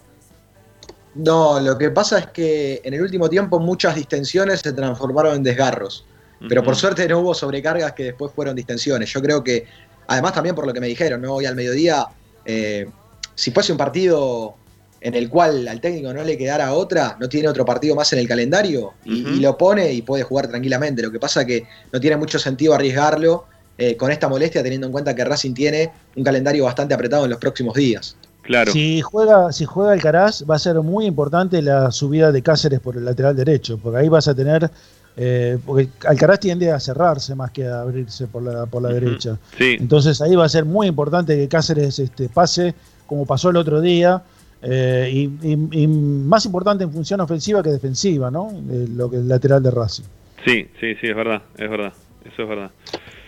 [1.14, 5.42] No, lo que pasa es que en el último tiempo muchas distensiones se transformaron en
[5.42, 6.04] desgarros.
[6.48, 9.12] Pero por suerte no hubo sobrecargas que después fueron distensiones.
[9.12, 9.64] Yo creo que,
[10.06, 11.34] además también por lo que me dijeron, ¿no?
[11.34, 12.06] hoy al mediodía,
[12.44, 12.86] eh,
[13.34, 14.54] si fuese un partido
[15.00, 18.18] en el cual al técnico no le quedara otra, no tiene otro partido más en
[18.18, 21.02] el calendario y, lo pone y puede jugar tranquilamente.
[21.02, 23.44] Lo que pasa es que no tiene mucho sentido arriesgarlo
[23.78, 27.30] eh, con esta molestia teniendo en cuenta que Racing tiene un calendario bastante apretado en
[27.30, 28.16] los próximos días.
[28.42, 28.72] Claro.
[28.72, 32.96] Si juega, si juega Alcaraz, va a ser muy importante la subida de Cáceres por
[32.96, 34.70] el lateral derecho, porque ahí vas a tener.
[35.18, 39.38] Eh, porque Alcaraz tiende a cerrarse más que a abrirse por la, por la derecha.
[39.56, 39.76] Sí.
[39.80, 42.74] Entonces ahí va a ser muy importante que Cáceres este, pase,
[43.06, 44.22] como pasó el otro día,
[44.62, 48.50] eh, y, y- y más importante en función ofensiva que defensiva, ¿no?
[48.70, 50.04] Eh, lo que el lateral de Racing.
[50.44, 51.92] Sí, sí, sí, es verdad, es verdad.
[52.24, 52.70] Eso es verdad.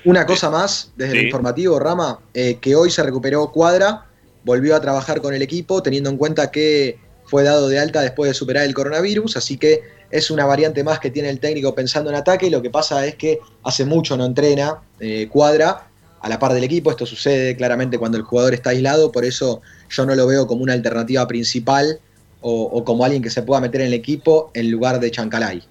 [0.05, 1.19] Una cosa más, desde Sí.
[1.19, 4.05] el informativo, Rama, eh, que hoy se recuperó Cuadra,
[4.45, 8.29] volvió a trabajar con el equipo, teniendo en cuenta que fue dado de alta después
[8.31, 12.11] de superar el coronavirus, así que es una variante más que tiene el técnico pensando
[12.11, 12.51] en ataque.
[12.51, 15.89] Lo que pasa es que hace mucho no entrena eh, Cuadra
[16.21, 16.91] a la par del equipo.
[16.91, 20.63] Esto sucede claramente cuando el jugador está aislado, por eso yo no lo veo como
[20.63, 21.99] una alternativa principal
[22.41, 25.63] o, como alguien que se pueda meter en el equipo en lugar de Chancalay.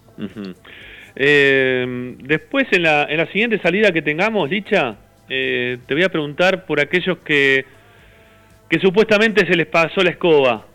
[1.15, 4.97] Eh, después, en la, en la siguiente salida que tengamos, Licha,
[5.29, 7.65] eh, te voy a preguntar por aquellos que,
[8.69, 10.65] que supuestamente se les pasó la escoba.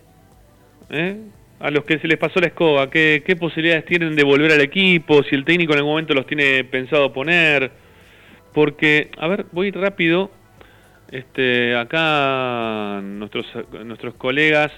[0.91, 1.17] ¿eh?
[1.63, 4.61] A los que se les pasó la escoba, ¿qué, ¿qué posibilidades tienen de volver al
[4.61, 5.23] equipo?
[5.23, 7.71] Si el técnico en algún momento los tiene pensado poner.
[8.53, 10.31] Porque, a ver, voy rápido.
[11.11, 13.47] Este, acá nuestros,
[13.85, 14.73] nuestros colegas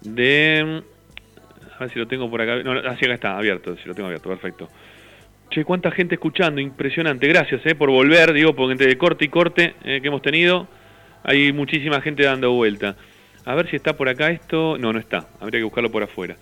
[0.00, 0.82] de
[1.80, 2.62] a ver si lo tengo por acá.
[2.62, 4.68] No, así acá está, abierto, si lo tengo abierto, perfecto.
[5.50, 7.26] Che, cuánta gente escuchando, impresionante.
[7.26, 10.68] Gracias eh, por volver, digo, porque entre corte y corte eh, que hemos tenido,
[11.24, 12.96] hay muchísima gente dando vuelta.
[13.44, 14.76] A ver si está por acá esto.
[14.78, 15.26] No, no está.
[15.40, 16.36] Habría que buscarlo por afuera.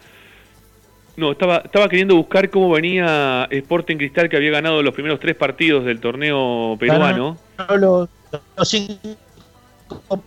[1.17, 5.35] No, estaba, estaba queriendo buscar cómo venía Sporting Cristal, que había ganado los primeros tres
[5.35, 7.37] partidos del torneo peruano.
[7.57, 8.09] Ganó los,
[8.57, 9.19] los cinco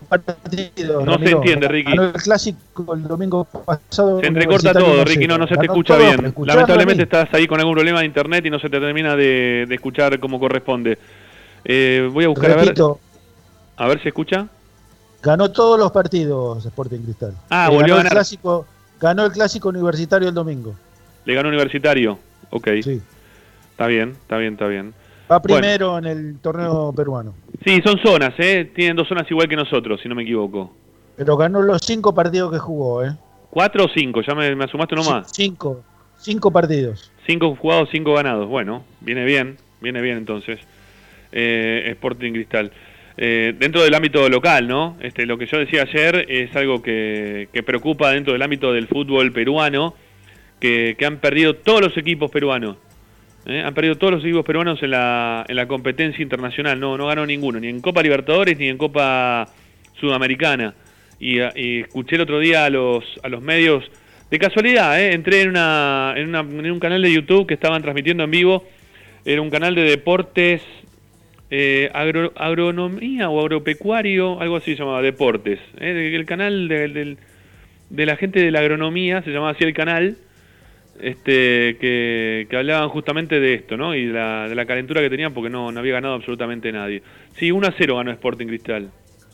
[0.09, 1.05] partidos.
[1.05, 1.91] No se entiende, Ricky.
[1.91, 4.19] Ganó el clásico el domingo pasado.
[4.19, 6.21] Se entrecorta todo, Ricky, no, no se te escucha todo, bien.
[6.21, 9.15] ¿me escuchás, Lamentablemente estás ahí con algún problema de internet y no se te termina
[9.15, 10.97] de, de escuchar como corresponde.
[11.63, 12.99] Eh, voy a buscar Repito,
[13.77, 13.85] a ver.
[13.85, 14.47] A ver si escucha.
[15.21, 17.33] Ganó todos los partidos Sporting Cristal.
[17.49, 18.11] Ah, Eh, volvió ganó a el ganar.
[18.13, 18.65] clásico,
[18.99, 20.75] ganó el clásico universitario el domingo.
[21.25, 22.17] Le ganó Universitario.
[22.49, 22.67] Ok.
[22.83, 23.01] Sí.
[23.71, 24.93] Está bien, está bien, está bien.
[25.31, 25.61] Va Bueno.
[25.61, 27.33] primero en el torneo peruano.
[27.63, 28.69] Sí, son zonas, ¿eh?
[28.75, 30.73] Tienen dos zonas igual que nosotros, si no me equivoco.
[31.15, 33.15] Pero ganó los cinco partidos que jugó, ¿eh?
[33.49, 34.21] ¿Cuatro o cinco?
[34.21, 35.27] Ya me, me asumaste nomás.
[35.31, 35.83] Cinco.
[36.17, 37.11] Cinco partidos.
[37.25, 38.47] Cinco jugados, cinco ganados.
[38.47, 40.59] Bueno, viene bien, viene bien entonces.
[41.31, 42.71] Eh, Sporting Cristal.
[43.23, 44.97] Eh, dentro del ámbito local, ¿no?
[44.99, 49.31] Este, lo que yo decía ayer es algo que, preocupa dentro del ámbito del fútbol
[49.31, 49.93] peruano,
[50.59, 52.77] que, han perdido todos los equipos peruanos.
[53.45, 53.61] ¿eh?
[53.63, 56.79] Han perdido todos los equipos peruanos en la, en la competencia internacional.
[56.79, 59.47] No, no ganó ninguno, ni en Copa Libertadores ni en Copa
[59.99, 60.73] Sudamericana.
[61.19, 63.83] Y, a- y escuché el otro día a los, a los medios,
[64.31, 65.13] de casualidad, ¿eh?
[65.13, 68.65] entré en, una, en, una- en un canal de YouTube que estaban transmitiendo en vivo.
[69.25, 70.63] Era un canal de deportes,
[71.51, 75.59] eh, agro- agronomía o agropecuario, algo así se llamaba, deportes.
[75.79, 76.13] ¿eh?
[76.15, 77.17] El canal de, del-
[77.89, 80.17] de la gente de la agronomía, se llamaba así el canal,
[80.99, 83.95] este, que, que hablaban justamente de esto, ¿no?
[83.95, 87.01] Y de la, de la calentura que tenían porque no, no había ganado absolutamente nadie.
[87.39, 88.91] Sí, 1 a 0 ganó Sporting Cristal.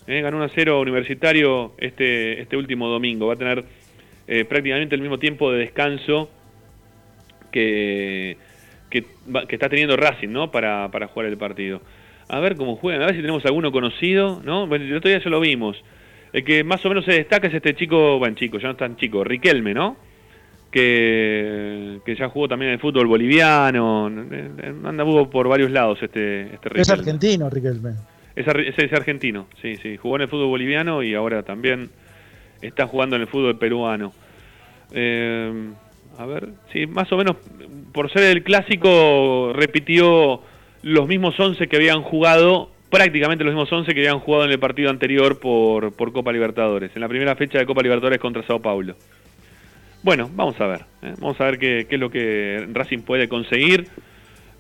[0.08, 0.22] ¿eh?
[0.22, 3.28] Ganó 1 a 0 Universitario este, este último domingo.
[3.28, 3.64] Va a tener
[4.28, 6.30] eh, prácticamente el mismo tiempo de descanso
[7.52, 8.38] que,
[8.90, 9.04] que,
[9.48, 10.52] que está teniendo Racing, ¿no?
[10.52, 11.82] Para, para jugar el partido.
[12.30, 14.68] A ver cómo juegan, a ver si tenemos alguno conocido, ¿no?
[14.68, 15.82] Bueno, el otro día ya lo vimos.
[16.34, 18.78] El que más o menos se destaca es este chico, bueno, chico, ya no es
[18.78, 19.96] tan chico, Riquelme, ¿no?
[20.72, 26.82] Que, que ya jugó también en el fútbol boliviano, anda por varios lados este, este
[26.82, 27.92] Es argentino, Riquelme.
[28.36, 28.46] Es-
[28.78, 29.98] es argentino, sí, sí.
[29.98, 31.90] Jugó en el fútbol boliviano y ahora también
[32.62, 34.12] está jugando en el fútbol peruano.
[34.92, 35.70] Eh,
[36.20, 37.38] a ver, sí, más o menos,
[37.94, 40.42] por ser el clásico, repitió
[40.88, 44.60] los mismos 11 que habían jugado, prácticamente los mismos 11 que habían jugado en el
[44.60, 48.62] partido anterior por, por Copa Libertadores, en la primera fecha de Copa Libertadores contra Sao
[48.62, 48.96] Paulo.
[50.02, 51.14] Bueno, vamos a ver, ¿eh?
[51.20, 53.88] vamos a ver qué, es lo que Racing puede conseguir.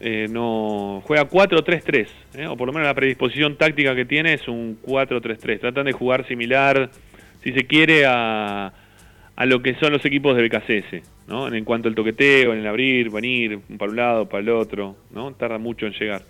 [0.01, 2.47] Eh, no juega 4-3-3, ¿eh?
[2.47, 5.61] o por lo menos la predisposición táctica que tiene es un 4-3-3.
[5.61, 6.89] Tratan de jugar similar,
[7.41, 8.73] si se quiere, a,
[9.37, 11.47] a lo que son los equipos de BKCS, ¿no?
[11.53, 15.31] En cuanto al toqueteo, en el abrir, venir, para un lado, para el otro, ¿no?
[15.33, 16.23] Tarda mucho en llegar.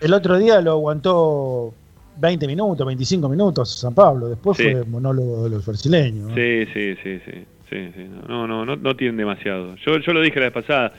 [0.00, 1.72] El otro día lo aguantó
[2.18, 4.28] 20 minutos, 25 minutos San Pablo.
[4.28, 4.64] Después Sí.
[4.72, 6.28] fue monólogo de los brasileños.
[6.30, 6.34] ¿no?
[6.34, 8.06] Sí, sí, sí, sí, sí, sí.
[8.28, 9.76] No, no, no, no tienen demasiado.
[9.86, 10.92] Yo, yo lo dije la vez pasada.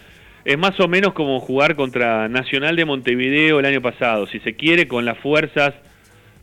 [0.45, 4.55] Es más o menos como jugar contra Nacional de Montevideo el año pasado, si se
[4.55, 5.73] quiere, con las fuerzas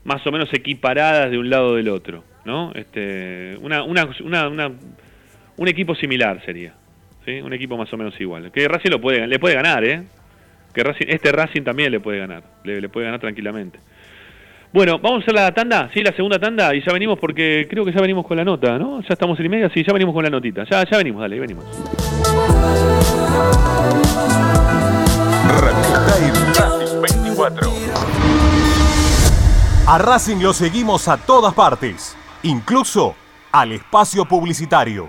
[0.05, 2.73] más o menos equiparadas de un lado del otro, ¿no?
[2.75, 4.73] Este, una, una, una, una-
[5.57, 6.75] un equipo similar sería,
[7.25, 7.41] ¿sí?
[7.41, 8.51] Un equipo más o menos igual.
[8.53, 10.03] Que Racing lo puede, le puede ganar, ¿eh?
[10.75, 13.79] Que Racing, este Racing también le puede ganar, le, puede ganar tranquilamente.
[14.73, 17.85] Bueno, vamos a hacer la tanda, sí, la segunda tanda, y ya venimos porque creo
[17.85, 19.01] que ya venimos con la nota, ¿no?
[19.01, 20.65] Ya estamos en y media, sí, ya venimos con la notita.
[20.71, 21.65] Ya, ya venimos, dale, venimos.
[25.63, 27.71] Racing 24.
[29.87, 33.15] A Racing lo seguimos a todas partes, incluso
[33.53, 35.09] al espacio publicitario.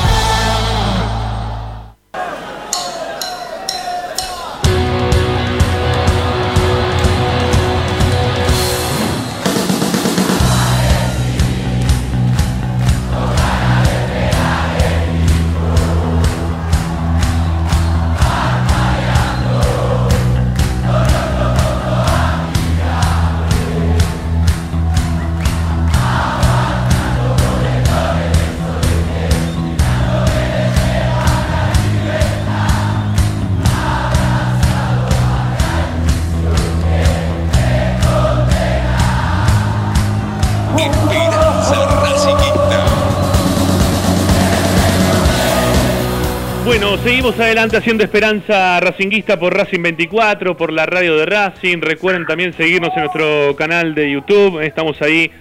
[47.39, 51.79] Adelante haciendo esperanza racinguista por Racing 24, por la radio de Racing.
[51.79, 54.59] Recuerden también seguirnos en nuestro canal de YouTube.
[54.59, 55.31] Estamos ahí,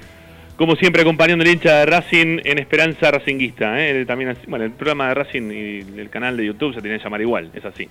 [0.56, 3.80] como siempre, acompañando el hincha de Racing en Esperanza Racinguista.
[3.80, 4.04] ¿eh?
[4.04, 7.20] También, bueno, el programa de Racing y el canal de YouTube se tiene que llamar
[7.22, 7.88] igual, es así.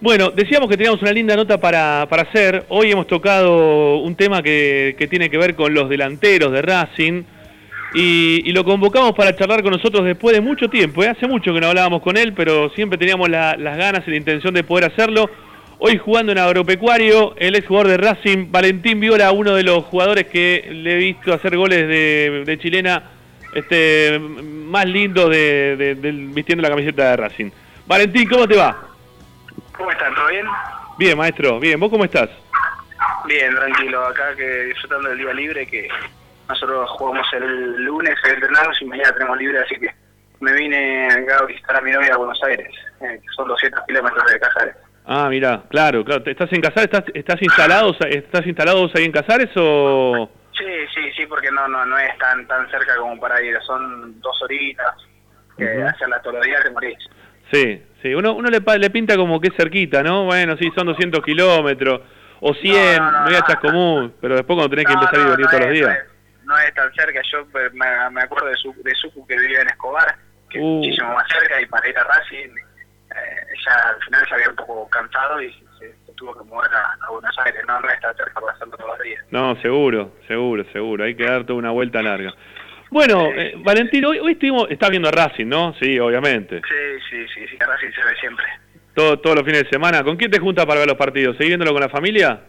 [0.00, 2.64] Bueno, decíamos que teníamos una linda nota para, hacer.
[2.68, 7.24] Hoy hemos tocado un tema que tiene que ver con los delanteros de Racing
[7.94, 11.02] y, lo convocamos para charlar con nosotros después de mucho tiempo.
[11.02, 11.08] ¿eh?
[11.08, 14.54] Hace mucho que no hablábamos con él, pero siempre teníamos las ganas y la intención
[14.54, 15.30] de poder hacerlo.
[15.78, 20.26] Hoy jugando en Agropecuario, el ex jugador de Racing, Valentín Viola, uno de los jugadores
[20.26, 23.02] que le he visto hacer goles de, chilena
[23.54, 25.96] este, más lindo de,
[26.34, 27.50] vistiendo la camiseta de Racing.
[27.86, 28.88] Valentín, ¿cómo te va?
[29.76, 30.14] ¿Cómo estás?
[30.14, 30.46] ¿Todo bien?
[30.98, 31.78] Bien, maestro, bien.
[31.78, 32.30] ¿Vos cómo estás?
[33.26, 34.06] Bien, tranquilo.
[34.06, 35.88] Acá que disfrutando del día libre que
[36.48, 39.90] nosotros jugamos el lunes, entrenamos y mañana tenemos libre, así que
[40.40, 42.68] me vine acá a visitar a mi novia a Buenos Aires,
[43.00, 44.76] eh, que son 200 kilómetros de Casares.
[45.06, 46.22] Ah, mira, claro, claro.
[46.26, 46.84] ¿Estás en Casares?
[46.92, 50.30] ¿Estás, estás, instalado, ¿Estás instalados ahí en Casares o...?
[50.56, 50.64] Sí,
[50.94, 53.58] sí, sí, porque no no no es tan tan cerca como para ir.
[53.66, 54.94] Son dos horitas,
[55.56, 56.96] que hacerla todos los días te morís.
[57.52, 58.14] Sí, sí.
[58.14, 60.24] Uno, uno le, le pinta como que es cerquita, ¿no?
[60.24, 62.00] Bueno, sí, son 200 kilómetros
[62.40, 65.60] o 100, no, no, no, común, pero después cuando tenés que empezar a ir todos
[65.60, 65.98] los días
[66.46, 67.20] no es tan cerca.
[67.30, 70.16] Yo me, acuerdo de, su, de Suku que vivía en Escobar,
[70.48, 70.66] que es uh.
[70.66, 74.56] muchísimo más cerca, y para ir a Racing, eh, ya al final se había un
[74.56, 77.62] poco cansado y se, tuvo que mover a, Buenos Aires.
[77.68, 79.22] No, no está cerca para hacerlo todos los días.
[79.30, 81.04] No, seguro, seguro, seguro.
[81.04, 82.32] Hay que dar toda una vuelta larga.
[82.90, 85.74] Bueno, eh, Valentín, hoy, hoy estuvimos, estás viendo a Racing, ¿no?
[85.74, 86.62] Sí, obviamente.
[86.66, 88.46] Sí, sí, sí, sí, a Racing se ve siempre.
[88.94, 90.02] Todo, todos los fines de semana.
[90.02, 91.36] ¿Con quién te juntas para ver los partidos?
[91.36, 92.40] ¿Seguís viéndolo con la familia?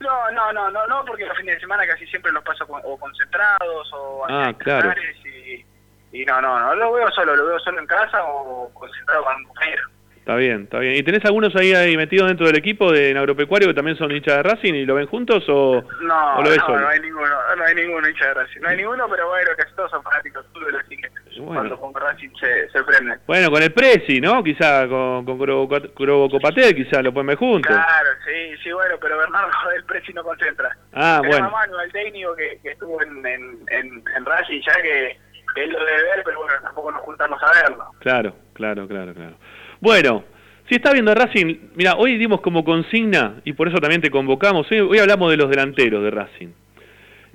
[0.00, 2.98] No, no, no, no, no, porque los fines de semana casi siempre los paso o
[2.98, 4.92] concentrados o ah, claro.
[5.24, 5.64] y,
[6.12, 9.36] y no, no, no, lo veo solo, lo veo solo en casa o concentrado con
[9.36, 9.82] un compañero.
[10.16, 10.94] Está bien, está bien.
[10.96, 14.36] ¿Y tenés algunos ahí, ahí metidos dentro del equipo de Agropecuario que también son hinchas
[14.36, 17.64] de Racing y lo ven juntos o, no, lo ves no, No, hay ninguno, no
[17.64, 18.60] hay ninguno hincha de Racing.
[18.60, 21.08] No hay ninguno, pero bueno, casi todos son fanáticos de así que
[21.40, 21.76] bueno.
[21.76, 23.18] cuando con Racing se, se prende.
[23.26, 24.42] Bueno, con el Prezi, ¿no?
[24.42, 27.70] Quizá con, con Grobo Copatel, quizá lo pueden ver juntos.
[27.70, 30.76] Claro, sí, sí, bueno, pero Bernardo el Prezi no concentra.
[30.92, 31.50] Ah, bueno.
[31.50, 35.16] Manu, el técnico que, que estuvo en, en, en, en Racing ya que
[35.56, 37.84] él lo debe ver, pero bueno, tampoco nos juntamos a verlo.
[38.00, 39.34] Claro, claro, claro, claro.
[39.80, 40.24] Bueno,
[40.68, 44.70] si está viendo Racing, mira, hoy dimos como consigna, y por eso también te convocamos,
[44.70, 46.48] hoy, hablamos de los delanteros de Racing.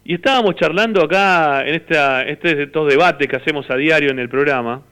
[0.05, 4.29] Y estábamos charlando acá en esta, este, estos debates que hacemos a diario en el
[4.29, 4.83] programa,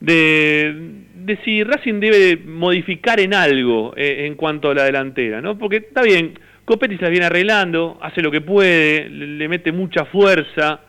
[0.00, 0.74] de,
[1.14, 5.56] de si Racing debe modificar en algo eh, en cuanto a la delantera, ¿no?
[5.56, 10.04] Porque está bien, Copetti se la viene arreglando, hace lo que puede, le, mete mucha
[10.06, 10.80] fuerza,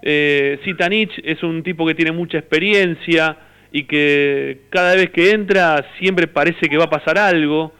[0.00, 3.36] eh, Zitanich es un tipo que tiene mucha experiencia,
[3.72, 7.74] y que cada vez que entra siempre parece que va a pasar algo.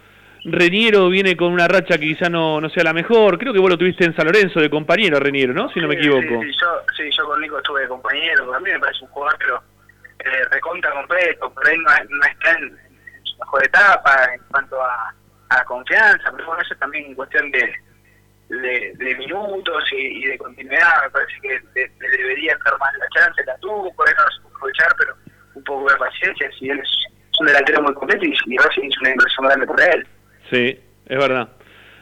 [0.48, 3.36] Reniero viene con una racha que quizá no, no sea la mejor.
[3.36, 5.68] Creo que vos lo tuviste en San Lorenzo de compañero, Reniero, ¿no?
[5.70, 6.40] Si no me equivoco.
[6.40, 8.55] Sí, yo, sí, yo con Nico estuve de compañero.
[8.55, 9.62] A mí me parece un jugador, pero
[10.20, 11.52] eh, recontra completo.
[11.52, 12.78] Por ahí no, está en,
[13.24, 15.12] su mejor etapa en cuanto a,
[15.48, 16.31] a confianza.
[16.31, 17.74] Pero bueno, eso también en cuestión de,
[18.48, 21.02] de, minutos y, de continuidad.
[21.02, 23.44] Me parece que le, debería dar más la chance.
[23.44, 25.12] La tuvo, por eso no se pudo aprovechar, pero
[25.56, 26.90] un poco de paciencia, si él es
[27.40, 30.06] un delantero muy completo y, y Racing hizo una inversión grande por él.
[30.51, 31.48] Sí, es verdad.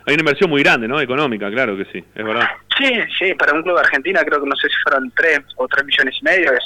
[0.07, 1.01] Hay una inversión muy grande, ¿no?
[1.01, 2.47] Económica, claro que sí, es verdad.
[2.79, 5.67] Sí, sí, para un club de Argentina creo que no sé si fueron 3 o
[5.67, 6.65] 3 millones y medio, es,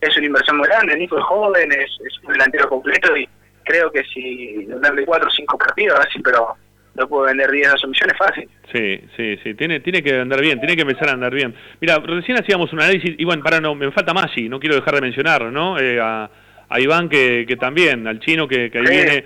[0.00, 3.28] es una inversión muy grande, Nico es joven, es, es un delantero completo y
[3.64, 6.54] creo que si darle 4 o 5 partidos, así, pero
[6.94, 8.48] lo puedo vender 10 o 12 millones fácil.
[8.72, 11.54] Sí, sí, sí, tiene, tiene que andar bien, tiene que empezar a andar bien.
[11.80, 14.94] Mira, recién hacíamos un análisis, y bueno, para no, me falta Maggi, no quiero dejar
[14.94, 15.78] de mencionarlo, ¿no?
[15.78, 16.30] Eh, a,
[16.68, 19.24] a, Iván que, que también, al chino que, que ahí viene,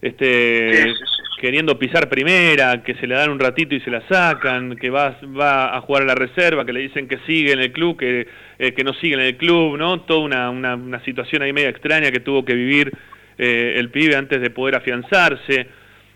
[0.00, 0.92] este,
[1.40, 5.16] queriendo pisar primera, que se le dan un ratito y se la sacan, que va,
[5.38, 8.28] va a jugar a la reserva, que le dicen que sigue en el club, que,
[8.58, 10.00] eh, que no sigue en el club, ¿no?
[10.02, 12.92] Toda una, una, una situación ahí media extraña que tuvo que vivir
[13.38, 15.68] eh, el pibe antes de poder afianzarse.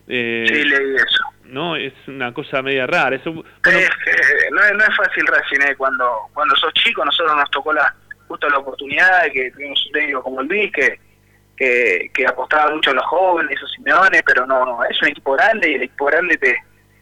[0.06, 1.24] Eh, sí, leí eso.
[1.44, 1.76] ¿no?
[1.76, 3.16] Es una cosa media rara.
[3.16, 3.90] Eso, no, es,
[4.52, 7.94] no es fácil Racing, cuando, cuando sos chico, nosotros nos tocó la
[8.28, 11.00] justo la oportunidad de que tuvimos un técnico como el Luis, que,
[11.58, 15.70] que, apostaba mucho a los jóvenes, esos Simeones, pero no, no, es un equipo grande
[15.70, 16.56] y el equipo grande te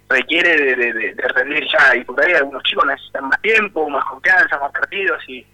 [0.09, 4.59] requiere de, de, rendir ya, y por ahí algunos chicos necesitan más tiempo, más confianza,
[4.59, 5.45] más partidos, y,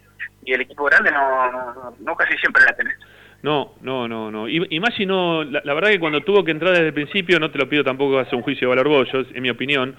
[0.45, 2.97] el equipo grande no, no, casi siempre la tenés.
[3.43, 4.49] No, no, no, no.
[4.49, 7.49] Y, más si no, la, verdad que cuando tuvo que entrar desde el principio, no
[7.49, 9.95] te lo pido tampoco hacer un juicio de valor bollos, en mi opinión,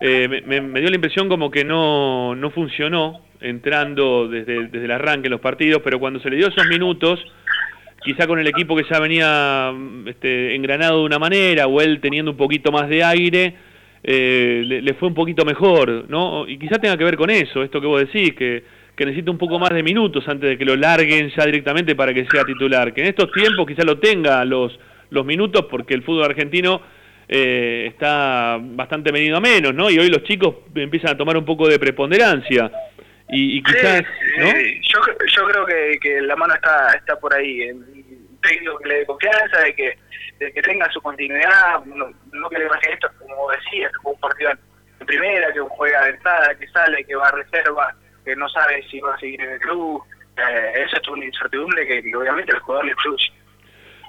[0.00, 4.90] eh, me, me, dio la impresión como que no, no funcionó entrando desde, desde el
[4.90, 7.20] arranque en los partidos, pero cuando se le dio esos minutos,
[8.04, 9.72] quizá con el equipo que ya venía
[10.06, 13.54] este, engranado de una manera, o él teniendo un poquito más de aire,
[14.02, 16.46] eh, le, fue un poquito mejor, ¿no?
[16.48, 19.38] Y quizá tenga que ver con eso, esto que vos decís, que que necesita un
[19.38, 22.92] poco más de minutos antes de que lo larguen ya directamente para que sea titular.
[22.92, 24.78] Que en estos tiempos quizá lo tenga los,
[25.10, 26.82] los minutos porque el fútbol argentino
[27.28, 29.90] eh, está bastante medido a menos, ¿no?
[29.90, 32.70] Y hoy los chicos empiezan a tomar un poco de preponderancia.
[33.32, 34.02] Y, y quizás,
[34.38, 34.46] ¿no?
[34.46, 37.62] yo, yo creo que, que, la mano está está por ahí.
[37.62, 37.82] En
[38.42, 39.98] técnico que le dé confianza, de que,
[40.38, 44.50] de que tenga su continuidad, no, que le pase esto, como decías, como un partido
[44.50, 47.94] en primera, que juega de entrada, que sale, que va a reserva
[48.24, 50.02] que no sabe si va a seguir en el club.
[50.36, 53.32] Eh, esa es una incertidumbre que, obviamente el jugador le influye.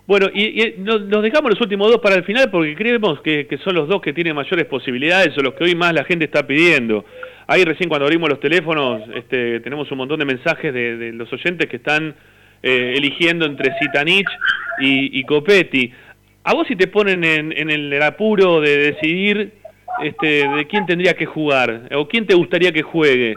[0.06, 3.88] Bueno, y, nos, dejamos los últimos dos para el final porque creemos que, son los
[3.88, 7.06] dos que tienen mayores posibilidades o los que hoy más la gente está pidiendo.
[7.48, 11.70] Ahí recién cuando abrimos los teléfonos este, tenemos un montón de mensajes de, los oyentes
[11.70, 12.16] que están
[12.62, 14.30] eh, eligiendo entre Zitanich
[14.80, 15.94] y, y, Copetti.
[16.44, 19.54] A vos si te ponen en, en el apuro de decidir
[20.02, 23.36] este, de quién tendría que jugar o quién te gustaría que juegue,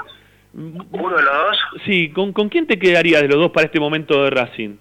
[0.57, 1.59] ¿Uno de los dos?
[1.85, 4.77] Sí, ¿con, ¿con quién te quedarías de los dos para este momento de Racing?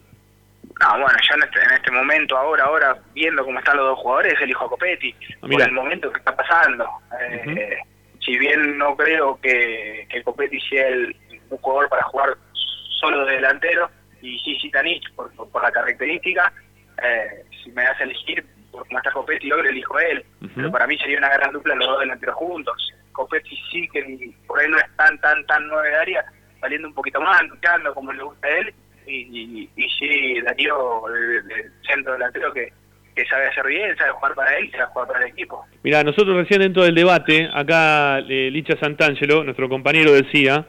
[0.81, 3.99] No, bueno, ya en este, en este momento, ahora, ahora, viendo cómo están los dos
[3.99, 6.85] jugadores, elijo a Copetti, ah, por el momento que está pasando.
[7.19, 7.77] Eh,
[8.25, 11.15] si bien no creo que, que Copetti sea el,
[11.49, 12.35] un jugador para jugar
[12.99, 13.89] solo de delantero,
[14.21, 16.51] y sí Zitanich por, por, la característica,
[17.03, 20.25] eh, si me das a elegir, por cómo está Copetti, yo elijo él.
[20.55, 22.93] Pero para mí sería una gran dupla los dos delanteros juntos.
[23.11, 26.25] Copetti sí que por ahí no es tan, tan, tan novedaria,
[26.59, 28.73] saliendo un poquito más, luchando como le gusta a él,
[29.07, 32.73] y, y, sí, Darío, el, centro delantero que,
[33.15, 35.65] que sabe hacer bien, sabe jugar para él sabe jugar para el equipo.
[35.83, 40.65] Mira, nosotros recién dentro del debate, acá eh, Licha Santangelo, nuestro compañero, decía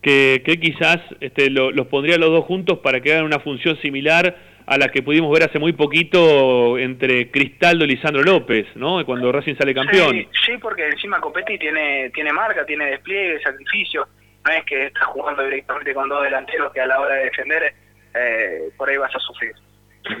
[0.00, 4.34] que, que quizás este, los pondría los dos juntos para que hagan una función similar
[4.66, 9.04] a la que pudimos ver hace muy poquito entre Cristaldo y Lisandro López, ¿no?
[9.04, 10.26] Cuando Racing sale campeón.
[10.46, 14.06] Sí, porque encima Copetti tiene, tiene marca, tiene despliegue, sacrificio.
[14.44, 17.74] No es que está jugando directamente con dos delanteros que a la hora de defender
[18.14, 19.52] eh, por ahí vas a sufrir.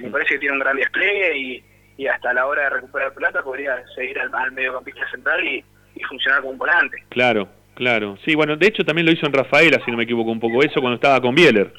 [0.00, 1.64] Me parece que tiene un gran despliegue y,
[1.96, 5.64] y hasta la hora de recuperar plata podría seguir al, al mediocampista central y,
[5.94, 6.96] y funcionar como un volante.
[7.08, 8.16] Claro, claro.
[8.24, 10.62] Sí, bueno, de hecho también lo hizo en Rafaela, si no me equivoco un poco
[10.62, 11.72] eso, cuando estaba con Bieler.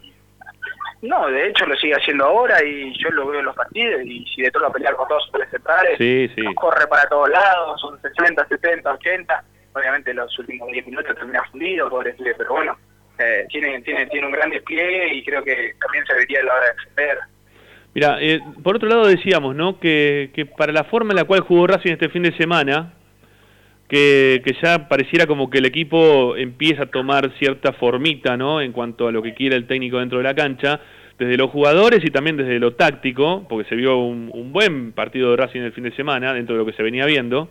[1.04, 4.26] No, de hecho lo sigue haciendo ahora y yo lo veo en los partidos y
[4.34, 6.42] si le toca pelear con todos los centrales, sí, sí.
[6.56, 9.44] corre para todos lados, son 60, 70, 80,
[9.74, 12.78] obviamente los últimos 10 minutos termina fundido, pobre pero bueno,
[13.20, 16.54] eh, tiene, tiene, tiene un gran despliegue y creo que también se debería a la
[16.54, 17.20] hora de defender.
[17.95, 19.80] Mira, eh, por otro lado decíamos, ¿no?
[19.80, 22.94] Que, que para la forma en la cual jugó Racing este fin de semana,
[23.88, 28.61] que, que, ya pareciera como que el equipo empieza a tomar cierta formita, ¿no?
[28.61, 30.80] En cuanto a lo que quiere el técnico dentro de la cancha,
[31.20, 35.38] desde los jugadores y también desde lo táctico, porque se vio un, buen partido de
[35.38, 37.49] Racing el fin de semana, dentro de lo que se venía viendo.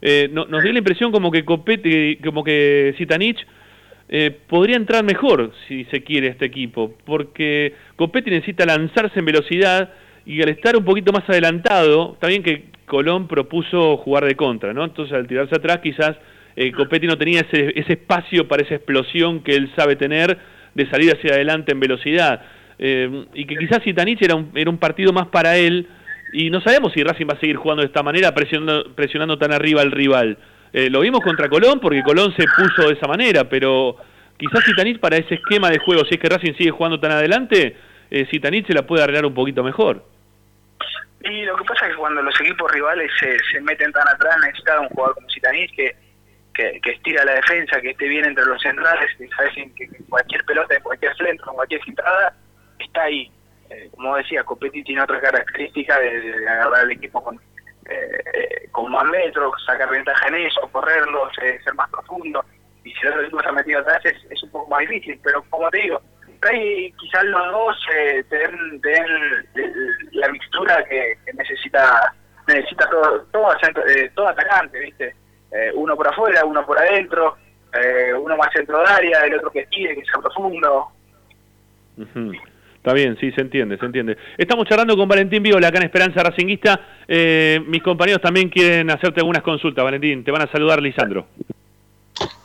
[0.00, 2.94] Eh, nos dio la impresión como que Copete, como que
[4.16, 9.90] eh, podría entrar mejor si se quiere este equipo, porque Copetti necesita lanzarse en velocidad
[10.24, 14.72] y al estar un poquito más adelantado, está bien que Colón propuso jugar de contra,
[14.72, 14.84] ¿no?
[14.84, 16.14] Entonces al tirarse atrás quizás
[16.54, 20.38] eh, Copetti no tenía ese, ese espacio para esa explosión que él sabe tener
[20.74, 22.40] de salir hacia adelante en velocidad.
[22.78, 25.88] Eh, y que quizás Zitanich era un, era un partido más para él
[26.32, 29.52] y no sabemos si Racing va a seguir jugando de esta manera presionando, presionando tan
[29.52, 30.38] arriba al rival.
[30.76, 33.96] Eh, lo vimos contra Colón porque Colón se puso de esa manera, pero
[34.36, 37.76] quizás Zitanich para ese esquema de juego, si es que Racing sigue jugando tan adelante,
[38.10, 40.04] eh, se la puede arreglar un poquito mejor.
[41.22, 44.36] Y lo que pasa es que cuando los equipos rivales se, se meten tan atrás,
[44.44, 45.94] necesita un jugador como Zitanich que,
[46.52, 50.74] que, estira la defensa, que esté bien entre los centrales, que sabes que cualquier pelota,
[50.74, 52.34] en cualquier centro, en cualquier entrada,
[52.80, 53.30] está ahí.
[53.70, 57.38] Eh, como decía, Copetti tiene otra característica de, agarrar al equipo con
[57.88, 62.44] eh, con más metros, sacar ventaja en eso, correrlos, eh, ser más profundo.
[62.84, 65.70] Y si el otro equipo está metido atrás es, un poco más difícil, pero como
[65.70, 66.00] te digo,
[66.42, 68.82] ahí quizás los dos eh, den,
[70.12, 72.14] la mixtura que, necesita
[72.46, 73.52] necesita todo todo,
[73.88, 75.14] eh, todo atacante, ¿viste?
[75.50, 77.36] Eh, uno por afuera, uno por adentro,
[77.72, 80.88] eh, uno más centro de área, el otro que tire, que sea profundo.
[82.84, 84.18] Está bien, sí, se entiende, se entiende.
[84.36, 86.78] Estamos charlando con Valentín Viola acá en Esperanza Racinguista.
[87.66, 90.22] mis compañeros también quieren hacerte algunas consultas, Valentín.
[90.22, 91.26] Te van a saludar, Lisandro.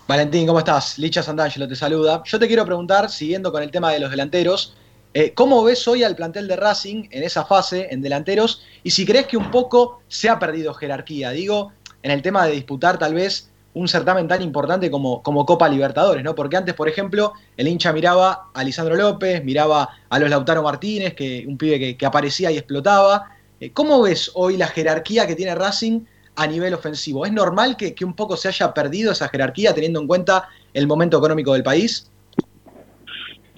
[0.07, 0.97] Valentín, ¿cómo estás?
[0.97, 2.23] Licha Santangelo te saluda.
[2.23, 4.77] Yo te quiero preguntar, siguiendo con el tema de los delanteros,
[5.13, 8.63] eh, ¿cómo ves hoy al plantel de Racing en esa fase, en delanteros?
[8.81, 12.53] Y si crees que un poco se ha perdido jerarquía, digo, en el tema de
[12.53, 16.35] disputar tal vez un certamen tan importante como, como Copa Libertadores, ¿no?
[16.35, 21.13] Porque antes, por ejemplo, el hincha miraba a Lisandro López, miraba a los Lautaro Martínez,
[21.13, 23.31] que un pibe que, aparecía y explotaba.
[23.59, 26.01] Eh, ¿Cómo ves hoy la jerarquía que tiene Racing
[26.39, 27.25] a nivel ofensivo.
[27.25, 31.17] ¿Es normal que, un poco se haya perdido esa jerarquía teniendo en cuenta el momento
[31.17, 32.09] económico del país?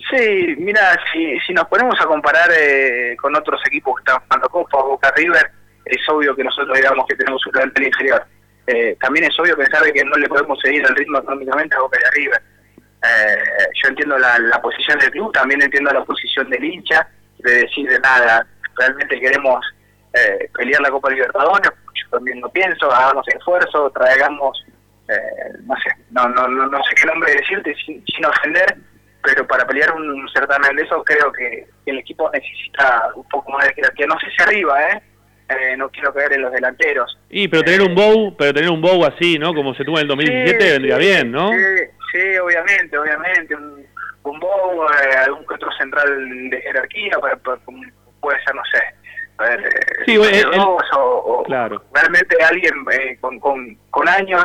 [0.10, 4.50] Sí, mira, si, si nos ponemos a comparar eh, con otros equipos que están jugando
[4.50, 5.52] Copa, Boca River,
[5.86, 8.26] es obvio que nosotros digamos que tenemos un plantel inferior.
[8.68, 12.00] Eh, también es obvio pensar que no le podemos seguir el ritmo económicamente a Boca
[12.06, 12.42] a River.
[13.04, 17.08] Eh, yo entiendo la, la, posición del club, también entiendo la posición del hincha,
[17.40, 18.46] de decir de nada,
[18.78, 19.66] realmente queremos
[20.54, 21.72] pelear la Copa Libertadores,
[22.12, 24.64] también lo pienso, hagamos esfuerzo, traigamos,
[25.08, 28.78] eh, no sé, no, no, no, sé qué nombre decirte sin, ofender,
[29.24, 33.66] pero para pelear un certamen de eso creo que, el equipo necesita un poco más
[33.68, 35.02] de jerarquía, no sé si arriba, ¿eh?
[35.52, 35.78] ¿Eh?
[35.78, 37.18] no quiero caer en los delanteros.
[37.30, 39.54] Y pero tener un bow, pero tener un bow así, ¿no?
[39.54, 41.50] Como se tuvo en el 2017 vendría bien, ¿no?
[41.52, 41.58] Sí,
[42.12, 43.86] sí, obviamente, obviamente, un,
[44.24, 48.82] un bow, eh, algún otro central de jerarquía, puede ser, no sé,
[50.06, 51.84] sí, o, claro.
[51.94, 54.44] realmente alguien eh, con, con, años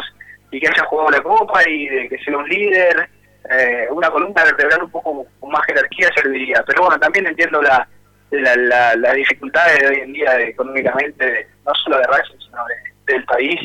[0.51, 3.09] y que haya jugado la Copa y de que sea un líder,
[3.51, 6.62] eh, una columna vertebral un poco con más jerarquía serviría.
[6.66, 7.87] Pero bueno, también entiendo la,
[8.31, 12.59] la, las dificultades de hoy en día económicamente, no solo de Racing, sino
[13.07, 13.61] del país,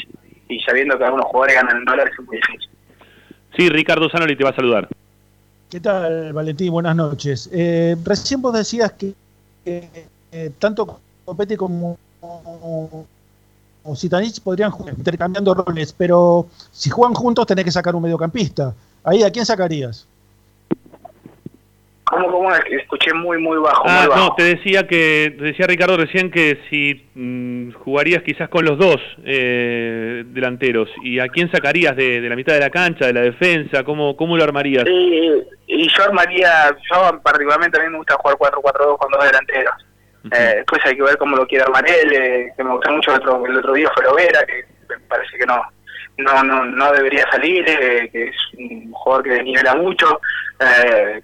[0.48, 2.70] y sabiendo que algunos jugadores ganan en dólares es muy difícil.
[3.56, 4.88] Sí, Ricardo Sanoli te va a saludar.
[5.70, 6.72] ¿Qué tal, Valentín?
[6.72, 7.50] Buenas noches.
[7.54, 9.14] Eh, recién vos decías que
[10.60, 17.72] tanto Copetti como, o Zitanich podrían jugar intercambiando roles, pero si juegan juntos tenés que
[17.72, 18.74] sacar un mediocampista.
[19.04, 20.08] Ahí, ¿a quién sacarías?
[22.12, 22.54] ¿Cómo, cómo?
[22.54, 23.84] Escuché muy, muy bajo.
[23.88, 24.22] Ah, muy bajo.
[24.22, 28.78] no, te decía que, te decía Ricardo recién que si mm, jugarías quizás con los
[28.78, 33.22] dos eh, delanteros, ¿y a quién sacarías de, la mitad de la cancha, de la
[33.22, 33.84] defensa?
[33.84, 34.86] ¿Cómo, cómo lo armarías?
[34.88, 39.74] y yo armaría, yo particularmente a mí me gusta jugar 4-4-2 con dos delanteros.
[40.32, 43.12] Eh, después hay que ver cómo lo quiere armar él, eh, que me gustó mucho
[43.12, 45.64] el otro, el otro día fue Lovera, que me parece que no
[46.18, 50.20] no no, no debería salir, eh, que es un jugador que desnivela mucho,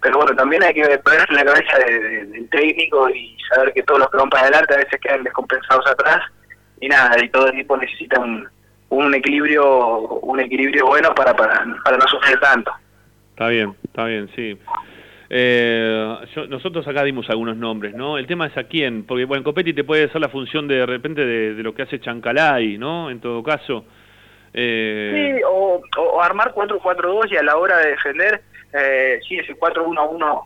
[0.01, 3.99] pero bueno, también hay que ponerse en la cabeza del técnico y saber que todos
[3.99, 6.22] los que van para adelante a veces quedan descompensados atrás
[6.81, 8.47] y nada, y todo el equipo necesita un,
[8.89, 12.72] un equilibrio un equilibrio bueno para, para, para no sufrir tanto.
[13.31, 14.57] Está bien, está bien, sí.
[15.30, 16.18] Eh,
[16.49, 18.18] nosotros acá dimos algunos nombres, ¿no?
[18.18, 21.26] El tema es a quién, porque bueno, Copetti te puede hacer la función de, repente
[21.26, 23.11] de, lo que hace Chancalay, ¿no?
[23.11, 23.85] En todo caso.
[24.53, 25.38] Eh...
[25.38, 25.82] Sí, o,
[26.22, 28.41] armar 4-4-2 y a la hora de defender,
[28.74, 30.44] eh, sí, ese 4-1-1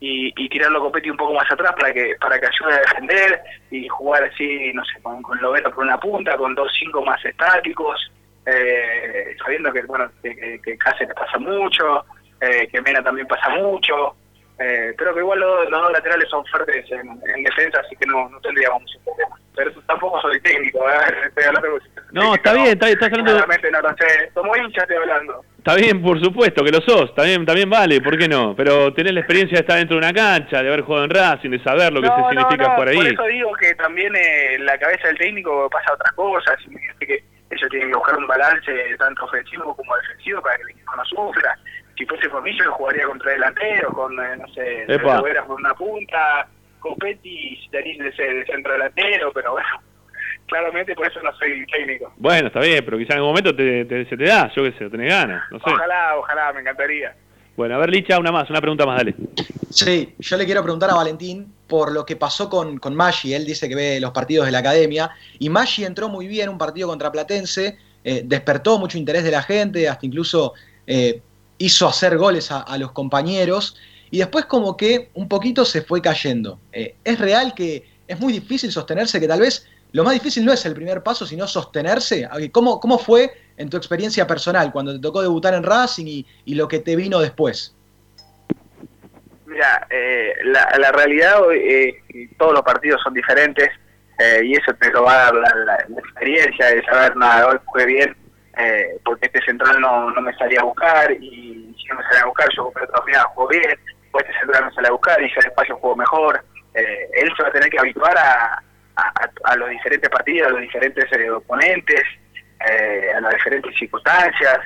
[0.00, 2.80] y, y tirarlo a Copetti un poco más atrás para que para que ayude a
[2.80, 3.40] defender
[3.70, 8.10] y jugar así, no sé, con, con por una punta, con 2-5 más estáticos,
[8.46, 12.04] eh, sabiendo que, bueno, que, que, Cáceres pasa mucho
[12.42, 14.16] eh, que Mena también pasa mucho,
[14.58, 18.40] eh, pero que igual los, dos laterales son fuertes en, defensa, así que no, no
[18.40, 19.36] tendríamos mucho problema.
[19.54, 21.14] Pero tampoco soy técnico, ¿eh?
[21.28, 21.78] estoy hablando
[22.12, 23.32] No, está bien, está, estás hablando...
[23.32, 25.44] No lo sé, como hincha estoy hablando.
[25.58, 28.54] Está bien, por supuesto, que lo sos, también, también vale, ¿por qué no?
[28.56, 31.50] Pero tenés la experiencia de estar dentro de una cancha, de haber jugado en Racing,
[31.50, 32.96] de saber lo que se significa por ahí.
[32.96, 36.56] Por eso digo que también eh, la cabeza del técnico pasa otras cosas,
[37.00, 40.70] y que ellos tienen que buscar un balance tanto ofensivo como defensivo para que el
[40.70, 41.56] equipo no sufra
[41.96, 46.48] si fuese por mí, yo jugaría contra delantero, con, eh, no sé, por una punta,
[46.80, 49.68] con Petty de, centro delantero, pero bueno,
[50.52, 52.12] claramente por eso no soy técnico.
[52.16, 54.90] Bueno, está bien, pero quizá en algún momento te, se te da, yo qué sé,
[54.90, 55.70] tenés ganas, no sé.
[55.70, 57.14] Ojalá, ojalá, me encantaría.
[57.56, 59.14] Bueno, a ver, Licha, una más, una pregunta más, dale.
[59.70, 63.34] Sí, yo le quiero preguntar a Valentín por lo que pasó con, con Maggi.
[63.34, 65.10] Él dice que ve los partidos de la academia.
[65.38, 69.42] Y Maggi entró muy bien un partido contra Platense, eh, despertó mucho interés de la
[69.42, 70.54] gente, hasta incluso
[70.86, 71.20] eh,
[71.58, 73.76] hizo hacer goles a, los compañeros
[74.10, 76.58] y después como que un poquito se fue cayendo.
[76.72, 80.52] Eh, es real que es muy difícil sostenerse, que tal vez lo más difícil no
[80.52, 82.28] es el primer paso, sino sostenerse.
[82.50, 86.54] ¿Cómo, cómo fue en tu experiencia personal cuando te tocó debutar en Racing y, y
[86.54, 87.74] lo que te vino después?
[89.52, 93.68] Mira, eh, la, realidad hoy, eh, todos los partidos son diferentes
[94.18, 97.84] eh, y eso te lo va a dar la, experiencia de saber, nada, hoy fue
[97.86, 98.16] bien
[99.04, 102.26] porque este central no, no me salía a buscar y si no me salía a
[102.26, 103.78] buscar yo compré otra juego bien,
[104.12, 106.44] o este central me salía a buscar y yo despacio juego mejor.
[106.74, 108.62] él se va a tener que habituar a,
[108.96, 112.02] a, los diferentes partidos, a los diferentes oponentes,
[113.16, 114.60] a las diferentes circunstancias.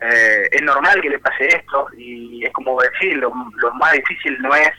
[0.00, 3.30] Eh, es normal que le pase esto y es como decir, lo,
[3.74, 4.70] más difícil no es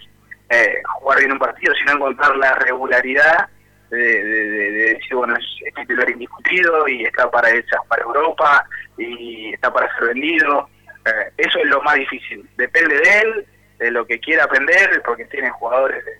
[0.49, 3.47] eh, jugar bien un partido, sino encontrar la regularidad
[3.91, 7.49] de, decir, bueno, es, titular indiscutido y está para
[7.87, 8.65] para Europa
[8.97, 10.67] y está para ser vendido.
[11.05, 12.49] Eh, eso es lo más difícil.
[12.57, 13.45] Depende de él,
[13.77, 16.11] de lo que quiera aprender, porque tiene jugadores de,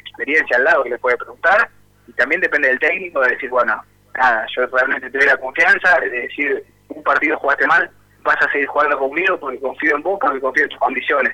[0.00, 1.70] experiencia al lado que le puede preguntar,
[2.08, 3.82] y también depende del técnico de decir, bueno,
[4.14, 7.90] nada, yo realmente te doy la confianza, de decir, un partido jugaste mal,
[8.22, 11.32] vas a seguir jugando conmigo porque confío en vos, porque confío en tus condiciones.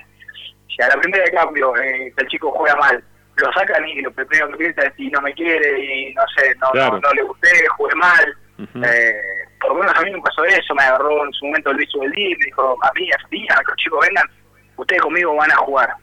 [0.68, 3.02] Si a la primera de cambio eh, el chico juega mal,
[3.36, 6.54] lo sacan y lo primero que piensa es si no me quiere y no sé,
[6.56, 8.36] no, no, le gusté, jugué mal.
[8.84, 9.20] eh,
[9.60, 12.36] por lo menos a mí me pasó eso, me agarró en su momento Luis Ubeldí,
[12.36, 14.28] me dijo, a mí, a mí, a que los chicos vengan,
[14.76, 15.94] ustedes conmigo van a jugar.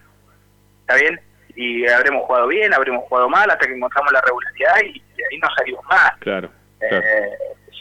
[0.81, 1.19] ¿Está bien?
[1.56, 5.02] Y habremos jugado bien, habremos jugado mal hasta que encontramos la regularidad y,
[5.32, 6.11] ahí no salimos más.
[6.19, 6.49] Claro.
[6.82, 7.30] Eh,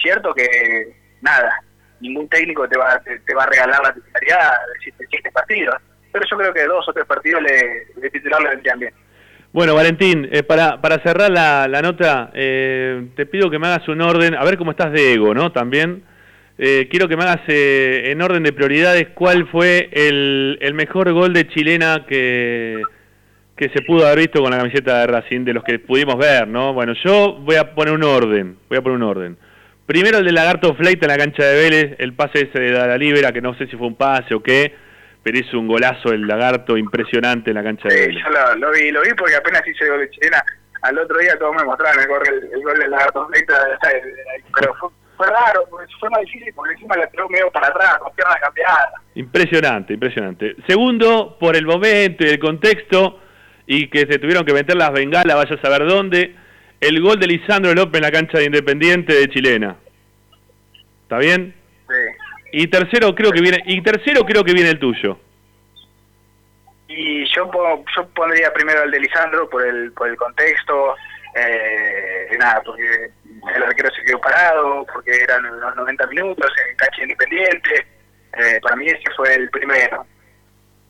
[0.02, 1.62] cierto que, nada,
[2.00, 4.52] ningún técnico te va, te, va a regalar la titularidad
[4.98, 5.76] de siete partidos.
[6.12, 8.94] Pero yo creo que dos o tres partidos le, de titular le vendrían bien.
[9.52, 13.88] Bueno, Valentín, eh, para, para cerrar la, la nota, eh, te pido que me hagas
[13.88, 15.52] un orden, a ver cómo estás de ego, ¿no?
[15.52, 16.04] También.
[16.56, 21.32] Eh, quiero que me hagas en orden de prioridades cuál fue el, el mejor gol
[21.32, 22.82] de chilena que,
[23.60, 26.48] que se pudo haber visto con la camiseta de Racing, de los que pudimos ver,
[26.48, 26.72] ¿no?
[26.72, 29.36] Bueno, yo voy a poner un orden, voy a poner un orden.
[29.84, 32.96] Primero el de Lagarto Fleita en la cancha de Vélez, el pase ese de la
[32.96, 34.74] libera, que no sé si fue un pase o qué,
[35.22, 38.24] pero hizo un golazo el Lagarto impresionante en la cancha de Vélez.
[38.24, 40.42] Yo lo, vi, lo vi porque apenas hice gol de chilena.
[40.80, 43.78] Al otro día todos me mostraron el gol, el, gol del Lagarto Fleita,
[44.58, 44.88] pero fue,
[45.18, 48.88] fue raro, fue más difícil porque encima la tiró medio para atrás, con piernas cambiadas.
[49.16, 50.56] Impresionante, impresionante.
[50.66, 53.20] Segundo, por el momento y el contexto,
[53.72, 56.34] y que se tuvieron que meter las bengalas, vaya a saber dónde
[56.80, 59.76] el gol de Lisandro López en la cancha de Independiente de Chilena.
[61.02, 61.54] ¿Está bien?
[61.88, 61.94] Sí.
[62.50, 65.20] Y tercero creo que viene y tercero creo que viene el tuyo.
[66.88, 67.48] Y yo
[67.96, 70.96] yo pondría primero el de Lisandro por el por el contexto,
[71.36, 73.12] eh, nada, porque
[73.54, 77.86] el arquero se quedó parado, porque eran los 90 minutos en cancha independiente.
[78.36, 80.04] Eh, para mí ese fue el primero.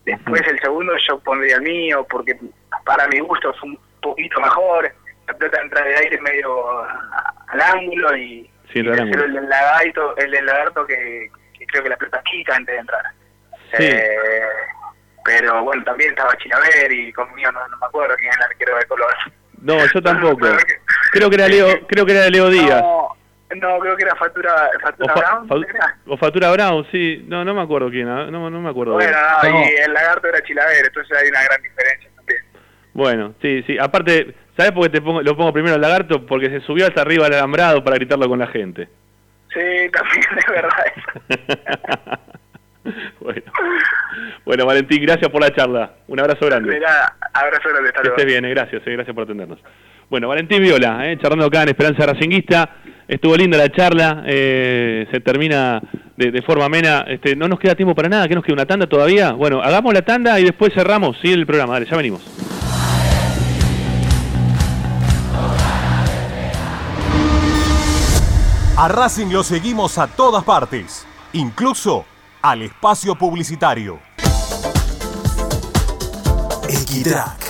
[0.04, 2.38] Después el segundo yo pondría el mío, porque
[2.84, 4.92] para mi gusto fue un poquito mejor
[5.30, 6.82] la pelota entra de aire medio
[7.48, 11.30] al ángulo y, el, el, lagarto, el, lagarto que,
[11.66, 13.04] creo que la pelota chica antes de entrar.
[13.78, 14.16] Eh,
[15.24, 18.76] pero bueno, también estaba Chinaver y conmigo no, no me acuerdo quién era el arquero
[18.76, 19.14] de color.
[19.60, 20.48] No, yo tampoco.
[21.12, 22.82] creo que era Leo, creo que era Leo Díaz.
[22.82, 23.16] No,
[23.58, 25.66] creo que era Fatura, Fatura Brown.
[26.06, 27.24] o Fatura Brown, sí.
[27.26, 28.94] No, no me acuerdo quién, no, no me acuerdo.
[28.94, 32.44] Bueno, y el lagarto era Chilaver, entonces hay una gran diferencia también.
[32.92, 33.76] Bueno, sí, sí.
[33.78, 36.24] Aparte, ¿sabes por qué te pongo, lo pongo primero al lagarto?
[36.26, 38.88] Porque se subió hasta arriba al alambrado para gritarlo con la gente.
[39.52, 42.20] Sí, también es verdad
[43.20, 43.42] bueno.
[44.44, 45.94] bueno, Valentín, gracias por la charla.
[46.06, 46.72] Un abrazo grande.
[46.74, 47.92] Mira, abrazo grande.
[47.92, 49.58] Que estés bien, eh, gracias, eh, gracias por atendernos.
[50.10, 52.68] Bueno, Valentín Viola, eh, charlando acá en Esperanza Racinguista.
[53.06, 55.80] Estuvo linda la charla, eh, se termina
[56.16, 57.04] de, de, forma amena.
[57.06, 58.54] Este, no nos queda tiempo para nada, ¿qué nos queda?
[58.54, 59.30] ¿Una tanda todavía?
[59.30, 61.74] Bueno, hagamos la tanda y después cerramos, sí, el programa.
[61.74, 62.22] Dale, ya venimos.
[68.76, 72.04] A Racing lo seguimos a todas partes, incluso
[72.42, 74.00] al espacio publicitario.
[76.68, 77.49] Equitrack,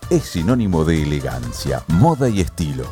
[0.11, 2.83] es sinónimo de elegancia, moda y estilo.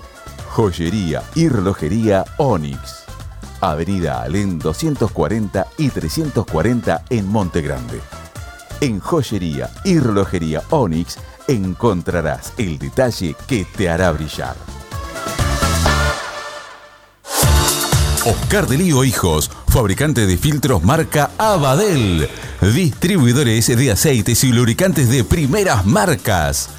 [0.52, 3.04] Joyería y relojería Onyx.
[3.60, 8.00] Avenida Alén 240 y 340 en Monte Grande.
[8.80, 11.18] En joyería y relojería Onyx
[11.50, 14.56] encontrarás el detalle que te hará brillar.
[18.26, 22.30] Oscar de Lío Hijos, fabricante de filtros marca Abadel.
[22.62, 26.79] Distribuidores de aceites y lubricantes de primeras marcas.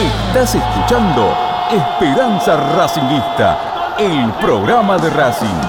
[0.00, 1.36] Estás escuchando
[1.70, 5.60] Esperanza Racingista, el programa de Racing.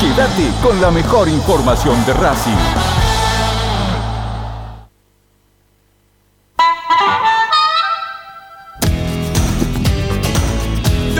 [0.00, 2.83] Quédate con la mejor información de Racing.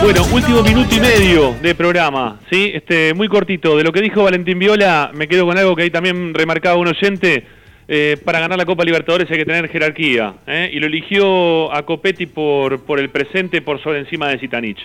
[0.05, 2.69] Bueno, último minuto y medio de programa, ¿sí?
[2.75, 3.75] Este, muy cortito.
[3.75, 6.89] De lo que dijo Valentín Viola, me quedo con algo que ahí también remarcaba un
[6.89, 7.43] oyente.
[7.87, 10.69] Eh, para ganar la Copa Libertadores hay que tener jerarquía, ¿eh?
[10.71, 14.77] y lo eligió a Copetti por, por el presente, por sobre encima de Zitanich.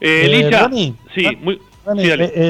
[0.00, 0.70] Eh, Licha,
[1.12, 1.58] sí, muy,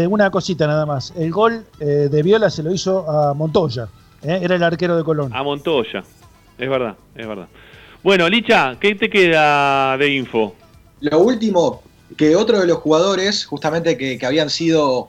[0.07, 1.15] una cosita nada más.
[1.17, 3.89] El gol de Viola se lo hizo a Montoya,
[4.23, 5.35] era el arquero de Colón.
[5.35, 6.05] A Montoya,
[6.59, 7.49] es verdad, es verdad.
[8.03, 10.55] Bueno, Licha, ¿qué te queda de info?
[11.01, 11.83] Lo último,
[12.17, 15.09] que otro de los jugadores, justamente que, habían sido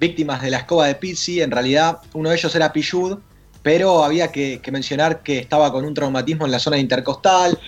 [0.00, 3.18] víctimas de la escoba de Pizzi, en realidad uno de ellos era Pichud,
[3.62, 7.58] pero había que, mencionar que estaba con un traumatismo en la zona intercostal.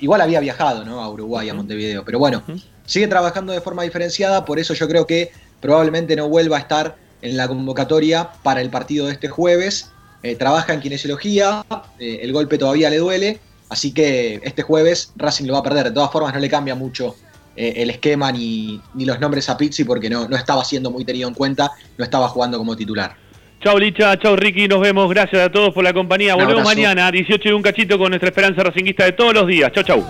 [0.00, 1.02] Igual había viajado ¿no?
[1.02, 2.42] a Uruguay, a Montevideo, pero bueno,
[2.86, 6.96] sigue trabajando de forma diferenciada, por eso yo creo que probablemente no vuelva a estar
[7.20, 9.90] en la convocatoria para el partido de este jueves.
[10.22, 11.64] Eh, trabaja en kinesiología,
[11.98, 15.84] eh, el golpe todavía le duele, así que este jueves Racing lo va a perder.
[15.84, 17.14] De todas formas, no le cambia mucho
[17.56, 21.28] eh, el esquema ni, los nombres a Pizzi porque no, no estaba siendo muy tenido
[21.28, 23.16] en cuenta, no estaba jugando como titular.
[23.64, 26.34] Chau Licha, chau Ricky, nos vemos, gracias a todos por la compañía.
[26.34, 29.72] Volvemos mañana, 18 y un cachito con nuestra esperanza racinguista de todos los días.
[29.72, 30.04] Chau, chau.